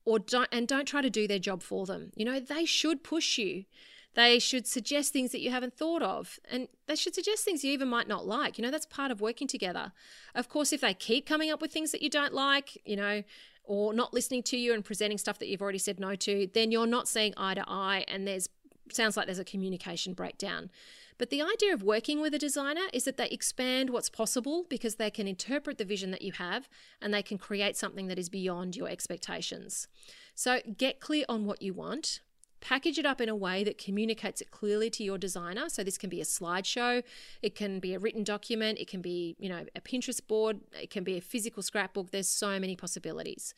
or 0.05 0.19
don't 0.19 0.49
and 0.51 0.67
don't 0.67 0.87
try 0.87 1.01
to 1.01 1.09
do 1.09 1.27
their 1.27 1.39
job 1.39 1.61
for 1.61 1.85
them. 1.85 2.11
You 2.15 2.25
know, 2.25 2.39
they 2.39 2.65
should 2.65 3.03
push 3.03 3.37
you. 3.37 3.65
They 4.15 4.37
should 4.37 4.67
suggest 4.67 5.11
things 5.11 5.31
that 5.31 5.41
you 5.41 5.49
haven't 5.49 5.75
thought 5.75 6.03
of, 6.03 6.39
and 6.49 6.67
they 6.87 6.95
should 6.95 7.15
suggest 7.15 7.43
things 7.43 7.63
you 7.63 7.71
even 7.71 7.87
might 7.87 8.07
not 8.07 8.27
like. 8.27 8.57
You 8.57 8.63
know, 8.63 8.71
that's 8.71 8.85
part 8.85 9.11
of 9.11 9.21
working 9.21 9.47
together. 9.47 9.91
Of 10.35 10.49
course, 10.49 10.71
if 10.71 10.81
they 10.81 10.93
keep 10.93 11.25
coming 11.25 11.49
up 11.49 11.61
with 11.61 11.71
things 11.71 11.91
that 11.91 12.01
you 12.01 12.09
don't 12.09 12.33
like, 12.33 12.81
you 12.85 12.95
know, 12.95 13.23
or 13.63 13.93
not 13.93 14.13
listening 14.13 14.43
to 14.43 14.57
you 14.57 14.73
and 14.73 14.83
presenting 14.85 15.17
stuff 15.17 15.39
that 15.39 15.47
you've 15.47 15.61
already 15.61 15.77
said 15.79 15.99
no 15.99 16.15
to, 16.15 16.47
then 16.53 16.71
you're 16.71 16.85
not 16.85 17.07
seeing 17.07 17.33
eye 17.37 17.55
to 17.55 17.63
eye, 17.67 18.05
and 18.07 18.27
there's 18.27 18.49
sounds 18.91 19.15
like 19.15 19.25
there's 19.25 19.39
a 19.39 19.45
communication 19.45 20.13
breakdown. 20.13 20.69
But 21.17 21.29
the 21.29 21.41
idea 21.41 21.73
of 21.73 21.83
working 21.83 22.21
with 22.21 22.33
a 22.33 22.39
designer 22.39 22.87
is 22.91 23.05
that 23.05 23.17
they 23.17 23.27
expand 23.27 23.89
what's 23.89 24.09
possible 24.09 24.65
because 24.69 24.95
they 24.95 25.11
can 25.11 25.27
interpret 25.27 25.77
the 25.77 25.85
vision 25.85 26.11
that 26.11 26.21
you 26.21 26.33
have 26.33 26.67
and 27.01 27.13
they 27.13 27.21
can 27.21 27.37
create 27.37 27.77
something 27.77 28.07
that 28.07 28.19
is 28.19 28.29
beyond 28.29 28.75
your 28.75 28.89
expectations. 28.89 29.87
So 30.35 30.59
get 30.77 30.99
clear 30.99 31.25
on 31.29 31.45
what 31.45 31.61
you 31.61 31.73
want. 31.73 32.21
Package 32.63 32.97
it 32.97 33.05
up 33.05 33.19
in 33.19 33.27
a 33.27 33.35
way 33.35 33.65
that 33.65 33.77
communicates 33.77 34.39
it 34.39 34.49
clearly 34.49 34.89
to 34.91 35.03
your 35.03 35.17
designer. 35.17 35.67
So 35.67 35.83
this 35.83 35.97
can 35.97 36.09
be 36.09 36.21
a 36.21 36.23
slideshow, 36.23 37.03
it 37.41 37.55
can 37.55 37.81
be 37.81 37.93
a 37.93 37.99
written 37.99 38.23
document, 38.23 38.79
it 38.79 38.87
can 38.87 39.01
be, 39.01 39.35
you 39.37 39.49
know, 39.49 39.65
a 39.75 39.81
Pinterest 39.81 40.25
board, 40.25 40.61
it 40.81 40.89
can 40.89 41.03
be 41.03 41.17
a 41.17 41.21
physical 41.21 41.61
scrapbook. 41.61 42.11
There's 42.11 42.29
so 42.29 42.61
many 42.61 42.77
possibilities. 42.77 43.53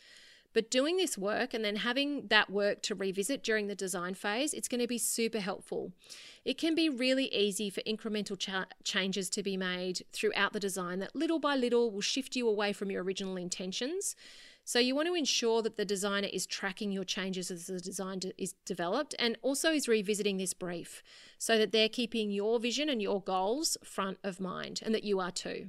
But 0.54 0.72
doing 0.72 0.98
this 0.98 1.20
work 1.20 1.54
and 1.54 1.64
then 1.64 1.76
having 1.76 2.28
that 2.30 2.50
work 2.50 2.82
to 2.84 2.96
revisit 2.96 3.44
during 3.44 3.68
the 3.68 3.76
design 3.76 4.16
phase, 4.16 4.54
it's 4.56 4.70
going 4.70 4.82
to 4.82 4.88
be 4.88 4.98
super 4.98 5.40
helpful. 5.40 5.92
It 6.44 6.58
can 6.58 6.74
be 6.74 6.90
really 6.90 7.26
easy 7.32 7.70
for 7.70 7.82
incremental 7.82 8.40
cha- 8.40 8.68
changes 8.84 9.30
to 9.32 9.44
be 9.44 9.56
made 9.56 10.04
throughout 10.14 10.54
the 10.54 10.60
design 10.60 10.98
that 11.00 11.16
little 11.16 11.40
by 11.40 11.56
little 11.56 11.92
will 11.92 12.02
shift 12.02 12.36
you 12.36 12.48
away 12.48 12.74
from 12.74 12.90
your 12.90 13.04
original 13.04 13.36
intentions. 13.36 14.16
So 14.68 14.80
you 14.80 14.96
want 14.96 15.08
to 15.08 15.14
ensure 15.14 15.62
that 15.62 15.78
the 15.78 15.86
designer 15.86 16.28
is 16.34 16.48
tracking 16.48 16.92
your 16.92 17.04
changes 17.04 17.52
as 17.52 17.68
the 17.68 17.80
design 17.80 18.20
is 18.36 18.54
developed 18.66 19.14
and 19.20 19.38
also 19.44 19.72
is 19.72 19.88
revisiting 19.88 20.38
this 20.38 20.54
brief 20.54 21.04
so 21.38 21.58
that 21.60 21.72
they're 21.72 21.88
keeping 21.88 22.32
your 22.32 22.60
vision 22.60 22.90
and 22.90 23.00
your 23.00 23.22
goals 23.22 23.78
front 23.84 24.18
of 24.24 24.40
mind 24.40 24.82
and 24.84 24.94
that 24.94 25.04
you 25.04 25.20
are 25.20 25.32
too. 25.32 25.68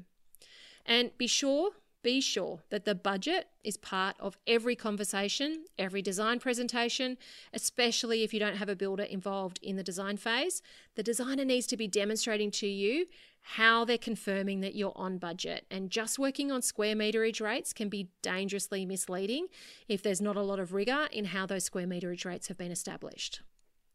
And 0.87 1.17
be 1.19 1.27
sure 1.27 1.73
be 2.07 2.21
sure 2.21 2.61
that 2.71 2.85
the 2.85 2.95
budget 2.95 3.49
is 3.65 3.77
part 3.77 4.15
of 4.21 4.39
every 4.47 4.77
conversation, 4.77 5.65
every 5.77 6.03
design 6.03 6.39
presentation, 6.39 7.19
especially 7.53 8.23
if 8.23 8.33
you 8.33 8.39
don't 8.39 8.59
have 8.59 8.69
a 8.69 8.77
builder 8.77 9.03
involved 9.03 9.59
in 9.61 9.75
the 9.75 9.83
design 9.83 10.17
phase. 10.17 10.63
The 10.95 11.03
designer 11.03 11.45
needs 11.45 11.67
to 11.67 11.77
be 11.77 11.89
demonstrating 11.89 12.53
to 12.53 12.69
you 12.69 13.07
how 13.51 13.85
they're 13.85 13.97
confirming 13.97 14.61
that 14.61 14.75
you're 14.75 14.93
on 14.97 15.19
budget. 15.19 15.65
And 15.71 15.89
just 15.89 16.19
working 16.19 16.51
on 16.51 16.63
square 16.63 16.97
meterage 16.97 17.41
rates 17.41 17.73
can 17.73 17.89
be 17.89 18.09
dangerously 18.21 18.85
misleading 18.85 19.47
if 19.87 20.03
there's 20.03 20.21
not 20.21 20.35
a 20.35 20.43
lot 20.43 20.59
of 20.59 20.73
rigor 20.73 21.07
in 21.13 21.27
how 21.27 21.47
those 21.47 21.63
square 21.63 21.87
meterage 21.87 22.25
rates 22.25 22.49
have 22.49 22.59
been 22.59 22.73
established. 22.73 23.43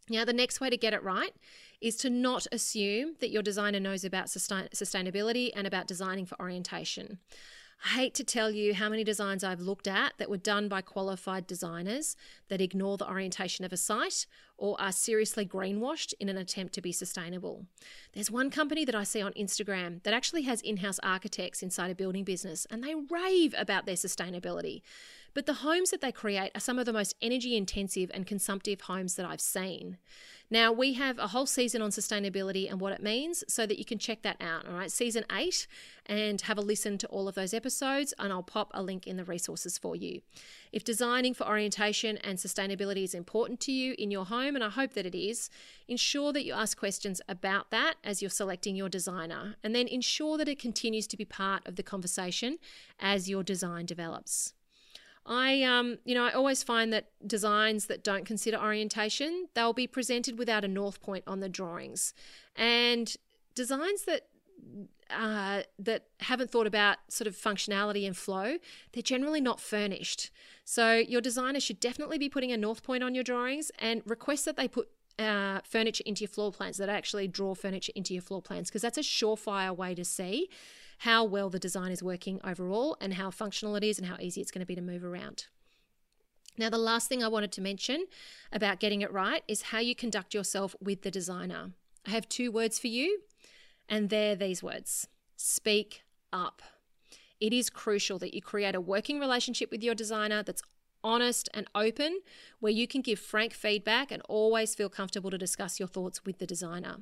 Now, 0.09 0.23
the 0.23 0.31
next 0.31 0.61
way 0.61 0.69
to 0.69 0.77
get 0.77 0.93
it 0.93 1.03
right 1.03 1.35
is 1.81 1.97
to 1.97 2.09
not 2.09 2.47
assume 2.53 3.15
that 3.19 3.29
your 3.29 3.43
designer 3.43 3.81
knows 3.81 4.05
about 4.05 4.29
sustain- 4.29 4.69
sustainability 4.73 5.51
and 5.53 5.67
about 5.67 5.85
designing 5.85 6.25
for 6.25 6.39
orientation. 6.39 7.19
I 7.83 7.89
hate 7.89 8.13
to 8.15 8.23
tell 8.23 8.51
you 8.51 8.73
how 8.73 8.87
many 8.87 9.03
designs 9.03 9.43
I've 9.43 9.59
looked 9.59 9.87
at 9.87 10.13
that 10.17 10.29
were 10.29 10.37
done 10.37 10.69
by 10.69 10.81
qualified 10.81 11.45
designers 11.45 12.15
that 12.47 12.61
ignore 12.61 12.95
the 12.95 13.09
orientation 13.09 13.65
of 13.65 13.73
a 13.73 13.77
site 13.77 14.27
or 14.61 14.79
are 14.79 14.91
seriously 14.91 15.43
greenwashed 15.43 16.13
in 16.19 16.29
an 16.29 16.37
attempt 16.37 16.71
to 16.71 16.81
be 16.81 16.91
sustainable. 16.91 17.65
There's 18.13 18.29
one 18.29 18.51
company 18.51 18.85
that 18.85 18.93
I 18.93 19.03
see 19.03 19.19
on 19.19 19.33
Instagram 19.33 20.03
that 20.03 20.13
actually 20.13 20.43
has 20.43 20.61
in 20.61 20.77
house 20.77 20.99
architects 21.01 21.63
inside 21.63 21.89
a 21.89 21.95
building 21.95 22.23
business 22.23 22.67
and 22.69 22.83
they 22.83 22.93
rave 22.93 23.55
about 23.57 23.87
their 23.87 23.95
sustainability. 23.95 24.83
But 25.33 25.45
the 25.45 25.55
homes 25.55 25.91
that 25.91 26.01
they 26.01 26.11
create 26.11 26.51
are 26.53 26.59
some 26.59 26.77
of 26.77 26.85
the 26.85 26.93
most 26.93 27.15
energy 27.21 27.55
intensive 27.55 28.11
and 28.13 28.25
consumptive 28.25 28.81
homes 28.81 29.15
that 29.15 29.25
I've 29.25 29.41
seen. 29.41 29.97
Now, 30.49 30.73
we 30.73 30.93
have 30.95 31.17
a 31.17 31.27
whole 31.27 31.45
season 31.45 31.81
on 31.81 31.91
sustainability 31.91 32.69
and 32.69 32.81
what 32.81 32.91
it 32.91 33.01
means 33.01 33.41
so 33.47 33.65
that 33.65 33.79
you 33.79 33.85
can 33.85 33.97
check 33.97 34.21
that 34.23 34.35
out. 34.41 34.67
All 34.67 34.73
right, 34.73 34.91
season 34.91 35.23
eight, 35.31 35.65
and 36.05 36.41
have 36.41 36.57
a 36.57 36.61
listen 36.61 36.97
to 36.97 37.07
all 37.07 37.29
of 37.29 37.35
those 37.35 37.53
episodes, 37.53 38.13
and 38.19 38.33
I'll 38.33 38.43
pop 38.43 38.69
a 38.73 38.83
link 38.83 39.07
in 39.07 39.15
the 39.15 39.23
resources 39.23 39.77
for 39.77 39.95
you. 39.95 40.19
If 40.73 40.83
designing 40.83 41.33
for 41.33 41.47
orientation 41.47 42.17
and 42.17 42.37
sustainability 42.37 43.05
is 43.05 43.13
important 43.13 43.61
to 43.61 43.71
you 43.71 43.95
in 43.97 44.11
your 44.11 44.25
home, 44.25 44.55
and 44.55 44.63
I 44.63 44.69
hope 44.69 44.91
that 44.95 45.05
it 45.05 45.15
is, 45.15 45.49
ensure 45.87 46.33
that 46.33 46.43
you 46.43 46.51
ask 46.51 46.77
questions 46.77 47.21
about 47.29 47.71
that 47.71 47.95
as 48.03 48.21
you're 48.21 48.29
selecting 48.29 48.75
your 48.75 48.89
designer, 48.89 49.55
and 49.63 49.73
then 49.73 49.87
ensure 49.87 50.37
that 50.37 50.49
it 50.49 50.59
continues 50.59 51.07
to 51.07 51.15
be 51.15 51.23
part 51.23 51.65
of 51.65 51.77
the 51.77 51.83
conversation 51.83 52.57
as 52.99 53.29
your 53.29 53.43
design 53.43 53.85
develops. 53.85 54.53
I, 55.25 55.63
um, 55.63 55.99
you 56.03 56.15
know, 56.15 56.25
I 56.25 56.31
always 56.31 56.63
find 56.63 56.91
that 56.93 57.05
designs 57.25 57.85
that 57.85 58.03
don't 58.03 58.25
consider 58.25 58.57
orientation, 58.57 59.47
they'll 59.53 59.73
be 59.73 59.87
presented 59.87 60.37
without 60.39 60.65
a 60.65 60.67
north 60.67 61.01
point 61.01 61.23
on 61.27 61.39
the 61.39 61.49
drawings, 61.49 62.13
and 62.55 63.15
designs 63.53 64.03
that 64.03 64.27
uh, 65.09 65.63
that 65.77 66.05
haven't 66.21 66.49
thought 66.49 66.67
about 66.67 66.97
sort 67.09 67.27
of 67.27 67.35
functionality 67.35 68.05
and 68.07 68.15
flow, 68.15 68.57
they're 68.93 69.03
generally 69.03 69.41
not 69.41 69.59
furnished. 69.59 70.31
So 70.63 70.93
your 70.93 71.21
designer 71.21 71.59
should 71.59 71.79
definitely 71.79 72.17
be 72.17 72.29
putting 72.29 72.51
a 72.51 72.57
north 72.57 72.81
point 72.81 73.03
on 73.03 73.13
your 73.13 73.23
drawings 73.23 73.71
and 73.77 74.01
request 74.05 74.45
that 74.45 74.55
they 74.55 74.67
put 74.67 74.87
uh, 75.19 75.59
furniture 75.65 76.03
into 76.05 76.21
your 76.21 76.29
floor 76.29 76.51
plans, 76.51 76.77
that 76.77 76.89
actually 76.89 77.27
draw 77.27 77.53
furniture 77.53 77.91
into 77.95 78.13
your 78.13 78.23
floor 78.23 78.41
plans, 78.41 78.69
because 78.69 78.81
that's 78.81 78.97
a 78.97 79.01
surefire 79.01 79.75
way 79.75 79.93
to 79.93 80.05
see 80.05 80.49
how 81.01 81.23
well 81.23 81.49
the 81.49 81.57
design 81.57 81.91
is 81.91 82.03
working 82.03 82.39
overall 82.43 82.95
and 83.01 83.15
how 83.15 83.31
functional 83.31 83.75
it 83.75 83.83
is 83.83 83.97
and 83.97 84.07
how 84.07 84.17
easy 84.19 84.39
it's 84.39 84.51
going 84.51 84.59
to 84.59 84.67
be 84.67 84.75
to 84.75 84.81
move 84.81 85.03
around. 85.03 85.47
Now, 86.59 86.69
the 86.69 86.77
last 86.77 87.09
thing 87.09 87.23
I 87.23 87.27
wanted 87.27 87.51
to 87.53 87.61
mention 87.61 88.05
about 88.51 88.79
getting 88.79 89.01
it 89.01 89.11
right 89.11 89.43
is 89.47 89.63
how 89.63 89.79
you 89.79 89.95
conduct 89.95 90.35
yourself 90.35 90.75
with 90.79 91.01
the 91.01 91.09
designer. 91.09 91.71
I 92.05 92.11
have 92.11 92.29
two 92.29 92.51
words 92.51 92.77
for 92.77 92.85
you, 92.85 93.21
and 93.89 94.11
they're 94.11 94.35
these 94.35 94.61
words 94.61 95.07
speak 95.37 96.03
up. 96.31 96.61
It 97.39 97.51
is 97.51 97.71
crucial 97.71 98.19
that 98.19 98.35
you 98.35 98.41
create 98.43 98.75
a 98.75 98.81
working 98.81 99.19
relationship 99.19 99.71
with 99.71 99.81
your 99.81 99.95
designer 99.95 100.43
that's 100.43 100.61
honest 101.03 101.49
and 101.55 101.65
open, 101.73 102.19
where 102.59 102.71
you 102.71 102.85
can 102.85 103.01
give 103.01 103.17
frank 103.17 103.53
feedback 103.53 104.11
and 104.11 104.21
always 104.29 104.75
feel 104.75 104.87
comfortable 104.87 105.31
to 105.31 105.37
discuss 105.39 105.79
your 105.79 105.87
thoughts 105.87 106.25
with 106.25 106.37
the 106.37 106.45
designer. 106.45 106.97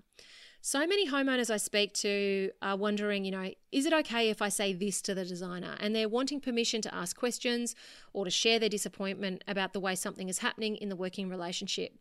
So 0.62 0.80
many 0.86 1.08
homeowners 1.08 1.50
I 1.50 1.56
speak 1.56 1.94
to 1.96 2.52
are 2.62 2.76
wondering, 2.76 3.24
you 3.24 3.32
know, 3.32 3.52
is 3.72 3.86
it 3.86 3.94
okay 3.94 4.30
if 4.30 4.42
I 4.42 4.50
say 4.50 4.74
this 4.74 5.02
to 5.04 5.16
the 5.16 5.24
designer? 5.24 5.78
And 5.80 5.96
they're 5.96 6.10
wanting 6.10 6.42
permission 6.42 6.82
to 6.82 6.94
ask 6.94 7.18
questions 7.18 7.76
or 8.12 8.26
to 8.26 8.32
share 8.32 8.60
their 8.60 8.68
disappointment 8.68 9.42
about 9.48 9.72
the 9.72 9.80
way 9.80 9.96
something 9.96 10.28
is 10.28 10.40
happening 10.40 10.76
in 10.76 10.90
the 10.90 10.98
working 10.98 11.30
relationship. 11.30 11.94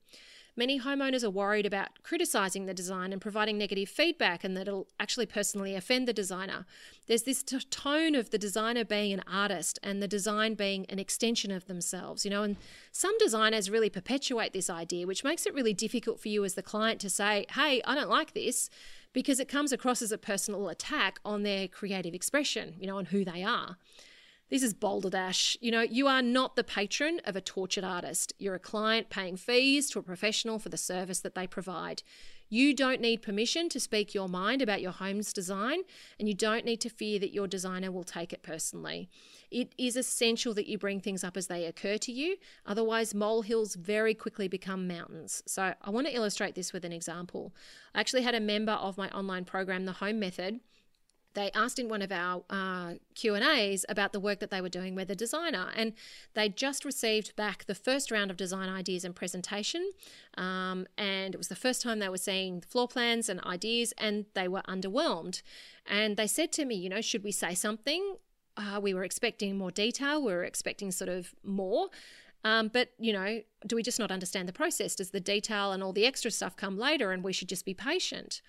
Many 0.58 0.80
homeowners 0.80 1.22
are 1.22 1.30
worried 1.30 1.66
about 1.66 2.02
criticizing 2.02 2.66
the 2.66 2.74
design 2.74 3.12
and 3.12 3.22
providing 3.22 3.58
negative 3.58 3.88
feedback, 3.88 4.42
and 4.42 4.56
that 4.56 4.66
it'll 4.66 4.88
actually 4.98 5.26
personally 5.26 5.76
offend 5.76 6.08
the 6.08 6.12
designer. 6.12 6.66
There's 7.06 7.22
this 7.22 7.44
t- 7.44 7.60
tone 7.70 8.16
of 8.16 8.30
the 8.30 8.38
designer 8.38 8.84
being 8.84 9.12
an 9.12 9.22
artist 9.32 9.78
and 9.84 10.02
the 10.02 10.08
design 10.08 10.54
being 10.54 10.84
an 10.86 10.98
extension 10.98 11.52
of 11.52 11.66
themselves, 11.68 12.24
you 12.24 12.30
know, 12.32 12.42
and 12.42 12.56
some 12.90 13.16
designers 13.18 13.70
really 13.70 13.88
perpetuate 13.88 14.52
this 14.52 14.68
idea, 14.68 15.06
which 15.06 15.22
makes 15.22 15.46
it 15.46 15.54
really 15.54 15.72
difficult 15.72 16.18
for 16.18 16.26
you 16.26 16.44
as 16.44 16.54
the 16.54 16.62
client 16.62 17.00
to 17.02 17.08
say, 17.08 17.46
hey, 17.52 17.80
I 17.84 17.94
don't 17.94 18.10
like 18.10 18.34
this 18.34 18.68
because 19.12 19.38
it 19.38 19.46
comes 19.48 19.70
across 19.70 20.02
as 20.02 20.10
a 20.10 20.18
personal 20.18 20.68
attack 20.70 21.20
on 21.24 21.44
their 21.44 21.68
creative 21.68 22.14
expression, 22.14 22.74
you 22.80 22.88
know, 22.88 22.98
on 22.98 23.04
who 23.04 23.24
they 23.24 23.44
are. 23.44 23.76
This 24.50 24.62
is 24.62 24.72
Dash. 24.72 25.58
You 25.60 25.70
know, 25.70 25.82
you 25.82 26.06
are 26.06 26.22
not 26.22 26.56
the 26.56 26.64
patron 26.64 27.20
of 27.26 27.36
a 27.36 27.40
tortured 27.40 27.84
artist. 27.84 28.32
You're 28.38 28.54
a 28.54 28.58
client 28.58 29.10
paying 29.10 29.36
fees 29.36 29.90
to 29.90 29.98
a 29.98 30.02
professional 30.02 30.58
for 30.58 30.70
the 30.70 30.78
service 30.78 31.20
that 31.20 31.34
they 31.34 31.46
provide. 31.46 32.02
You 32.48 32.72
don't 32.72 33.02
need 33.02 33.20
permission 33.20 33.68
to 33.68 33.78
speak 33.78 34.14
your 34.14 34.26
mind 34.26 34.62
about 34.62 34.80
your 34.80 34.92
home's 34.92 35.34
design, 35.34 35.80
and 36.18 36.28
you 36.28 36.34
don't 36.34 36.64
need 36.64 36.80
to 36.80 36.88
fear 36.88 37.18
that 37.18 37.34
your 37.34 37.46
designer 37.46 37.92
will 37.92 38.04
take 38.04 38.32
it 38.32 38.42
personally. 38.42 39.10
It 39.50 39.74
is 39.76 39.96
essential 39.96 40.54
that 40.54 40.66
you 40.66 40.78
bring 40.78 41.00
things 41.00 41.22
up 41.22 41.36
as 41.36 41.48
they 41.48 41.66
occur 41.66 41.98
to 41.98 42.12
you, 42.12 42.38
otherwise, 42.64 43.14
molehills 43.14 43.74
very 43.74 44.14
quickly 44.14 44.48
become 44.48 44.88
mountains. 44.88 45.42
So, 45.46 45.74
I 45.82 45.90
want 45.90 46.06
to 46.06 46.14
illustrate 46.14 46.54
this 46.54 46.72
with 46.72 46.86
an 46.86 46.92
example. 46.92 47.54
I 47.94 48.00
actually 48.00 48.22
had 48.22 48.34
a 48.34 48.40
member 48.40 48.72
of 48.72 48.96
my 48.96 49.10
online 49.10 49.44
program, 49.44 49.84
The 49.84 49.92
Home 49.92 50.18
Method 50.18 50.60
they 51.38 51.52
asked 51.52 51.78
in 51.78 51.88
one 51.88 52.02
of 52.02 52.10
our 52.10 52.42
uh, 52.50 52.94
Q 53.14 53.34
and 53.36 53.44
A's 53.44 53.84
about 53.88 54.12
the 54.12 54.18
work 54.18 54.40
that 54.40 54.50
they 54.50 54.60
were 54.60 54.68
doing 54.68 54.96
with 54.96 55.08
a 55.08 55.14
designer, 55.14 55.68
and 55.76 55.92
they 56.34 56.48
just 56.48 56.84
received 56.84 57.36
back 57.36 57.64
the 57.66 57.76
first 57.76 58.10
round 58.10 58.30
of 58.32 58.36
design 58.36 58.68
ideas 58.68 59.04
and 59.04 59.14
presentation, 59.14 59.92
um, 60.36 60.86
and 60.96 61.34
it 61.34 61.38
was 61.38 61.46
the 61.46 61.54
first 61.56 61.80
time 61.80 62.00
they 62.00 62.08
were 62.08 62.18
seeing 62.18 62.60
floor 62.60 62.88
plans 62.88 63.28
and 63.28 63.40
ideas, 63.44 63.94
and 63.98 64.24
they 64.34 64.48
were 64.48 64.62
underwhelmed, 64.62 65.42
and 65.86 66.16
they 66.16 66.26
said 66.26 66.50
to 66.52 66.64
me, 66.64 66.74
you 66.74 66.88
know, 66.88 67.00
should 67.00 67.22
we 67.22 67.30
say 67.32 67.54
something? 67.54 68.16
Uh, 68.56 68.80
we 68.82 68.92
were 68.92 69.04
expecting 69.04 69.56
more 69.56 69.70
detail. 69.70 70.20
We 70.20 70.32
were 70.32 70.42
expecting 70.42 70.90
sort 70.90 71.08
of 71.08 71.32
more. 71.44 71.90
Um, 72.44 72.68
but, 72.68 72.90
you 72.98 73.12
know, 73.12 73.42
do 73.66 73.76
we 73.76 73.82
just 73.82 73.98
not 73.98 74.10
understand 74.10 74.48
the 74.48 74.52
process? 74.52 74.96
Does 74.96 75.10
the 75.10 75.20
detail 75.20 75.70
and 75.70 75.82
all 75.82 75.92
the 75.92 76.06
extra 76.06 76.30
stuff 76.30 76.56
come 76.56 76.76
later 76.78 77.12
and 77.12 77.22
we 77.22 77.32
should 77.32 77.48
just 77.48 77.64
be 77.64 77.74
patient? 77.74 78.42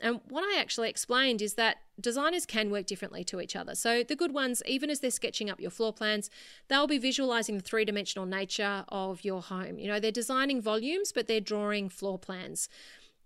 And 0.00 0.20
what 0.28 0.42
I 0.42 0.60
actually 0.60 0.90
explained 0.90 1.40
is 1.40 1.54
that 1.54 1.78
designers 1.98 2.44
can 2.44 2.70
work 2.70 2.86
differently 2.86 3.24
to 3.24 3.40
each 3.40 3.56
other. 3.56 3.74
So, 3.74 4.02
the 4.02 4.16
good 4.16 4.32
ones, 4.32 4.62
even 4.66 4.90
as 4.90 5.00
they're 5.00 5.10
sketching 5.10 5.48
up 5.48 5.60
your 5.60 5.70
floor 5.70 5.92
plans, 5.92 6.30
they'll 6.68 6.86
be 6.86 6.98
visualizing 6.98 7.56
the 7.56 7.62
three 7.62 7.84
dimensional 7.84 8.26
nature 8.26 8.84
of 8.88 9.24
your 9.24 9.40
home. 9.40 9.78
You 9.78 9.88
know, 9.88 9.98
they're 9.98 10.12
designing 10.12 10.60
volumes, 10.60 11.12
but 11.12 11.26
they're 11.26 11.40
drawing 11.40 11.88
floor 11.88 12.18
plans 12.18 12.68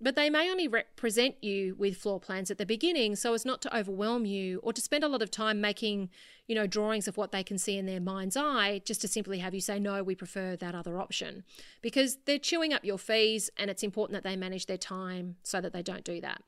but 0.00 0.16
they 0.16 0.30
may 0.30 0.50
only 0.50 0.66
represent 0.66 1.34
you 1.42 1.74
with 1.76 1.96
floor 1.96 2.18
plans 2.18 2.50
at 2.50 2.58
the 2.58 2.66
beginning 2.66 3.14
so 3.14 3.34
as 3.34 3.44
not 3.44 3.60
to 3.60 3.76
overwhelm 3.76 4.24
you 4.24 4.58
or 4.62 4.72
to 4.72 4.80
spend 4.80 5.04
a 5.04 5.08
lot 5.08 5.22
of 5.22 5.30
time 5.30 5.60
making 5.60 6.08
you 6.50 6.56
know 6.56 6.66
drawings 6.66 7.06
of 7.06 7.16
what 7.16 7.30
they 7.30 7.44
can 7.44 7.56
see 7.56 7.78
in 7.78 7.86
their 7.86 8.00
mind's 8.00 8.36
eye 8.36 8.82
just 8.84 9.00
to 9.00 9.08
simply 9.08 9.38
have 9.38 9.54
you 9.54 9.60
say 9.60 9.78
no 9.78 10.02
we 10.02 10.16
prefer 10.16 10.56
that 10.56 10.74
other 10.74 10.98
option 10.98 11.44
because 11.80 12.18
they're 12.26 12.40
chewing 12.40 12.72
up 12.72 12.84
your 12.84 12.98
fees 12.98 13.48
and 13.56 13.70
it's 13.70 13.84
important 13.84 14.14
that 14.14 14.28
they 14.28 14.34
manage 14.34 14.66
their 14.66 14.76
time 14.76 15.36
so 15.44 15.60
that 15.60 15.72
they 15.72 15.82
don't 15.82 16.02
do 16.02 16.20
that 16.20 16.42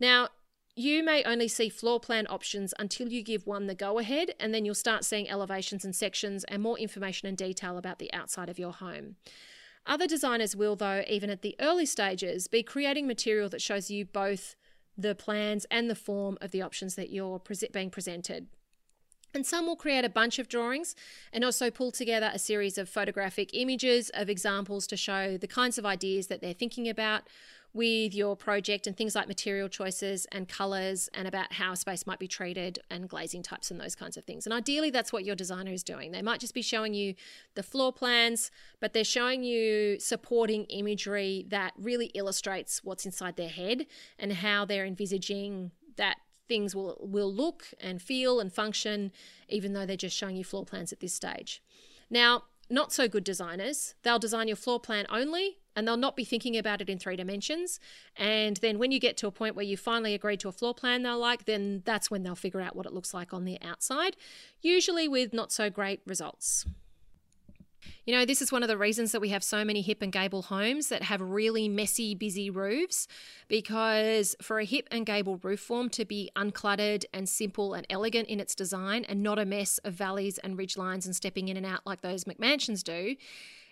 now 0.00 0.28
you 0.74 1.02
may 1.02 1.24
only 1.24 1.48
see 1.48 1.68
floor 1.68 1.98
plan 1.98 2.26
options 2.30 2.72
until 2.78 3.08
you 3.08 3.20
give 3.22 3.48
one 3.48 3.66
the 3.66 3.74
go 3.74 3.98
ahead, 3.98 4.30
and 4.38 4.54
then 4.54 4.64
you'll 4.64 4.76
start 4.76 5.04
seeing 5.04 5.28
elevations 5.28 5.84
and 5.84 5.92
sections 5.92 6.44
and 6.44 6.62
more 6.62 6.78
information 6.78 7.26
and 7.26 7.36
detail 7.36 7.76
about 7.76 7.98
the 7.98 8.12
outside 8.12 8.48
of 8.48 8.60
your 8.60 8.70
home. 8.70 9.16
Other 9.86 10.06
designers 10.06 10.54
will, 10.54 10.76
though, 10.76 11.02
even 11.08 11.30
at 11.30 11.42
the 11.42 11.56
early 11.58 11.84
stages, 11.84 12.46
be 12.46 12.62
creating 12.62 13.08
material 13.08 13.48
that 13.48 13.60
shows 13.60 13.90
you 13.90 14.04
both 14.04 14.54
the 14.96 15.16
plans 15.16 15.66
and 15.68 15.90
the 15.90 15.96
form 15.96 16.38
of 16.40 16.52
the 16.52 16.62
options 16.62 16.94
that 16.94 17.10
you're 17.10 17.42
being 17.72 17.90
presented. 17.90 18.46
And 19.34 19.46
some 19.46 19.66
will 19.66 19.76
create 19.76 20.04
a 20.04 20.08
bunch 20.08 20.38
of 20.38 20.48
drawings 20.48 20.94
and 21.32 21.44
also 21.44 21.70
pull 21.70 21.92
together 21.92 22.30
a 22.32 22.38
series 22.38 22.78
of 22.78 22.88
photographic 22.88 23.50
images 23.52 24.10
of 24.14 24.30
examples 24.30 24.86
to 24.88 24.96
show 24.96 25.36
the 25.36 25.46
kinds 25.46 25.78
of 25.78 25.84
ideas 25.84 26.28
that 26.28 26.40
they're 26.40 26.54
thinking 26.54 26.88
about 26.88 27.24
with 27.74 28.14
your 28.14 28.34
project 28.34 28.86
and 28.86 28.96
things 28.96 29.14
like 29.14 29.28
material 29.28 29.68
choices 29.68 30.26
and 30.32 30.48
colors 30.48 31.08
and 31.12 31.28
about 31.28 31.52
how 31.52 31.74
space 31.74 32.06
might 32.06 32.18
be 32.18 32.26
treated 32.26 32.78
and 32.90 33.08
glazing 33.08 33.42
types 33.42 33.70
and 33.70 33.78
those 33.78 33.94
kinds 33.94 34.16
of 34.16 34.24
things. 34.24 34.46
And 34.46 34.54
ideally, 34.54 34.90
that's 34.90 35.12
what 35.12 35.24
your 35.24 35.36
designer 35.36 35.72
is 35.72 35.82
doing. 35.82 36.10
They 36.10 36.22
might 36.22 36.40
just 36.40 36.54
be 36.54 36.62
showing 36.62 36.94
you 36.94 37.14
the 37.54 37.62
floor 37.62 37.92
plans, 37.92 38.50
but 38.80 38.94
they're 38.94 39.04
showing 39.04 39.44
you 39.44 40.00
supporting 40.00 40.64
imagery 40.64 41.44
that 41.48 41.74
really 41.76 42.06
illustrates 42.14 42.82
what's 42.82 43.04
inside 43.04 43.36
their 43.36 43.50
head 43.50 43.86
and 44.18 44.32
how 44.32 44.64
they're 44.64 44.86
envisaging 44.86 45.72
that 45.96 46.16
things 46.48 46.74
will 46.74 46.96
will 47.00 47.32
look 47.32 47.66
and 47.80 48.00
feel 48.02 48.40
and 48.40 48.52
function 48.52 49.12
even 49.48 49.72
though 49.72 49.86
they're 49.86 49.96
just 49.96 50.16
showing 50.16 50.36
you 50.36 50.44
floor 50.44 50.64
plans 50.64 50.92
at 50.92 51.00
this 51.00 51.14
stage. 51.14 51.62
Now, 52.10 52.44
not 52.70 52.92
so 52.92 53.08
good 53.08 53.24
designers, 53.24 53.94
they'll 54.02 54.18
design 54.18 54.48
your 54.48 54.56
floor 54.56 54.80
plan 54.80 55.06
only 55.10 55.58
and 55.74 55.86
they'll 55.86 55.96
not 55.96 56.16
be 56.16 56.24
thinking 56.24 56.56
about 56.56 56.80
it 56.80 56.90
in 56.90 56.98
three 56.98 57.16
dimensions. 57.16 57.78
And 58.16 58.56
then 58.58 58.78
when 58.78 58.90
you 58.90 58.98
get 58.98 59.16
to 59.18 59.26
a 59.26 59.30
point 59.30 59.54
where 59.54 59.64
you 59.64 59.76
finally 59.76 60.12
agree 60.12 60.36
to 60.38 60.48
a 60.48 60.52
floor 60.52 60.74
plan 60.74 61.02
they'll 61.02 61.18
like, 61.18 61.44
then 61.44 61.82
that's 61.84 62.10
when 62.10 62.22
they'll 62.22 62.34
figure 62.34 62.60
out 62.60 62.76
what 62.76 62.84
it 62.84 62.92
looks 62.92 63.14
like 63.14 63.32
on 63.32 63.44
the 63.44 63.58
outside, 63.62 64.16
usually 64.60 65.08
with 65.08 65.32
not 65.32 65.52
so 65.52 65.70
great 65.70 66.00
results. 66.06 66.66
You 68.04 68.14
know, 68.14 68.24
this 68.24 68.42
is 68.42 68.50
one 68.50 68.62
of 68.62 68.68
the 68.68 68.78
reasons 68.78 69.12
that 69.12 69.20
we 69.20 69.28
have 69.28 69.44
so 69.44 69.64
many 69.64 69.82
hip 69.82 70.02
and 70.02 70.12
gable 70.12 70.42
homes 70.42 70.88
that 70.88 71.02
have 71.02 71.20
really 71.20 71.68
messy, 71.68 72.14
busy 72.14 72.50
roofs 72.50 73.06
because 73.48 74.34
for 74.40 74.58
a 74.58 74.64
hip 74.64 74.88
and 74.90 75.04
gable 75.04 75.36
roof 75.42 75.60
form 75.60 75.88
to 75.90 76.04
be 76.04 76.30
uncluttered 76.36 77.04
and 77.12 77.28
simple 77.28 77.74
and 77.74 77.86
elegant 77.90 78.28
in 78.28 78.40
its 78.40 78.54
design 78.54 79.04
and 79.04 79.22
not 79.22 79.38
a 79.38 79.44
mess 79.44 79.78
of 79.78 79.94
valleys 79.94 80.38
and 80.38 80.58
ridge 80.58 80.76
lines 80.76 81.06
and 81.06 81.14
stepping 81.14 81.48
in 81.48 81.56
and 81.56 81.66
out 81.66 81.80
like 81.86 82.00
those 82.00 82.24
McMansions 82.24 82.82
do, 82.82 83.16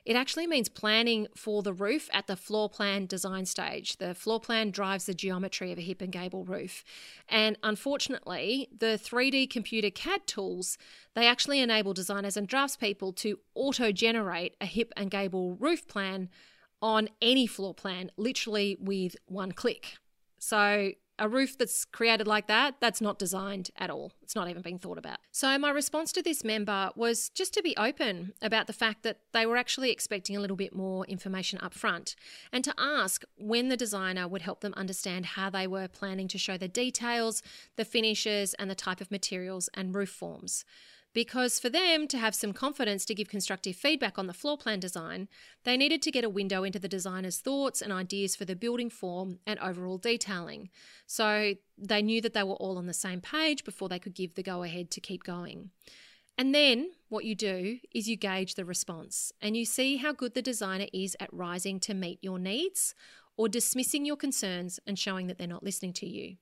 it 0.07 0.15
actually 0.15 0.47
means 0.47 0.69
planning 0.69 1.27
for 1.37 1.65
the 1.65 1.73
roof 1.73 2.09
at 2.13 2.29
the 2.29 2.37
floor 2.37 2.71
plan 2.71 3.07
design 3.07 3.45
stage. 3.45 3.97
The 3.97 4.15
floor 4.15 4.39
plan 4.39 4.71
drives 4.71 5.07
the 5.07 5.15
geometry 5.15 5.73
of 5.73 5.79
a 5.79 5.83
hip 5.83 6.01
and 6.01 6.13
gable 6.13 6.45
roof. 6.45 6.85
And 7.29 7.59
unfortunately, 7.65 8.69
the 8.77 8.99
3D 9.03 9.51
computer 9.51 9.91
CAD 9.91 10.29
tools, 10.29 10.79
they 11.15 11.27
actually 11.27 11.61
enable 11.61 11.93
designers 11.93 12.37
and 12.37 12.49
draftspeople 12.49 13.17
to 13.17 13.41
auto-generate 13.57 14.57
a 14.61 14.67
hip 14.67 14.93
and 14.97 15.11
gable 15.11 15.57
roof 15.57 15.89
plan 15.89 16.29
on 16.81 17.09
any 17.21 17.49
floor 17.49 17.75
plan 17.75 18.13
literally 18.17 18.77
with 18.79 19.17
one 19.27 19.51
click. 19.51 19.97
So 20.39 20.93
a 21.19 21.29
roof 21.29 21.57
that's 21.57 21.85
created 21.85 22.27
like 22.27 22.47
that, 22.47 22.77
that's 22.81 23.01
not 23.01 23.19
designed 23.19 23.71
at 23.77 23.91
all. 23.91 24.13
It's 24.23 24.35
not 24.35 24.49
even 24.49 24.63
being 24.63 24.79
thought 24.79 24.99
about. 24.99 25.19
So, 25.33 25.59
my 25.59 25.71
response 25.71 26.13
to 26.13 26.23
this 26.23 26.45
member 26.45 26.91
was 26.95 27.29
just 27.31 27.55
to 27.55 27.63
be 27.63 27.77
open 27.77 28.33
about 28.43 28.67
the 28.67 28.73
fact 28.73 29.03
that 29.03 29.21
they 29.33 29.47
were 29.47 29.57
actually 29.57 29.91
expecting 29.91 30.37
a 30.37 30.41
little 30.41 30.57
bit 30.57 30.75
more 30.75 31.05
information 31.07 31.59
up 31.63 31.75
front 31.75 32.17
and 32.53 32.65
to 32.65 32.75
ask 32.79 33.23
when 33.37 33.69
the 33.69 33.77
designer 33.77 34.29
would 34.29 34.43
help 34.43 34.61
them 34.61 34.75
understand 34.77 35.27
how 35.27 35.51
they 35.51 35.67
were 35.67 35.89
planning 35.89 36.29
to 36.29 36.39
show 36.39 36.57
the 36.57 36.69
details, 36.69 37.43
the 37.77 37.85
finishes, 37.85 38.55
and 38.55 38.71
the 38.71 38.75
type 38.75 39.01
of 39.01 39.11
materials 39.11 39.69
and 39.75 39.95
roof 39.95 40.11
forms 40.11 40.65
because 41.17 41.59
for 41.59 41.71
them 41.71 42.07
to 42.07 42.19
have 42.19 42.35
some 42.35 42.53
confidence 42.53 43.07
to 43.07 43.15
give 43.15 43.27
constructive 43.27 43.75
feedback 43.75 44.19
on 44.19 44.27
the 44.27 44.35
floor 44.35 44.59
plan 44.59 44.79
design, 44.79 45.29
they 45.65 45.75
needed 45.75 46.03
to 46.03 46.11
get 46.11 46.25
a 46.25 46.29
window 46.29 46.63
into 46.63 46.79
the 46.79 46.91
designer's 46.91 47.39
thoughts 47.39 47.81
and 47.81 47.91
ideas 47.91 48.37
for 48.37 48.45
the 48.45 48.55
building 48.55 48.91
form 48.91 49.39
and 49.47 49.59
overall 49.61 49.97
detailing. 49.97 50.69
So 51.07 51.55
they 51.79 52.03
knew 52.03 52.21
that 52.21 52.35
they 52.35 52.43
were 52.43 52.57
all 52.57 52.77
on 52.77 52.87
the 52.87 52.93
same 52.93 53.23
page 53.23 53.65
before 53.65 53.89
they 53.89 53.99
could 53.99 54.15
give 54.15 54.35
the 54.35 54.43
go 54.43 54.63
ahead 54.63 54.91
to 54.91 55.01
keep 55.01 55.25
going. 55.25 55.71
And 56.37 56.55
then 56.55 56.91
what 57.09 57.25
you 57.25 57.35
do 57.35 57.79
is 57.95 58.11
you 58.11 58.19
gauge 58.19 58.55
the 58.55 58.67
response 58.67 59.33
and 59.41 59.57
you 59.57 59.65
see 59.65 59.97
how 59.97 60.13
good 60.13 60.35
the 60.35 60.43
designer 60.43 60.89
is 60.93 61.17
at 61.19 61.33
rising 61.33 61.81
to 61.81 61.95
meet 61.95 62.19
your 62.21 62.39
needs 62.39 62.95
or 63.39 63.49
dismissing 63.49 64.05
your 64.05 64.17
concerns 64.17 64.79
and 64.87 64.99
showing 64.99 65.29
that 65.29 65.39
they're 65.39 65.47
not 65.47 65.65
listening 65.65 65.95
to 65.95 66.07
you 66.07 66.37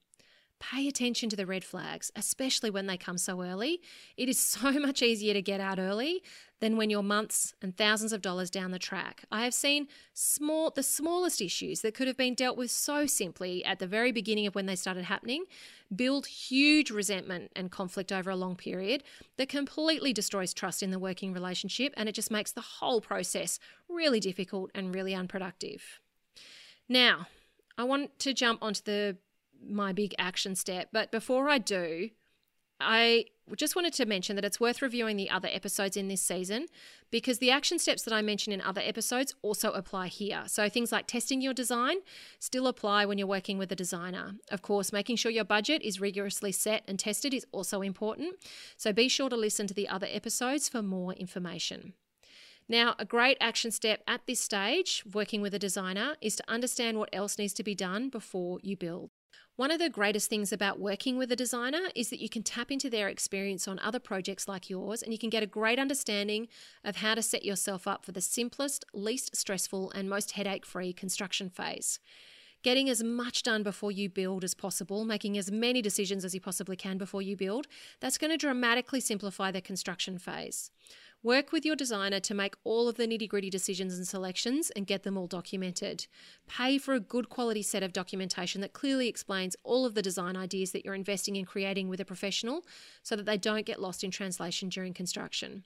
pay 0.59 0.87
attention 0.87 1.29
to 1.29 1.35
the 1.35 1.45
red 1.45 1.63
flags, 1.63 2.11
especially 2.15 2.69
when 2.69 2.87
they 2.87 2.97
come 2.97 3.17
so 3.17 3.41
early. 3.41 3.81
It 4.17 4.29
is 4.29 4.39
so 4.55 4.71
much 4.73 5.01
easier 5.01 5.33
to 5.33 5.41
get 5.41 5.59
out 5.59 5.79
early 5.79 6.23
than 6.59 6.77
when 6.77 6.89
you're 6.89 7.03
months 7.03 7.53
and 7.61 7.75
thousands 7.75 8.13
of 8.13 8.21
dollars 8.21 8.49
down 8.49 8.71
the 8.71 8.79
track. 8.79 9.25
I 9.31 9.43
have 9.43 9.53
seen 9.53 9.87
small 10.13 10.71
the 10.71 10.83
smallest 10.83 11.41
issues 11.41 11.81
that 11.81 11.93
could 11.93 12.07
have 12.07 12.17
been 12.17 12.33
dealt 12.33 12.57
with 12.57 12.71
so 12.71 13.05
simply 13.05 13.63
at 13.65 13.79
the 13.79 13.87
very 13.87 14.11
beginning 14.11 14.47
of 14.47 14.55
when 14.55 14.65
they 14.65 14.75
started 14.75 15.05
happening 15.05 15.45
build 15.95 16.25
huge 16.25 16.89
resentment 16.89 17.51
and 17.55 17.71
conflict 17.71 18.11
over 18.11 18.31
a 18.31 18.35
long 18.35 18.55
period 18.55 19.03
that 19.37 19.49
completely 19.49 20.11
destroys 20.11 20.53
trust 20.53 20.81
in 20.81 20.89
the 20.91 20.97
working 20.97 21.33
relationship 21.33 21.93
and 21.95 22.09
it 22.09 22.15
just 22.15 22.31
makes 22.31 22.51
the 22.51 22.61
whole 22.61 23.01
process 23.01 23.59
really 23.87 24.19
difficult 24.19 24.71
and 24.73 24.95
really 24.95 25.13
unproductive. 25.13 25.99
Now, 26.89 27.27
I 27.77 27.83
want 27.83 28.17
to 28.19 28.33
jump 28.33 28.63
onto 28.63 28.81
the 28.83 29.17
my 29.63 29.93
big 29.93 30.15
action 30.17 30.55
step. 30.55 30.89
But 30.91 31.11
before 31.11 31.49
I 31.49 31.57
do, 31.57 32.09
I 32.79 33.25
just 33.55 33.75
wanted 33.75 33.93
to 33.93 34.05
mention 34.05 34.35
that 34.35 34.43
it's 34.43 34.59
worth 34.59 34.81
reviewing 34.81 35.15
the 35.15 35.29
other 35.29 35.47
episodes 35.51 35.95
in 35.95 36.07
this 36.07 36.21
season 36.21 36.65
because 37.09 37.37
the 37.37 37.51
action 37.51 37.79
steps 37.79 38.03
that 38.03 38.13
I 38.13 38.21
mention 38.21 38.51
in 38.51 38.59
other 38.59 38.81
episodes 38.83 39.33
also 39.41 39.71
apply 39.71 40.07
here. 40.07 40.43
So 40.47 40.67
things 40.67 40.91
like 40.91 41.07
testing 41.07 41.41
your 41.41 41.53
design 41.53 41.97
still 42.39 42.67
apply 42.67 43.05
when 43.05 43.17
you're 43.17 43.27
working 43.27 43.57
with 43.57 43.71
a 43.71 43.75
designer. 43.75 44.33
Of 44.51 44.61
course, 44.61 44.91
making 44.91 45.15
sure 45.17 45.31
your 45.31 45.45
budget 45.45 45.83
is 45.83 46.01
rigorously 46.01 46.51
set 46.51 46.83
and 46.87 46.99
tested 46.99 47.33
is 47.33 47.45
also 47.51 47.81
important. 47.81 48.35
So 48.75 48.91
be 48.91 49.07
sure 49.07 49.29
to 49.29 49.37
listen 49.37 49.67
to 49.67 49.73
the 49.73 49.87
other 49.87 50.07
episodes 50.09 50.67
for 50.67 50.81
more 50.81 51.13
information. 51.13 51.93
Now, 52.67 52.95
a 52.97 53.05
great 53.05 53.37
action 53.39 53.69
step 53.69 54.01
at 54.07 54.25
this 54.25 54.39
stage, 54.39 55.03
working 55.13 55.41
with 55.41 55.53
a 55.53 55.59
designer, 55.59 56.15
is 56.19 56.35
to 56.37 56.43
understand 56.47 56.97
what 56.97 57.09
else 57.13 57.37
needs 57.37 57.53
to 57.53 57.63
be 57.63 57.75
done 57.75 58.09
before 58.09 58.59
you 58.63 58.75
build. 58.75 59.11
One 59.57 59.71
of 59.71 59.79
the 59.79 59.89
greatest 59.89 60.29
things 60.29 60.51
about 60.51 60.81
working 60.81 61.17
with 61.17 61.31
a 61.31 61.35
designer 61.35 61.83
is 61.95 62.09
that 62.09 62.19
you 62.19 62.27
can 62.27 62.43
tap 62.43 62.71
into 62.71 62.89
their 62.89 63.07
experience 63.07 63.69
on 63.69 63.79
other 63.79 63.99
projects 63.99 64.49
like 64.49 64.69
yours 64.69 65.01
and 65.01 65.13
you 65.13 65.17
can 65.17 65.29
get 65.29 65.43
a 65.43 65.47
great 65.47 65.79
understanding 65.79 66.49
of 66.83 66.97
how 66.97 67.15
to 67.15 67.21
set 67.21 67.45
yourself 67.45 67.87
up 67.87 68.05
for 68.05 68.11
the 68.11 68.19
simplest, 68.19 68.83
least 68.93 69.33
stressful, 69.33 69.91
and 69.91 70.09
most 70.09 70.31
headache 70.31 70.65
free 70.65 70.91
construction 70.91 71.49
phase. 71.49 71.99
Getting 72.63 72.89
as 72.89 73.01
much 73.01 73.43
done 73.43 73.63
before 73.63 73.93
you 73.93 74.09
build 74.09 74.43
as 74.43 74.55
possible, 74.55 75.05
making 75.05 75.37
as 75.37 75.49
many 75.49 75.81
decisions 75.81 76.25
as 76.25 76.33
you 76.33 76.41
possibly 76.41 76.75
can 76.75 76.97
before 76.97 77.21
you 77.21 77.37
build, 77.37 77.65
that's 78.01 78.17
going 78.17 78.31
to 78.31 78.37
dramatically 78.37 78.99
simplify 78.99 79.51
the 79.51 79.61
construction 79.61 80.17
phase. 80.17 80.69
Work 81.25 81.51
with 81.51 81.65
your 81.65 81.75
designer 81.75 82.19
to 82.19 82.35
make 82.35 82.53
all 82.63 82.87
of 82.87 82.97
the 82.97 83.07
nitty 83.07 83.27
gritty 83.27 83.49
decisions 83.49 83.97
and 83.97 84.07
selections 84.07 84.69
and 84.75 84.85
get 84.85 85.01
them 85.01 85.17
all 85.17 85.25
documented. 85.25 86.05
Pay 86.47 86.77
for 86.77 86.93
a 86.93 86.99
good 86.99 87.29
quality 87.29 87.63
set 87.63 87.81
of 87.81 87.93
documentation 87.93 88.61
that 88.61 88.73
clearly 88.73 89.07
explains 89.07 89.55
all 89.63 89.87
of 89.87 89.95
the 89.95 90.03
design 90.03 90.37
ideas 90.37 90.71
that 90.71 90.85
you're 90.85 90.93
investing 90.93 91.35
in 91.35 91.43
creating 91.43 91.89
with 91.89 91.99
a 91.99 92.05
professional 92.05 92.63
so 93.01 93.15
that 93.15 93.25
they 93.25 93.39
don't 93.39 93.65
get 93.65 93.81
lost 93.81 94.03
in 94.03 94.11
translation 94.11 94.69
during 94.69 94.93
construction. 94.93 95.63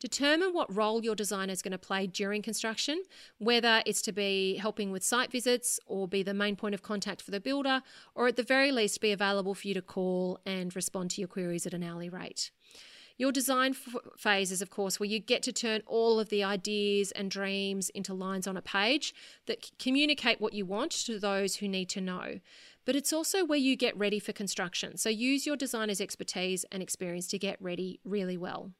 Determine 0.00 0.54
what 0.54 0.74
role 0.74 1.04
your 1.04 1.14
designer 1.14 1.52
is 1.52 1.60
going 1.60 1.72
to 1.72 1.76
play 1.76 2.06
during 2.06 2.40
construction, 2.40 3.02
whether 3.36 3.82
it's 3.84 4.00
to 4.00 4.12
be 4.12 4.56
helping 4.56 4.90
with 4.90 5.04
site 5.04 5.30
visits 5.30 5.78
or 5.86 6.08
be 6.08 6.22
the 6.22 6.32
main 6.32 6.56
point 6.56 6.74
of 6.74 6.80
contact 6.80 7.20
for 7.20 7.30
the 7.30 7.40
builder, 7.40 7.82
or 8.14 8.26
at 8.26 8.36
the 8.36 8.42
very 8.42 8.72
least 8.72 9.02
be 9.02 9.12
available 9.12 9.54
for 9.54 9.68
you 9.68 9.74
to 9.74 9.82
call 9.82 10.40
and 10.46 10.74
respond 10.74 11.10
to 11.10 11.20
your 11.20 11.28
queries 11.28 11.66
at 11.66 11.74
an 11.74 11.82
hourly 11.82 12.08
rate. 12.08 12.50
Your 13.16 13.30
design 13.30 13.72
f- 13.72 13.96
phase 14.16 14.50
is, 14.50 14.60
of 14.60 14.70
course, 14.70 14.98
where 14.98 15.08
you 15.08 15.20
get 15.20 15.42
to 15.44 15.52
turn 15.52 15.82
all 15.86 16.18
of 16.18 16.30
the 16.30 16.42
ideas 16.42 17.12
and 17.12 17.30
dreams 17.30 17.90
into 17.90 18.12
lines 18.12 18.46
on 18.46 18.56
a 18.56 18.62
page 18.62 19.14
that 19.46 19.70
communicate 19.78 20.40
what 20.40 20.52
you 20.52 20.66
want 20.66 20.90
to 20.90 21.18
those 21.18 21.56
who 21.56 21.68
need 21.68 21.88
to 21.90 22.00
know. 22.00 22.40
But 22.84 22.96
it's 22.96 23.12
also 23.12 23.44
where 23.44 23.58
you 23.58 23.76
get 23.76 23.96
ready 23.96 24.18
for 24.18 24.32
construction. 24.32 24.96
So 24.96 25.08
use 25.08 25.46
your 25.46 25.56
designer's 25.56 26.00
expertise 26.00 26.64
and 26.72 26.82
experience 26.82 27.28
to 27.28 27.38
get 27.38 27.60
ready 27.60 28.00
really 28.04 28.36
well. 28.36 28.72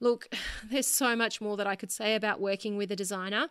Look, 0.00 0.34
there's 0.70 0.86
so 0.86 1.14
much 1.14 1.40
more 1.40 1.56
that 1.56 1.66
I 1.66 1.76
could 1.76 1.92
say 1.92 2.14
about 2.14 2.40
working 2.40 2.76
with 2.76 2.90
a 2.90 2.96
designer. 2.96 3.48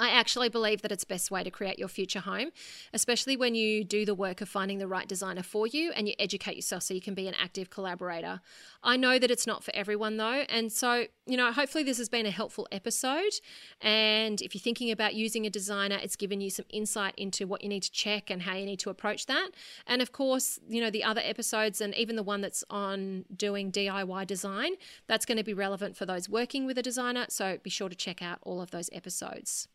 I 0.00 0.08
actually 0.08 0.48
believe 0.48 0.80
that 0.80 0.90
it's 0.90 1.04
best 1.04 1.30
way 1.30 1.44
to 1.44 1.50
create 1.50 1.78
your 1.78 1.86
future 1.86 2.20
home, 2.20 2.52
especially 2.94 3.36
when 3.36 3.54
you 3.54 3.84
do 3.84 4.06
the 4.06 4.14
work 4.14 4.40
of 4.40 4.48
finding 4.48 4.78
the 4.78 4.88
right 4.88 5.06
designer 5.06 5.42
for 5.42 5.66
you 5.66 5.92
and 5.92 6.08
you 6.08 6.14
educate 6.18 6.56
yourself 6.56 6.84
so 6.84 6.94
you 6.94 7.02
can 7.02 7.12
be 7.12 7.28
an 7.28 7.34
active 7.34 7.68
collaborator. 7.68 8.40
I 8.82 8.96
know 8.96 9.18
that 9.18 9.30
it's 9.30 9.46
not 9.46 9.62
for 9.62 9.76
everyone 9.76 10.16
though, 10.16 10.44
and 10.48 10.72
so, 10.72 11.04
you 11.26 11.36
know, 11.36 11.52
hopefully 11.52 11.84
this 11.84 11.98
has 11.98 12.08
been 12.08 12.24
a 12.24 12.30
helpful 12.30 12.66
episode 12.72 13.34
and 13.82 14.40
if 14.40 14.54
you're 14.54 14.62
thinking 14.62 14.90
about 14.90 15.14
using 15.14 15.44
a 15.44 15.50
designer, 15.50 15.98
it's 16.02 16.16
given 16.16 16.40
you 16.40 16.48
some 16.48 16.64
insight 16.70 17.12
into 17.18 17.46
what 17.46 17.62
you 17.62 17.68
need 17.68 17.82
to 17.82 17.92
check 17.92 18.30
and 18.30 18.40
how 18.40 18.54
you 18.54 18.64
need 18.64 18.78
to 18.78 18.88
approach 18.88 19.26
that. 19.26 19.50
And 19.86 20.00
of 20.00 20.12
course, 20.12 20.58
you 20.66 20.80
know, 20.80 20.90
the 20.90 21.04
other 21.04 21.20
episodes 21.22 21.78
and 21.82 21.94
even 21.94 22.16
the 22.16 22.22
one 22.22 22.40
that's 22.40 22.64
on 22.70 23.26
doing 23.36 23.70
DIY 23.70 24.26
design, 24.26 24.72
that's 25.06 25.26
going 25.26 25.36
to 25.36 25.44
be 25.44 25.52
relevant 25.52 25.94
for 25.94 26.06
those 26.06 26.26
working 26.26 26.64
with 26.64 26.78
a 26.78 26.82
designer, 26.82 27.26
so 27.28 27.58
be 27.62 27.68
sure 27.68 27.90
to 27.90 27.94
check 27.94 28.22
out 28.22 28.38
all 28.44 28.62
of 28.62 28.70
those 28.70 28.88
episodes. 28.94 29.68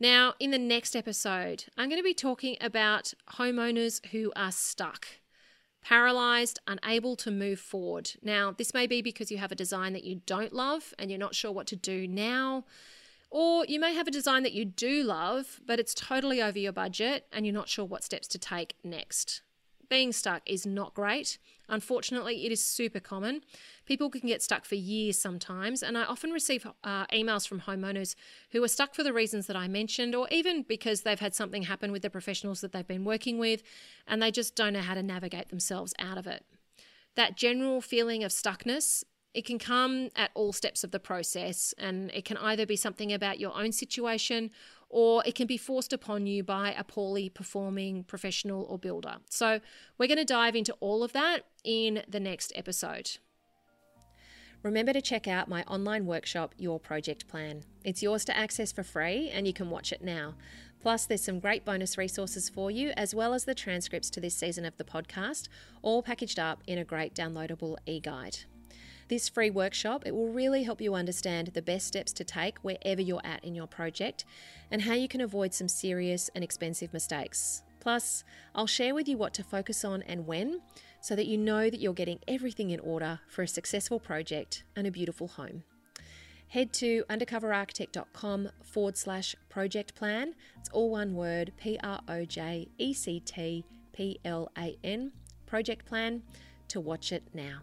Now, 0.00 0.34
in 0.38 0.50
the 0.50 0.58
next 0.58 0.94
episode, 0.94 1.64
I'm 1.76 1.88
going 1.88 1.98
to 1.98 2.04
be 2.04 2.14
talking 2.14 2.56
about 2.60 3.14
homeowners 3.34 4.04
who 4.06 4.32
are 4.36 4.52
stuck, 4.52 5.08
paralyzed, 5.82 6.60
unable 6.66 7.16
to 7.16 7.30
move 7.30 7.58
forward. 7.58 8.12
Now, 8.22 8.54
this 8.56 8.72
may 8.72 8.86
be 8.86 9.02
because 9.02 9.30
you 9.30 9.38
have 9.38 9.52
a 9.52 9.56
design 9.56 9.92
that 9.94 10.04
you 10.04 10.20
don't 10.26 10.52
love 10.52 10.94
and 10.98 11.10
you're 11.10 11.18
not 11.18 11.34
sure 11.34 11.50
what 11.50 11.66
to 11.68 11.76
do 11.76 12.06
now. 12.06 12.64
Or 13.30 13.66
you 13.66 13.78
may 13.78 13.94
have 13.94 14.08
a 14.08 14.12
design 14.12 14.42
that 14.44 14.52
you 14.52 14.64
do 14.64 15.02
love, 15.02 15.60
but 15.66 15.78
it's 15.78 15.94
totally 15.94 16.40
over 16.40 16.58
your 16.58 16.72
budget 16.72 17.26
and 17.32 17.44
you're 17.44 17.54
not 17.54 17.68
sure 17.68 17.84
what 17.84 18.04
steps 18.04 18.28
to 18.28 18.38
take 18.38 18.76
next. 18.82 19.42
Being 19.88 20.12
stuck 20.12 20.42
is 20.46 20.64
not 20.64 20.94
great. 20.94 21.38
Unfortunately, 21.68 22.46
it 22.46 22.52
is 22.52 22.64
super 22.64 23.00
common. 23.00 23.42
People 23.84 24.10
can 24.10 24.26
get 24.26 24.42
stuck 24.42 24.64
for 24.64 24.74
years 24.74 25.18
sometimes, 25.18 25.82
and 25.82 25.98
I 25.98 26.04
often 26.04 26.30
receive 26.30 26.66
uh, 26.82 27.06
emails 27.06 27.46
from 27.46 27.60
homeowners 27.60 28.14
who 28.50 28.62
are 28.64 28.68
stuck 28.68 28.94
for 28.94 29.02
the 29.02 29.12
reasons 29.12 29.46
that 29.46 29.56
I 29.56 29.68
mentioned, 29.68 30.14
or 30.14 30.26
even 30.30 30.62
because 30.62 31.02
they've 31.02 31.20
had 31.20 31.34
something 31.34 31.62
happen 31.62 31.92
with 31.92 32.02
the 32.02 32.10
professionals 32.10 32.60
that 32.62 32.72
they've 32.72 32.86
been 32.86 33.04
working 33.04 33.38
with 33.38 33.62
and 34.06 34.22
they 34.22 34.30
just 34.30 34.54
don't 34.54 34.72
know 34.72 34.80
how 34.80 34.94
to 34.94 35.02
navigate 35.02 35.50
themselves 35.50 35.94
out 35.98 36.18
of 36.18 36.26
it. 36.26 36.44
That 37.14 37.36
general 37.36 37.80
feeling 37.80 38.24
of 38.24 38.30
stuckness 38.30 39.04
it 39.34 39.44
can 39.44 39.58
come 39.58 40.08
at 40.16 40.30
all 40.34 40.52
steps 40.52 40.84
of 40.84 40.90
the 40.90 40.98
process, 40.98 41.74
and 41.78 42.10
it 42.12 42.24
can 42.24 42.36
either 42.38 42.66
be 42.66 42.76
something 42.76 43.12
about 43.12 43.38
your 43.38 43.56
own 43.56 43.72
situation 43.72 44.50
or 44.90 45.22
it 45.26 45.34
can 45.34 45.46
be 45.46 45.58
forced 45.58 45.92
upon 45.92 46.26
you 46.26 46.42
by 46.42 46.72
a 46.72 46.82
poorly 46.82 47.28
performing 47.28 48.02
professional 48.04 48.64
or 48.64 48.78
builder. 48.78 49.16
So, 49.28 49.60
we're 49.98 50.06
going 50.06 50.18
to 50.18 50.24
dive 50.24 50.56
into 50.56 50.72
all 50.80 51.02
of 51.02 51.12
that 51.12 51.40
in 51.62 52.02
the 52.08 52.20
next 52.20 52.52
episode. 52.56 53.18
Remember 54.62 54.92
to 54.92 55.00
check 55.00 55.28
out 55.28 55.48
my 55.48 55.62
online 55.64 56.04
workshop, 56.04 56.54
Your 56.58 56.80
Project 56.80 57.28
Plan. 57.28 57.62
It's 57.84 58.02
yours 58.02 58.24
to 58.24 58.36
access 58.36 58.72
for 58.72 58.82
free 58.82 59.30
and 59.30 59.46
you 59.46 59.52
can 59.52 59.70
watch 59.70 59.92
it 59.92 60.02
now. 60.02 60.34
Plus, 60.80 61.06
there's 61.06 61.22
some 61.22 61.38
great 61.38 61.64
bonus 61.64 61.96
resources 61.96 62.48
for 62.48 62.70
you, 62.70 62.92
as 62.96 63.14
well 63.14 63.34
as 63.34 63.44
the 63.44 63.54
transcripts 63.54 64.10
to 64.10 64.20
this 64.20 64.36
season 64.36 64.64
of 64.64 64.76
the 64.76 64.84
podcast, 64.84 65.48
all 65.82 66.02
packaged 66.02 66.38
up 66.38 66.62
in 66.66 66.78
a 66.78 66.84
great 66.84 67.14
downloadable 67.14 67.76
e 67.86 68.00
guide. 68.00 68.38
This 69.08 69.28
free 69.28 69.48
workshop, 69.48 70.02
it 70.04 70.14
will 70.14 70.28
really 70.28 70.64
help 70.64 70.82
you 70.82 70.94
understand 70.94 71.48
the 71.48 71.62
best 71.62 71.86
steps 71.86 72.12
to 72.12 72.24
take 72.24 72.58
wherever 72.58 73.00
you're 73.00 73.24
at 73.24 73.42
in 73.42 73.54
your 73.54 73.66
project 73.66 74.26
and 74.70 74.82
how 74.82 74.92
you 74.92 75.08
can 75.08 75.22
avoid 75.22 75.54
some 75.54 75.68
serious 75.68 76.28
and 76.34 76.44
expensive 76.44 76.92
mistakes. 76.92 77.62
Plus, 77.80 78.22
I'll 78.54 78.66
share 78.66 78.94
with 78.94 79.08
you 79.08 79.16
what 79.16 79.32
to 79.34 79.42
focus 79.42 79.82
on 79.82 80.02
and 80.02 80.26
when 80.26 80.60
so 81.00 81.16
that 81.16 81.26
you 81.26 81.38
know 81.38 81.70
that 81.70 81.80
you're 81.80 81.94
getting 81.94 82.18
everything 82.28 82.68
in 82.68 82.80
order 82.80 83.20
for 83.28 83.42
a 83.42 83.48
successful 83.48 83.98
project 83.98 84.64
and 84.76 84.86
a 84.86 84.90
beautiful 84.90 85.28
home. 85.28 85.62
Head 86.48 86.74
to 86.74 87.04
undercoverarchitect.com 87.08 88.50
forward 88.62 88.98
slash 88.98 89.34
project 89.48 89.94
plan. 89.94 90.34
It's 90.58 90.68
all 90.70 90.90
one 90.90 91.14
word 91.14 91.52
P 91.56 91.78
R 91.82 92.00
O 92.08 92.24
J 92.24 92.68
E 92.78 92.92
C 92.92 93.20
T 93.20 93.64
P 93.92 94.18
L 94.24 94.50
A 94.58 94.76
N, 94.82 95.12
project 95.46 95.86
plan, 95.86 96.22
to 96.68 96.80
watch 96.80 97.12
it 97.12 97.22
now. 97.32 97.60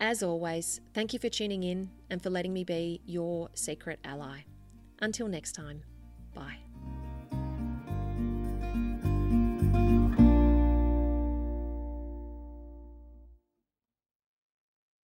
As 0.00 0.22
always, 0.22 0.80
thank 0.94 1.12
you 1.12 1.18
for 1.18 1.28
tuning 1.28 1.62
in 1.62 1.90
and 2.08 2.22
for 2.22 2.30
letting 2.30 2.54
me 2.54 2.64
be 2.64 3.02
your 3.04 3.50
secret 3.52 4.00
ally. 4.02 4.40
Until 5.00 5.28
next 5.28 5.52
time, 5.52 5.82
bye. 6.34 6.69